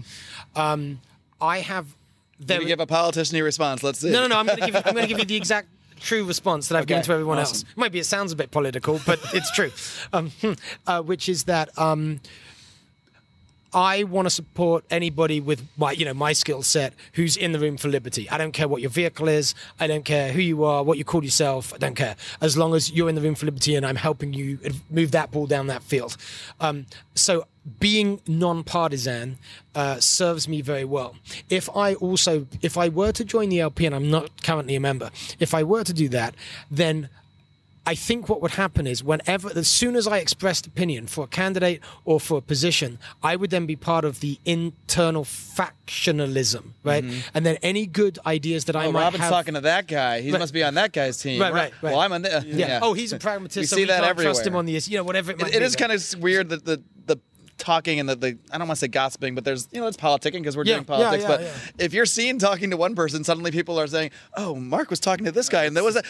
[0.55, 1.01] Um,
[1.41, 1.87] I have.
[2.39, 3.81] There, Maybe give a politician a response.
[3.81, 4.11] Let's see.
[4.11, 4.37] no, no, no.
[4.37, 4.75] I'm going to give.
[4.75, 5.69] You, I'm going to give you the exact
[5.99, 7.65] true response that I've given to everyone awesome.
[7.67, 7.75] else.
[7.75, 9.71] Maybe it sounds a bit political, but it's true.
[10.13, 10.31] Um,
[10.85, 12.21] uh, which is that um,
[13.77, 17.59] I want to support anybody with my, you know, my skill set who's in the
[17.59, 18.27] room for liberty.
[18.27, 19.53] I don't care what your vehicle is.
[19.79, 21.71] I don't care who you are, what you call yourself.
[21.75, 24.33] I don't care as long as you're in the room for liberty and I'm helping
[24.33, 24.57] you
[24.89, 26.17] move that ball down that field.
[26.59, 27.45] Um, so
[27.79, 29.37] being non-partisan
[29.75, 31.15] uh, serves me very well.
[31.47, 34.79] If I also, if I were to join the LP, and I'm not currently a
[34.79, 36.33] member, if I were to do that,
[36.71, 37.09] then
[37.87, 41.27] I think what would happen is whenever, as soon as I expressed opinion for a
[41.27, 47.03] candidate or for a position, I would then be part of the internal factionalism, right?
[47.03, 47.19] Mm-hmm.
[47.33, 49.31] And then any good ideas that I Oh, might Robin's have.
[49.31, 50.21] talking to that guy.
[50.21, 50.39] He Right.
[50.39, 51.41] must be on that guy's team.
[51.41, 51.91] Right, right, right.
[51.93, 52.37] Well, I'm on the.
[52.37, 52.79] Uh, yeah.
[52.81, 53.57] Oh, he's a pragmatist.
[53.57, 54.73] We see that can't trust him on the.
[54.73, 55.57] You know, whatever it might It, be.
[55.57, 55.79] it is right?
[55.89, 56.81] kind of weird that the
[57.57, 59.97] talking and the, the I don't want to say gossiping, but there's you know it's
[59.97, 61.23] politicking because we're Yeah, doing politics.
[61.23, 64.55] yeah, but yeah, if you're seen talking to one person, suddenly people are saying, "Oh,
[64.55, 66.03] Marc was talking to this guy," and there was a.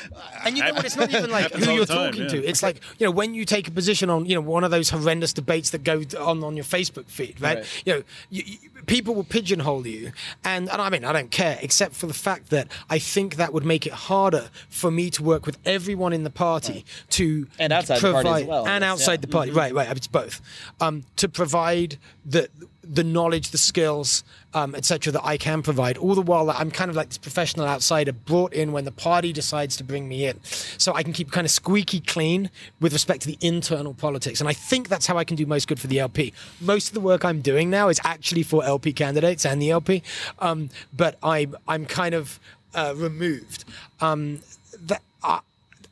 [0.44, 0.86] And you know what?
[0.86, 2.30] It's not even like who you're time, talking yeah.
[2.30, 2.45] to.
[2.45, 4.90] It's like you know when you take a position on you know one of those
[4.90, 7.57] horrendous debates that go on on your Facebook feed, right?
[7.57, 7.84] Right.
[7.86, 10.11] You know, you, you, people will pigeonhole you,
[10.44, 13.53] and and I mean I don't care, except for the fact that I think that
[13.53, 17.72] would make it harder for me to work with everyone in the party to And
[17.74, 19.18] outside the party as well, and outside yeah.
[19.22, 19.74] the party, right?
[19.74, 19.95] Right.
[19.95, 20.41] It's both
[20.80, 22.49] um, to provide the
[22.84, 24.23] the knowledge, the skills,
[24.53, 25.11] um, etc.
[25.11, 25.97] that I can provide.
[25.97, 28.91] All the while that I'm kind of like this professional outsider brought in when the
[28.91, 32.49] party decides to bring me in, so I can keep kind of squeaky clean
[32.80, 34.39] with respect to the internal politics.
[34.39, 36.34] And I think that's how I can do most good for the LP.
[36.59, 40.01] Most of the work I'm doing now is actually for LP candidates and the LP,
[40.39, 42.39] um, but I'm I'm kind of
[42.73, 43.64] uh, removed.
[44.01, 44.39] Um,
[44.88, 45.01] that.
[45.23, 45.39] I,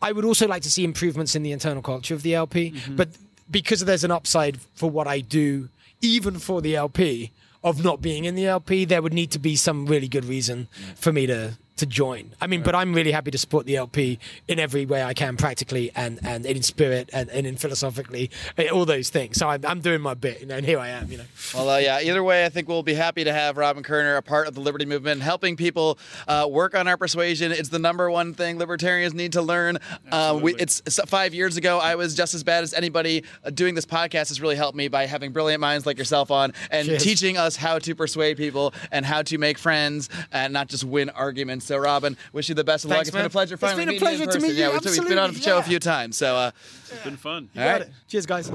[0.01, 3.09] I would also like to see improvements in the internal culture of the LP, but
[3.49, 5.69] because there's an upside for what I do,
[6.01, 7.31] even for the LP,
[7.63, 10.67] of not being in the LP, there would need to be some really good reason
[10.95, 12.31] for me to to join.
[12.39, 15.37] I mean, but I'm really happy to support the LP in every way I can,
[15.37, 19.37] practically and and in spirit and, and in philosophically, eh, all those things.
[19.37, 21.25] So I'm, I'm doing my bit, you know, and here I am, you know.
[21.53, 21.99] Well, uh, yeah.
[22.01, 24.61] Either way, I think we'll be happy to have Robin Koerner a part of the
[24.61, 25.97] Liberty Movement, helping people
[26.27, 27.51] uh, work on our persuasion.
[27.51, 29.77] It's the number one thing libertarians need to learn.
[30.11, 31.79] Um, we, it's, it's five years ago.
[31.79, 33.23] I was just as bad as anybody.
[33.43, 36.53] Uh, doing this podcast has really helped me by having brilliant minds like yourself on
[36.71, 37.03] and Cheers.
[37.03, 41.09] teaching us how to persuade people and how to make friends and not just win
[41.09, 41.64] arguments.
[41.65, 42.97] So, Robin, wish you the best of luck.
[42.97, 44.49] Thanks, It's been a pleasure finally It's been a meeting you in pleasure to person.
[44.49, 44.73] meet yeah, you.
[44.73, 46.17] we've, we've been on the show a Absolutely, few times.
[46.17, 46.51] So, uh,
[46.91, 47.49] It's been fun.
[47.57, 47.87] all right.
[48.07, 48.51] Cheers, guys.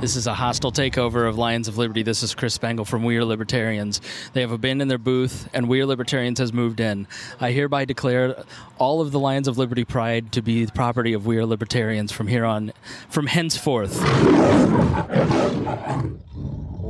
[0.00, 2.02] This is a hostile takeover of Lions of Liberty.
[2.02, 4.00] This is Chris Spangle from We Are Libertarians.
[4.32, 7.06] They have abandoned their booth, and We Are Libertarians has moved in.
[7.40, 8.44] I hereby declare
[8.78, 12.12] all of the Lions of Liberty pride to be the property of We Are Libertarians
[12.12, 12.72] from here on,
[13.08, 13.98] from henceforth.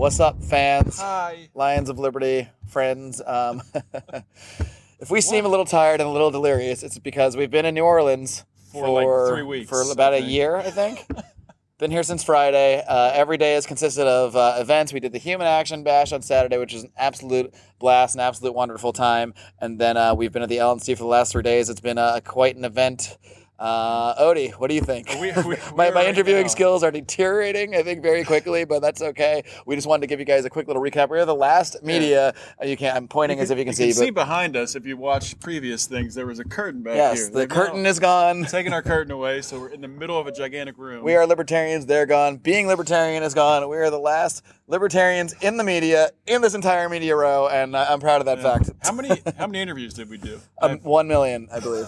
[0.00, 0.98] What's up, fans?
[0.98, 1.50] Hi.
[1.52, 3.20] Lions of Liberty, friends.
[3.20, 3.60] Um,
[4.98, 7.74] if we seem a little tired and a little delirious, it's because we've been in
[7.74, 11.06] New Orleans For, for, like, three weeks, for about a year, I think.
[11.78, 12.82] been here since Friday.
[12.88, 14.94] Uh, every day has consisted of uh, events.
[14.94, 18.54] We did the Human Action Bash on Saturday, which is an absolute blast, an absolute
[18.54, 19.34] wonderful time.
[19.58, 21.68] And then uh, we've been at the LNC for the last three days.
[21.68, 23.18] It's been uh, quite an event.
[23.60, 25.06] Uh, Odie, what do you think?
[25.20, 29.44] We- we- my my interviewing skills are deteriorating, I think, very quickly, but that's okay.
[29.66, 31.10] We just wanted to give you guys a quick little recap.
[31.10, 32.32] We're the last media.
[32.60, 32.96] uh, You can't.
[32.96, 35.38] I'm pointing as if you can see, You can see behind us if you watch
[35.40, 36.14] previous things.
[36.14, 37.26] There was a curtain back yes, here.
[37.30, 38.44] the They've curtain now is gone.
[38.50, 41.04] taken our curtain away, so we're in the middle of a gigantic room.
[41.04, 41.84] We are libertarians.
[41.84, 42.38] They're gone.
[42.38, 43.68] Being libertarian is gone.
[43.68, 47.84] We are the last libertarians in the media in this entire media row, and uh,
[47.90, 48.70] I'm proud of that fact.
[48.82, 50.40] How many how many interviews did we do?
[50.62, 51.86] Um, one million, I believe.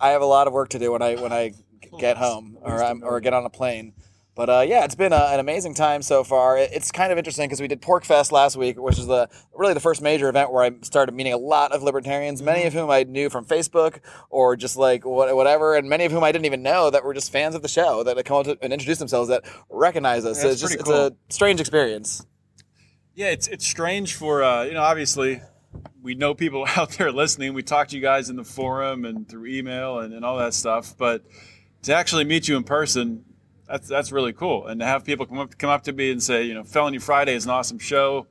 [0.00, 1.52] I have a lot of work to do when I when I
[1.98, 3.94] get home or I'm, or get on a plane.
[4.36, 6.58] But uh, yeah, it's been a, an amazing time so far.
[6.58, 9.74] It- it's kind of interesting because we did PorcFest last week, which is the really
[9.74, 12.90] the first major event where I started meeting a lot of libertarians, many of whom
[12.90, 14.00] I knew from Facebook
[14.30, 17.14] or just like what, whatever, and many of whom I didn't even know that were
[17.14, 20.38] just fans of the show that had come up and introduce themselves that recognize us.
[20.38, 22.26] Yeah, So it's it's just pretty it's a strange experience.
[23.14, 25.40] Yeah, it's it's strange for uh, you know obviously
[26.04, 27.54] we know people out there listening.
[27.54, 30.54] We talk to you guys in the forum and through email and, and all that
[30.54, 31.24] stuff, but
[31.82, 33.24] to actually meet you in person,
[33.66, 34.66] that's that's really cool.
[34.66, 36.98] And to have people come up come up to me and say, you know, Felony
[36.98, 38.26] Friday is an awesome show.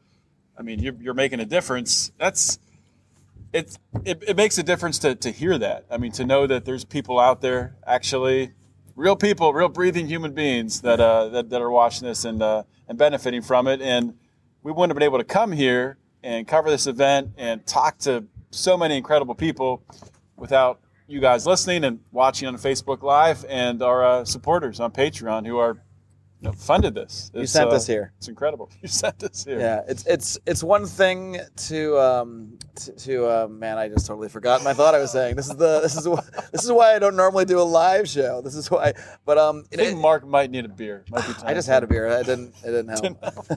[0.57, 2.11] I mean, you're, you're making a difference.
[2.19, 2.59] That's
[3.51, 4.23] it, it.
[4.27, 5.85] It makes a difference to to hear that.
[5.89, 8.51] I mean, to know that there's people out there actually,
[8.95, 12.63] real people, real breathing human beings that uh, that, that are watching this and uh,
[12.87, 13.81] and benefiting from it.
[13.81, 14.13] And
[14.61, 18.25] we wouldn't have been able to come here and cover this event and talk to
[18.51, 19.83] so many incredible people
[20.37, 25.45] without you guys listening and watching on Facebook Live and our uh, supporters on Patreon
[25.45, 25.77] who are
[26.43, 27.31] you know, funded this.
[27.33, 28.11] You sent uh, us here.
[28.17, 28.69] It's incredible.
[28.81, 29.59] You sent us here.
[29.59, 34.27] Yeah, it's it's it's one thing to um to, to uh, man, I just totally
[34.27, 35.37] forgot my thought I was saying.
[35.37, 36.03] This is the this is
[36.51, 38.41] this is why I don't normally do a live show.
[38.41, 38.93] This is why,
[39.23, 41.05] but um, I think Marc might need a beer.
[41.09, 42.07] Might be I just had a beer.
[42.07, 42.89] It didn't it didn't
[43.23, 43.51] help.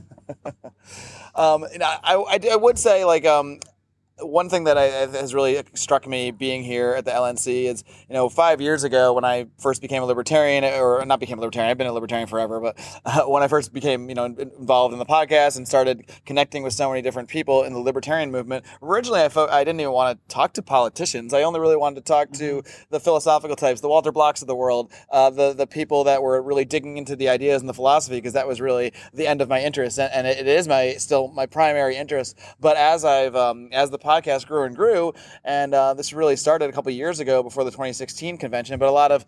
[1.35, 3.59] um, and I, I, I I would say like um.
[4.19, 8.15] One thing that I, has really struck me being here at the LNC is, you
[8.15, 11.71] know, five years ago when I first became a libertarian, or not became a libertarian,
[11.71, 14.99] I've been a libertarian forever, but uh, when I first became, you know, involved in
[14.99, 19.21] the podcast and started connecting with so many different people in the libertarian movement, originally
[19.21, 21.35] I, fo- I didn't even want to talk to politicians.
[21.35, 24.57] I only really wanted to talk to the philosophical types, the Walter Blocks of the
[24.57, 28.17] world, uh, the the people that were really digging into the ideas and the philosophy,
[28.17, 30.95] because that was really the end of my interest, and, and it, it is my
[30.95, 32.39] still my primary interest.
[32.59, 35.12] But as I've um, as the podcast grew and grew,
[35.45, 38.93] and uh, this really started a couple years ago before the 2016 convention, but a
[38.93, 39.27] lot of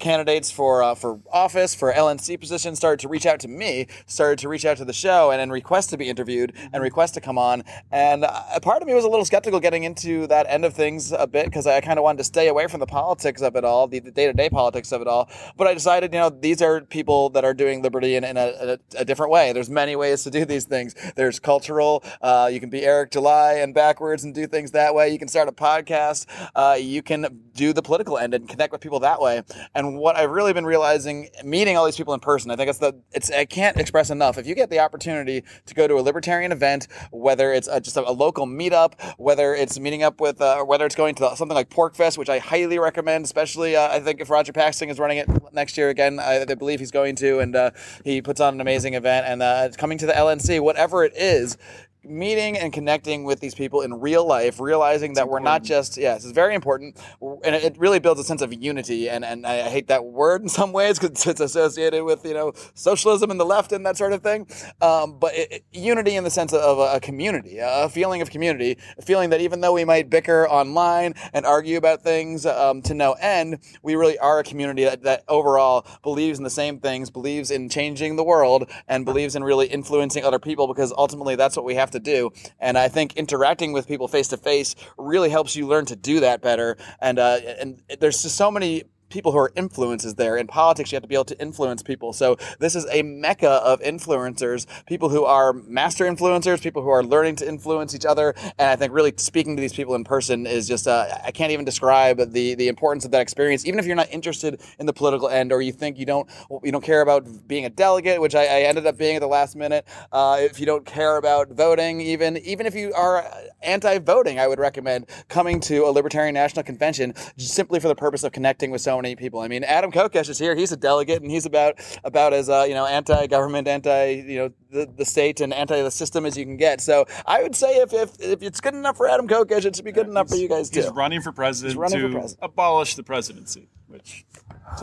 [0.00, 4.38] candidates for uh, for office for LNC positions started to reach out to me, started
[4.40, 7.20] to reach out to the show, and then request to be interviewed and request to
[7.20, 7.62] come on.
[7.90, 10.74] And uh, a part of me was a little skeptical getting into that end of
[10.74, 13.56] things a bit because I kind of wanted to stay away from the politics of
[13.56, 15.28] it all, the day to day politics of it all.
[15.56, 18.78] But I decided, you know, these are people that are doing liberty in, in a,
[18.96, 19.52] a, a different way.
[19.52, 20.94] There's many ways to do these things.
[21.16, 22.02] There's cultural.
[22.20, 25.10] Uh, you can be Eric July and BackWordz and do things that way.
[25.10, 26.26] You can start a podcast.
[26.54, 29.42] Uh, you can do the political end and connect with people that way.
[29.74, 32.78] And what I've really been realizing, meeting all these people in person, I think it's
[32.78, 34.38] the it's I can't express enough.
[34.38, 37.96] If you get the opportunity to go to a libertarian event, whether it's a, just
[37.96, 41.54] a, a local meetup, whether it's meeting up with, uh, whether it's going to something
[41.54, 45.18] like PorcFest, which I highly recommend, especially uh, I think if Roger Paxton is running
[45.18, 47.70] it next year again, I, I believe he's going to, and uh,
[48.04, 49.26] he puts on an amazing event.
[49.26, 51.56] And uh, coming to the LNC, whatever it is,
[52.04, 56.24] meeting and connecting with these people in real life, realizing that we're not just yes,
[56.24, 56.96] it's very important,
[57.44, 59.08] and it really builds a sense of unity.
[59.08, 62.52] And and I hate that word in some ways because it's associated with you know
[62.74, 64.46] socialism and the left and that sort of thing.
[64.80, 68.30] Um, but it, it- unity in the sense of a, a community, a feeling of
[68.30, 72.82] community, a feeling that even though we might bicker online and argue about things um,
[72.82, 76.80] to no end, we really are a community that, that overall believes in the same
[76.80, 81.36] things, believes in changing the world, and believes in really influencing other people because ultimately
[81.36, 82.30] that's what we have to do.
[82.58, 86.20] And I think interacting with people face to face really helps you learn to do
[86.20, 86.76] that better.
[87.00, 90.36] And uh, and there's just so many people who are influences there.
[90.36, 92.12] In politics you have to be able to influence people.
[92.12, 97.02] So this is a mecca of influencers people who are master influencers people who are
[97.02, 98.34] learning to influence each other.
[98.58, 101.52] And i think really speaking to these people in person is just uh, i can't
[101.52, 103.66] even describe the the importance of that experience.
[103.66, 106.28] Even if you're not interested in the political end or you think you don't
[106.62, 109.26] you don't care about being a delegate which i, I ended up being at the
[109.26, 113.24] last minute uh, if you don't care about voting even even if you are
[113.62, 118.32] anti-voting i would recommend coming to a libertarian national convention simply for the purpose of
[118.32, 121.30] connecting with so many people i mean adam kokesh is here he's a delegate and
[121.30, 121.74] he's about
[122.04, 125.90] about as uh, you know anti-government anti you know the, the state and anti the
[125.90, 128.96] system as you can get so i would say if if, if it's good enough
[128.96, 131.32] for adam kokesh it should be good enough for you guys too He's running for
[131.32, 132.38] president He's running for to president.
[132.42, 134.24] abolish the presidency, which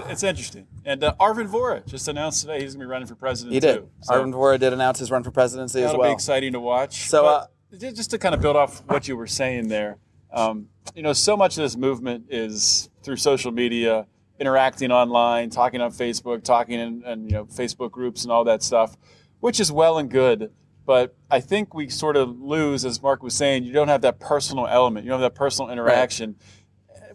[0.10, 0.68] it's, interesting.
[0.86, 3.60] And uh, Arvin Vohra just announced today he's going to be running for president he
[3.60, 3.90] did too.
[4.02, 5.92] So arvin Vohra did announce his run for presidency as well.
[5.94, 7.08] that'll be exciting to watch.
[7.08, 7.46] So, uh,
[7.78, 9.98] just to kind of build off what you were saying there,
[10.32, 14.06] um, you know, so much of this movement is through social media,
[14.38, 18.62] interacting online, talking on Facebook, talking in, in you know Facebook groups and all that
[18.62, 18.98] stuff,
[19.40, 20.52] which is well and good.
[20.86, 24.20] But I think we sort of lose, as Marc was saying, you don't have that
[24.20, 25.06] personal element.
[25.06, 26.36] You don't have that personal interaction.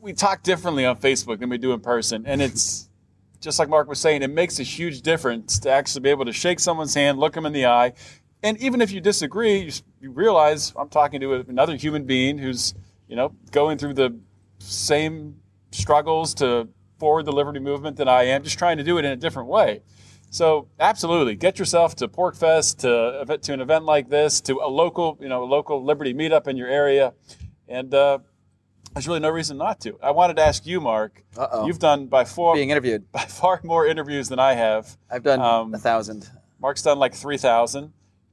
[0.01, 2.89] We talk differently on Facebook than we do in person, and it's
[3.41, 6.33] just like Marc was saying, it makes a huge difference to actually be able to
[6.33, 7.93] shake someone's hand, look them in the eye,
[8.43, 12.73] and even if you disagree, you, you realize I'm talking to another human being who's
[13.09, 14.19] you know going through the
[14.59, 15.42] same
[15.73, 16.69] struggles to
[16.99, 19.49] forward the liberty movement than I am, just trying to do it in a different
[19.49, 19.83] way.
[20.31, 25.19] So absolutely, get yourself to PorcFest, to to an event like this, to a local,
[25.21, 27.13] you know, a local Liberty meetup in your area,
[27.69, 28.19] and uh,
[28.95, 29.99] there's really no reason not to.
[30.03, 31.23] I wanted to ask you, Marc.
[31.37, 31.67] Uh-oh.
[31.67, 33.11] You've done by far Being interviewed.
[33.13, 34.97] by far more interviews than I have.
[35.11, 36.31] I've done Um, a thousand.
[36.61, 37.93] Marc's done like three thousand,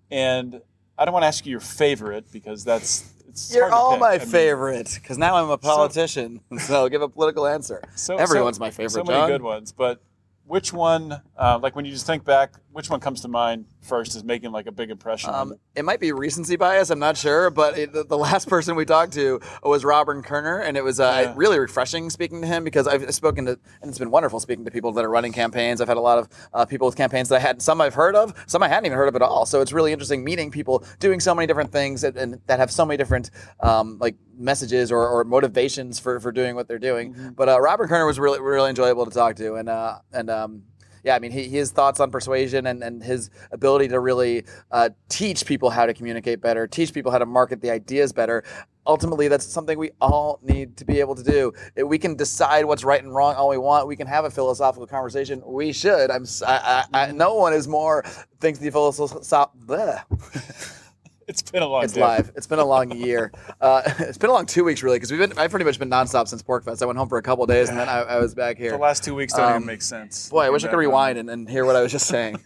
[0.10, 0.62] and
[0.98, 3.12] I don't want to ask you your favorite because that's
[3.48, 6.42] it's You're all my I mean, favorite because now I'm a politician.
[6.60, 7.82] So, give a political answer.
[7.96, 8.92] So, Everyone's so- my favorite.
[8.92, 9.30] So many John.
[9.30, 10.02] good ones, but
[10.50, 14.16] which one, uh, like when you just think back, which one comes to mind first
[14.16, 15.30] is making like a big impression?
[15.32, 16.90] Um, it might be recency bias.
[16.90, 20.66] I'm not sure, but it, the, the last person we talked to was Robert Koerner,
[20.66, 21.34] and it was uh, Yeah.
[21.36, 24.72] really refreshing speaking to him because I've spoken to, and it's been wonderful speaking to
[24.72, 25.82] people that are running campaigns.
[25.82, 28.16] I've had a lot of uh, people with campaigns that I had, some I've heard
[28.16, 29.46] of, some I hadn't even heard of at all.
[29.46, 32.72] So it's really interesting meeting people doing so many different things and, and that have
[32.72, 37.14] so many different um, like messages or, or motivations for, for doing what they're doing.
[37.14, 37.30] Mm-hmm.
[37.32, 40.64] But uh, Robert Koerner was really really enjoyable to talk to, and uh, and um,
[41.04, 44.90] yeah, I mean, he, his thoughts on persuasion and, and his ability to really uh,
[45.08, 48.44] teach people how to communicate better, teach people how to market the ideas better.
[48.86, 51.54] Ultimately, that's something we all need to be able to do.
[51.86, 53.88] We can decide what's right and wrong all we want.
[53.88, 55.42] We can have a philosophical conversation.
[55.46, 56.10] We should.
[56.10, 56.26] I'm.
[56.46, 58.04] I, I, I, no one is more
[58.40, 59.96] thinks the philosophical.
[61.30, 62.02] It's been a long It's day.
[62.02, 62.32] live.
[62.36, 63.32] It's been a long year.
[63.62, 65.38] Uh, it's been a long two weeks, really, because we've been.
[65.38, 66.82] I've pretty much been nonstop since PorcFest.
[66.82, 68.72] I went home for a couple of days, and then I, I was back here.
[68.72, 70.30] The last two weeks don't Um, even make sense.
[70.30, 72.40] Boy, I wish I could rewind and, and hear what I was just saying.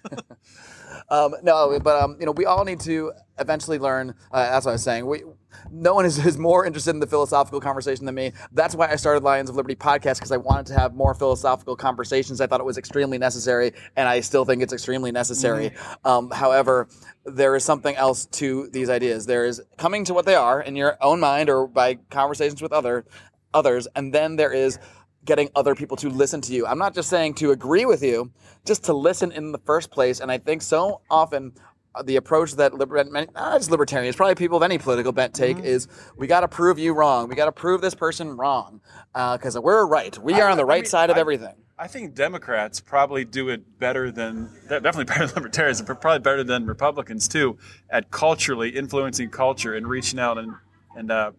[1.09, 4.13] Um, no, but um, you know, we all need to eventually learn.
[4.31, 5.05] Uh, that's what I was saying.
[5.05, 5.23] We,
[5.71, 8.31] no one is, is more interested in the philosophical conversation than me.
[8.51, 11.75] That's why I started Lions of Liberty podcast because I wanted to have more philosophical
[11.75, 12.41] conversations.
[12.41, 15.71] I thought it was extremely necessary, and I still think it's extremely necessary.
[16.05, 16.87] Um, however,
[17.25, 19.25] there is something else to these ideas.
[19.25, 22.73] There is coming to what they are in your own mind or by conversations with
[22.73, 23.05] other
[23.53, 24.79] others, and then there is
[25.25, 26.65] getting other people to listen to you.
[26.65, 28.31] I'm not just saying to agree with you,
[28.65, 30.19] just to listen in the first place.
[30.19, 31.53] And I think so often
[31.95, 35.59] uh, the approach that liber- not just libertarians, probably people of any political bent take
[35.59, 35.87] is
[36.17, 37.29] we got to prove you wrong.
[37.29, 38.81] We got to prove this person wrong
[39.13, 40.17] because we're right.
[40.17, 41.55] We are on the I right mean, side of I- everything.
[41.75, 46.43] I think Democrats probably do it better than definitely better than libertarians, but probably better
[46.43, 47.57] than Republicans too
[47.89, 50.53] at culturally influencing culture and reaching out and
[50.95, 51.31] and uh,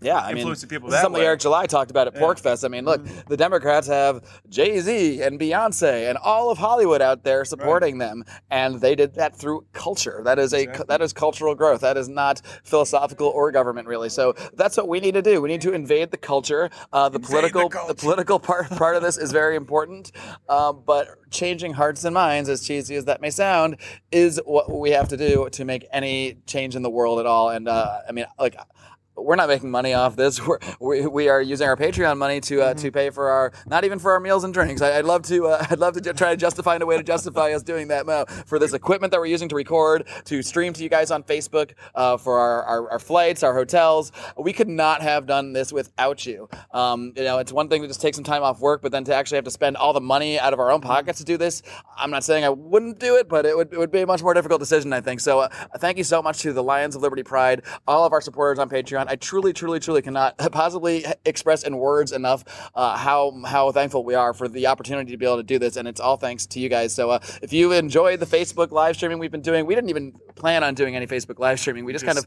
[0.00, 1.26] Yeah, I mean, people that something way.
[1.26, 2.64] Eric July talked about at PorcFest.
[2.64, 7.24] I mean, look, the Democrats have Jay Z and Beyonce and all of Hollywood out
[7.24, 10.20] there supporting them, and they did that through culture.
[10.24, 11.80] That is a that is cultural growth.
[11.80, 14.08] That is not philosophical or government really.
[14.08, 15.40] So that's what we need to do.
[15.40, 16.70] We need to invade the culture.
[16.92, 20.12] Uh, the political the, political part part of this is very important,
[20.48, 23.76] um, but changing hearts and minds, as cheesy as that may sound,
[24.12, 27.50] is what we have to do to make any change in the world at all.
[27.50, 28.56] And uh, I mean, like
[29.20, 30.40] we're not making money off this.
[30.48, 33.84] We're, we, we are using our Patreon money to uh, to pay for our not
[33.84, 34.80] even for our meals and drinks.
[34.80, 37.02] I, I'd love to uh, I'd love to ju- try to justify a way to
[37.02, 40.72] justify us doing that now for this equipment that we're using to record, to stream
[40.72, 44.12] to you guys on Facebook, uh, for our, our, our flights, our hotels.
[44.36, 46.48] We could not have done this without you.
[46.72, 49.04] Um, you know, it's one thing to just take some time off work, but then
[49.04, 51.36] to actually have to spend all the money out of our own pockets to do
[51.36, 51.62] this.
[51.96, 54.22] I'm not saying I wouldn't do it, but it would, it would be a much
[54.22, 55.20] more difficult decision, I think.
[55.20, 58.20] So uh, thank you so much to the Lions of Liberty Pride, all of our
[58.20, 59.07] supporters on Patreon.
[59.08, 62.44] I truly, truly, truly cannot possibly express in words enough
[62.74, 65.76] uh, how how thankful we are for the opportunity to be able to do this,
[65.76, 66.94] and it's all thanks to you guys.
[66.94, 70.12] So uh, if you enjoyed the Facebook live streaming we've been doing, we didn't even
[70.34, 71.84] plan on doing any Facebook live streaming.
[71.84, 72.26] We just, kind of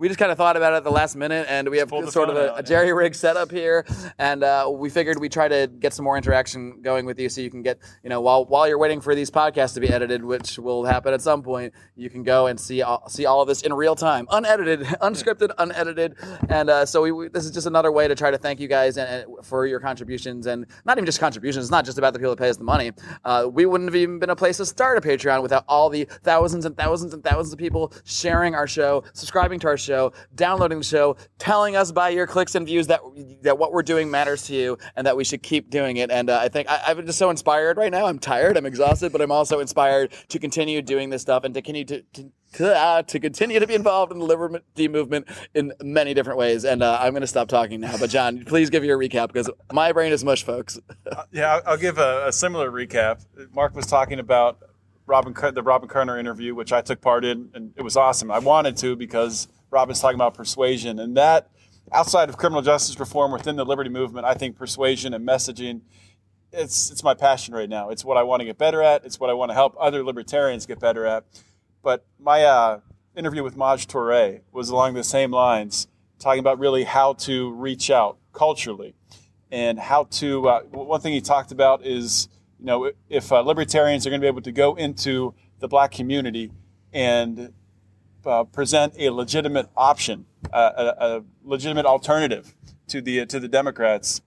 [0.00, 2.30] we just kind of thought about it at the last minute, and we have sort
[2.30, 3.84] of a, out, a jerry rig setup here,
[4.18, 7.42] and uh, we figured we try to get some more interaction going with you, so
[7.42, 10.24] you can get you know while while you're waiting for these podcasts to be edited,
[10.24, 13.48] which will happen at some point, you can go and see all, see all of
[13.48, 16.16] this in real time, unedited, unscripted, unedited,
[16.48, 18.68] and uh, so we, we, this is just another way to try to thank you
[18.68, 21.66] guys and, and for your contributions, and not even just contributions.
[21.66, 22.92] It's not just about the people that pay us the money.
[23.22, 26.08] Uh, we wouldn't have even been a place to start a Patreon without all the
[26.22, 29.89] thousands and thousands and thousands of people sharing our show, subscribing to our show,
[30.34, 33.00] downloading the show, telling us by your clicks and views that
[33.42, 36.10] that what we're doing matters to you and that we should keep doing it.
[36.10, 38.06] And uh, I think I, I'm just so inspired right now.
[38.06, 41.62] I'm tired, I'm exhausted, but I'm also inspired to continue doing this stuff and to
[41.62, 42.02] continue to.
[42.14, 46.64] to to, uh, continue to be involved in the liberty movement in many different ways,
[46.64, 47.96] and uh, I'm going to stop talking now.
[47.96, 50.78] But John, please give your recap because my brain is mush, folks.
[51.32, 53.24] Yeah, I'll, I'll give a, a similar recap.
[53.54, 54.58] Marc was talking about
[55.06, 58.30] Robin, the Robin Koerner interview, which I took part in, and it was awesome.
[58.30, 61.50] I wanted to because Robin's talking about persuasion, and that
[61.92, 65.82] outside of criminal justice reform within the liberty movement, I think persuasion and messaging.
[66.52, 67.90] It's, it's my passion right now.
[67.90, 69.04] It's what I want to get better at.
[69.04, 71.24] It's what I want to help other libertarians get better at.
[71.80, 72.80] But my uh,
[73.14, 75.86] interview with Maj Toure was along the same lines,
[76.18, 78.94] talking about really how to reach out culturally
[79.52, 80.48] and how to.
[80.48, 82.28] Uh, one thing he talked about is
[82.60, 85.92] you know, if uh, libertarians are going to be able to go into the black
[85.92, 86.50] community
[86.92, 87.52] and
[88.26, 92.54] uh, present a legitimate option, uh, a, a legitimate alternative
[92.88, 94.20] to the to the Democrats,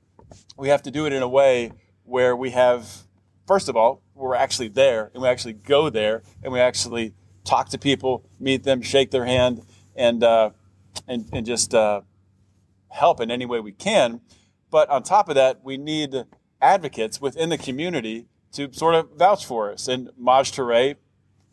[0.58, 1.72] we have to do it in a way
[2.04, 3.04] where we have,
[3.48, 7.14] first of all, we're actually there and we actually go there and we actually
[7.44, 9.66] talk to people, meet them, shake their hand,
[9.96, 10.52] and uh,
[11.08, 12.02] and and just uh,
[12.90, 14.22] help in any way we can.
[14.70, 16.16] But on top of that, we need
[16.62, 19.88] advocates within the community to sort of vouch for us.
[19.88, 20.96] And Maj Toure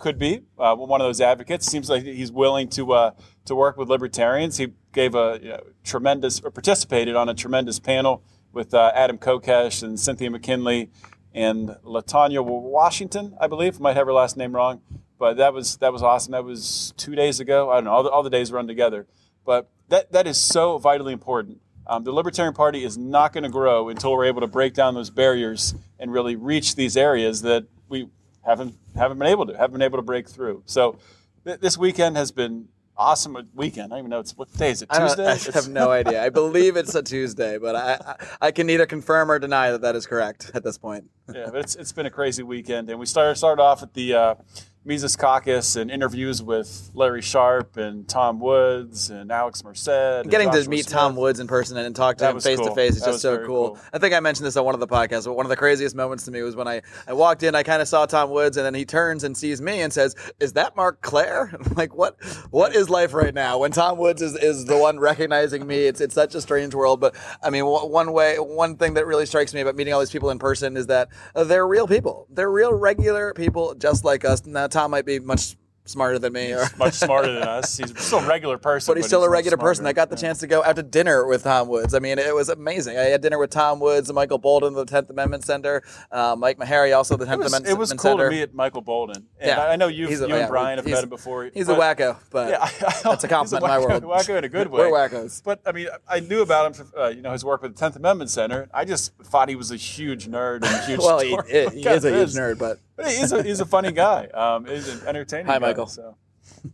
[0.01, 1.67] could be uh, one of those advocates.
[1.67, 3.11] Seems like he's willing to uh,
[3.45, 4.57] to work with libertarians.
[4.57, 9.19] He gave a you know, tremendous, or participated on a tremendous panel with uh, Adam
[9.19, 10.91] Kokesh and Cynthia McKinley
[11.33, 13.79] and Latanya Washington, I believe.
[13.79, 14.81] Might have her last name wrong,
[15.19, 16.33] but that was that was awesome.
[16.33, 17.71] That was two days ago.
[17.71, 17.93] I don't know.
[17.93, 19.07] All the, all the days run together,
[19.45, 21.61] but that that is so vitally important.
[21.87, 24.95] Um, the Libertarian Party is not going to grow until we're able to break down
[24.95, 28.09] those barriers and really reach these areas that we
[28.45, 30.63] haven't haven't been able to haven't been able to break through.
[30.67, 30.99] So
[31.45, 33.87] th- this weekend has been awesome weekend.
[33.93, 35.27] I don't even know it's what day is it Tuesday.
[35.27, 36.23] I It's- have no idea.
[36.23, 37.93] I believe it's a Tuesday, but I,
[38.41, 41.05] I I can neither confirm or deny that that is correct at this point.
[41.33, 44.15] yeah, but it's it's been a crazy weekend, and we started started off at the
[44.15, 44.35] uh,
[44.83, 49.89] Mises Caucus and interviews with Larry Sharpe and Tom Woods and Alex Merced.
[49.89, 50.89] and Getting to meet Smith.
[50.89, 53.21] Tom Woods in person and talk to That him face to face is That just
[53.21, 53.71] so cool.
[53.75, 53.79] cool.
[53.93, 55.95] I think I mentioned this on one of the podcasts, but one of the craziest
[55.95, 58.57] moments to me was when I, I walked in, I kind of saw Tom Woods,
[58.57, 61.95] and then he turns and sees me and says, "Is that Marc Clair?" I'm like,
[61.95, 62.19] "What?
[62.51, 66.01] What is life right now?" When Tom Woods is, is the one recognizing me, it's
[66.01, 67.01] it's such a strange world.
[67.01, 70.11] But I mean, one way, one thing that really strikes me about meeting all these
[70.11, 72.27] people in person is that they're real people.
[72.31, 74.47] They're real, regular people, just like us.
[74.47, 75.57] Now, Tom might be much
[75.87, 77.77] smarter than me, or much smarter than us.
[77.77, 79.87] He's still a regular person, but he's still a much regular person.
[79.87, 81.95] I got the chance to go out to dinner with Tom Woods.
[81.95, 82.97] I mean, it was amazing.
[82.97, 85.83] I had dinner with Tom Woods, and Michael Boldin, of the Tenth Amendment Center,
[86.13, 88.03] uh, Mike Maharrey, also the It Tenth was, Amendment it was Center.
[88.03, 89.17] cool to meet Michael Boldin.
[89.17, 89.59] And Yeah.
[89.61, 91.51] I I know you, He's you a- and yeah, Brian have he's- met him before.
[91.53, 94.05] He's a wacko, but Yeah, I- that's a compliment in my world.
[94.05, 94.89] Wacko in a good way.
[94.89, 95.43] We're wackos.
[95.43, 97.81] But I mean, I knew about him, for, uh, you know, his work with the
[97.81, 98.69] Tenth Amendment Center.
[98.73, 101.01] I just thought he was a huge nerd and a huge.
[101.01, 103.93] Well, he, he, he is a huge nerd, but But he's a he's a funny
[103.93, 104.27] guy.
[104.27, 105.47] Um, he's an entertaining.
[105.47, 105.87] Hi, guy, Michael.
[105.87, 106.17] So,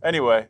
[0.03, 0.47] anyway,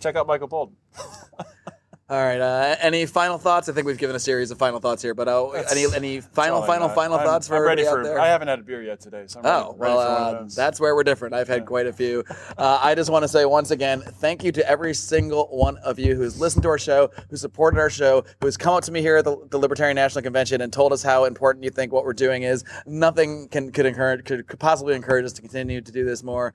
[0.00, 0.74] check out Michael Boldin.
[2.10, 2.38] all right.
[2.40, 3.68] Uh, any final thoughts?
[3.68, 6.60] I think we've given a series of final thoughts here, but uh, any any final,
[6.62, 6.94] final, got.
[6.94, 8.00] final I'm- thoughts for I'm ready for.
[8.00, 8.18] out there?
[8.18, 10.48] I haven't had a beer yet today, so I'm Oh, ready well, one of uh,
[10.54, 11.34] that's where we're different.
[11.34, 12.22] I've had quite a few.
[12.58, 15.98] Uh, I just want to say once again, thank you to every single one of
[15.98, 19.00] you who's listened to our show, who supported our show, who's come up to me
[19.00, 22.04] here at the, the Libertarian National Convention and told us how important you think what
[22.04, 22.64] we're doing is.
[22.84, 26.52] Nothing can could encourage could, could possibly encourage us to continue to do this more.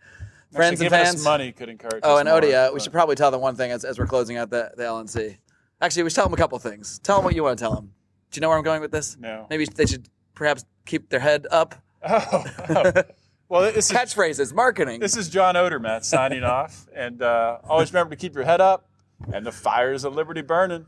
[0.53, 1.23] Friends and fans.
[1.23, 2.01] money could encourage.
[2.03, 4.37] Oh, and more, Odia, we should probably tell them one thing as, as we're closing
[4.37, 5.37] out the, the LNC.
[5.81, 6.99] Actually, we should tell them a couple things.
[6.99, 7.93] Tell them what you want to tell them.
[8.31, 9.17] Do you know where I'm going with this?
[9.19, 9.45] No.
[9.49, 11.75] Maybe they should perhaps keep their head up.
[12.07, 12.93] Oh, oh.
[13.49, 14.99] well, this is Catchphrases, marketing.
[14.99, 18.87] This is John Odermatt signing off, and uh, always remember to keep your head up
[19.31, 20.85] and the fires of liberty burning.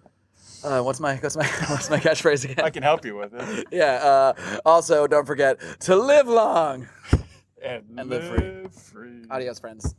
[0.63, 2.63] Uh, what's my what's my what's my catchphrase again?
[2.63, 3.67] I can help you with it.
[3.71, 4.33] Yeah.
[4.35, 6.87] Uh, also, don't forget to live long.
[7.63, 9.09] And, And live live free.
[9.09, 9.25] free.
[9.29, 9.93] Adios, friends.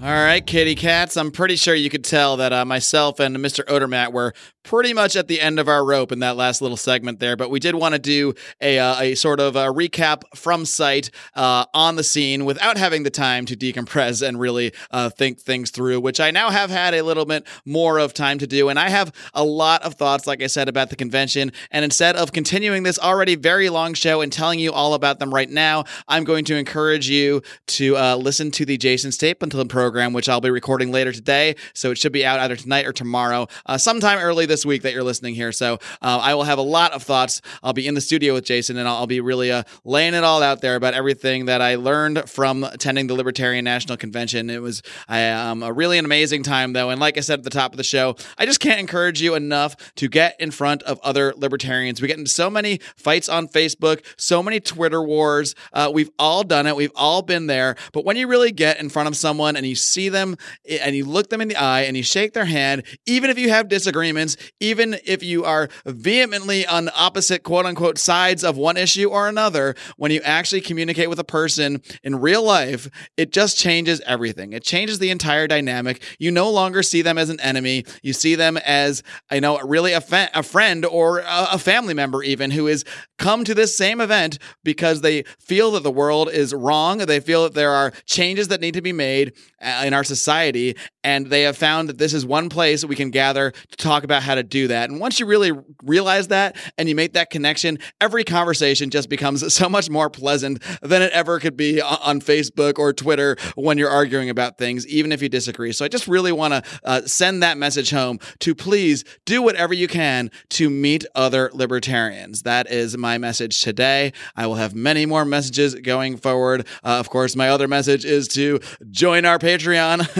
[0.00, 1.16] All right, kitty cats.
[1.16, 3.64] I'm pretty sure you could tell that uh, myself and Mr.
[3.64, 7.20] Odermatt were pretty much at the end of our rope in that last little segment
[7.20, 7.36] there.
[7.36, 11.10] But we did want to do a, uh, a sort of a recap from site
[11.34, 15.70] uh, on the scene without having the time to decompress and really uh, think things
[15.70, 18.68] through, which I now have had a little bit more of time to do.
[18.70, 21.52] And I have a lot of thoughts, like I said, about the convention.
[21.70, 25.32] And instead of continuing this already very long show and telling you all about them
[25.32, 30.12] right now, I'm going to encourage you to uh, listen to the Jason Stapleton program,
[30.12, 31.56] which I'll be recording later today.
[31.72, 34.92] So it should be out either tonight or tomorrow, uh, sometime early this week that
[34.92, 35.52] you're listening here.
[35.52, 37.40] So uh, I will have a lot of thoughts.
[37.62, 40.24] I'll be in the studio with Jason and I'll, I'll be really uh, laying it
[40.24, 44.50] all out there about everything that I learned from attending the Libertarian National Convention.
[44.50, 46.90] It was um, a really an amazing time, though.
[46.90, 49.34] And like I said at the top of the show, I just can't encourage you
[49.34, 52.00] enough to get in front of other libertarians.
[52.00, 55.54] We get into so many fights on Facebook, so many Twitter wars.
[55.72, 56.76] Uh, we've all done it.
[56.76, 57.76] We've all been there.
[57.92, 60.36] But when you really get in front of someone and you see them
[60.66, 63.38] eh, and you look them in the eye and you shake their hand, even if
[63.38, 68.76] you have disagreements, even if you are vehemently on opposite quote unquote sides of one
[68.76, 73.58] issue or another, when you actually communicate with a person in real life, it just
[73.58, 74.52] changes everything.
[74.52, 76.02] It changes the entire dynamic.
[76.18, 77.84] You no longer see them as an enemy.
[78.02, 81.94] You see them as, I know, really a, fa- a friend or a, a family
[81.94, 82.84] member, even who has
[83.18, 86.98] come to this same event because they feel that the world is wrong.
[86.98, 89.32] They feel that there are changes that need to be made.
[89.64, 90.76] In our society.
[91.02, 94.22] And they have found that this is one place we can gather to talk about
[94.22, 94.90] how to do that.
[94.90, 99.52] And once you really realize that and you make that connection, every conversation just becomes
[99.54, 103.90] so much more pleasant than it ever could be on Facebook or Twitter when you're
[103.90, 105.72] arguing about things, even if you disagree.
[105.72, 109.74] So I just really want to uh, send that message home to please do whatever
[109.74, 112.42] you can to meet other libertarians.
[112.42, 114.12] That is my message today.
[114.36, 116.66] I will have many more messages going forward.
[116.82, 118.60] Uh, of course, my other message is to
[118.90, 119.53] join our Patreon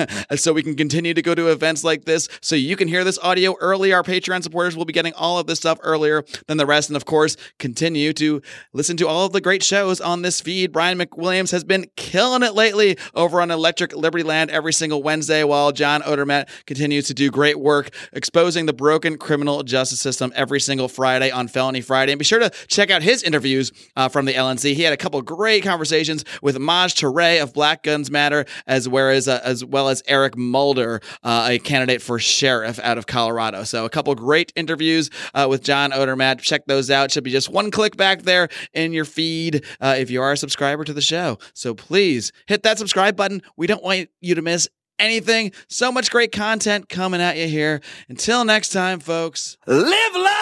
[0.37, 3.19] so we can continue to go to events like this so you can hear this
[3.21, 3.93] audio early.
[3.93, 6.89] Our Patreon supporters will be getting all of this stuff earlier than the rest.
[6.89, 8.43] And of course, continue to
[8.73, 10.73] listen to all of the great shows on this feed.
[10.73, 15.45] Brian McWilliams has been killing it lately over on Electric Liberty Land every single Wednesday,
[15.45, 20.61] while John Odermatt continues to do great work exposing the broken criminal justice system every
[20.61, 22.13] single Friday on Felony Friday.
[22.13, 24.75] And be sure to check out his interviews uh, from the LNC.
[24.75, 29.11] He had a couple great conversations with Maj Toure of Black Guns Matter, as well
[29.11, 33.65] as uh, as well as Eric Mulder, uh, a candidate for sheriff out of Colorado.
[33.65, 36.41] So a couple great interviews uh, with John Odermatt.
[36.41, 37.11] Check those out.
[37.11, 40.37] Should be just one click back there in your feed uh, if you are a
[40.37, 41.39] subscriber to the show.
[41.55, 43.43] So please hit that subscribe button.
[43.57, 44.69] We don't want you to miss
[44.99, 45.53] anything.
[45.69, 47.81] So much great content coming at you here.
[48.09, 50.35] Until next time, folks, live long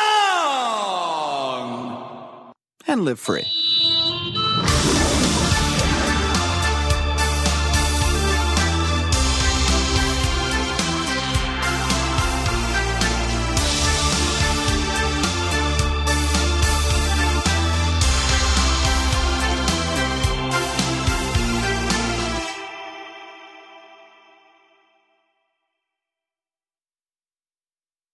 [2.87, 3.62] and live free.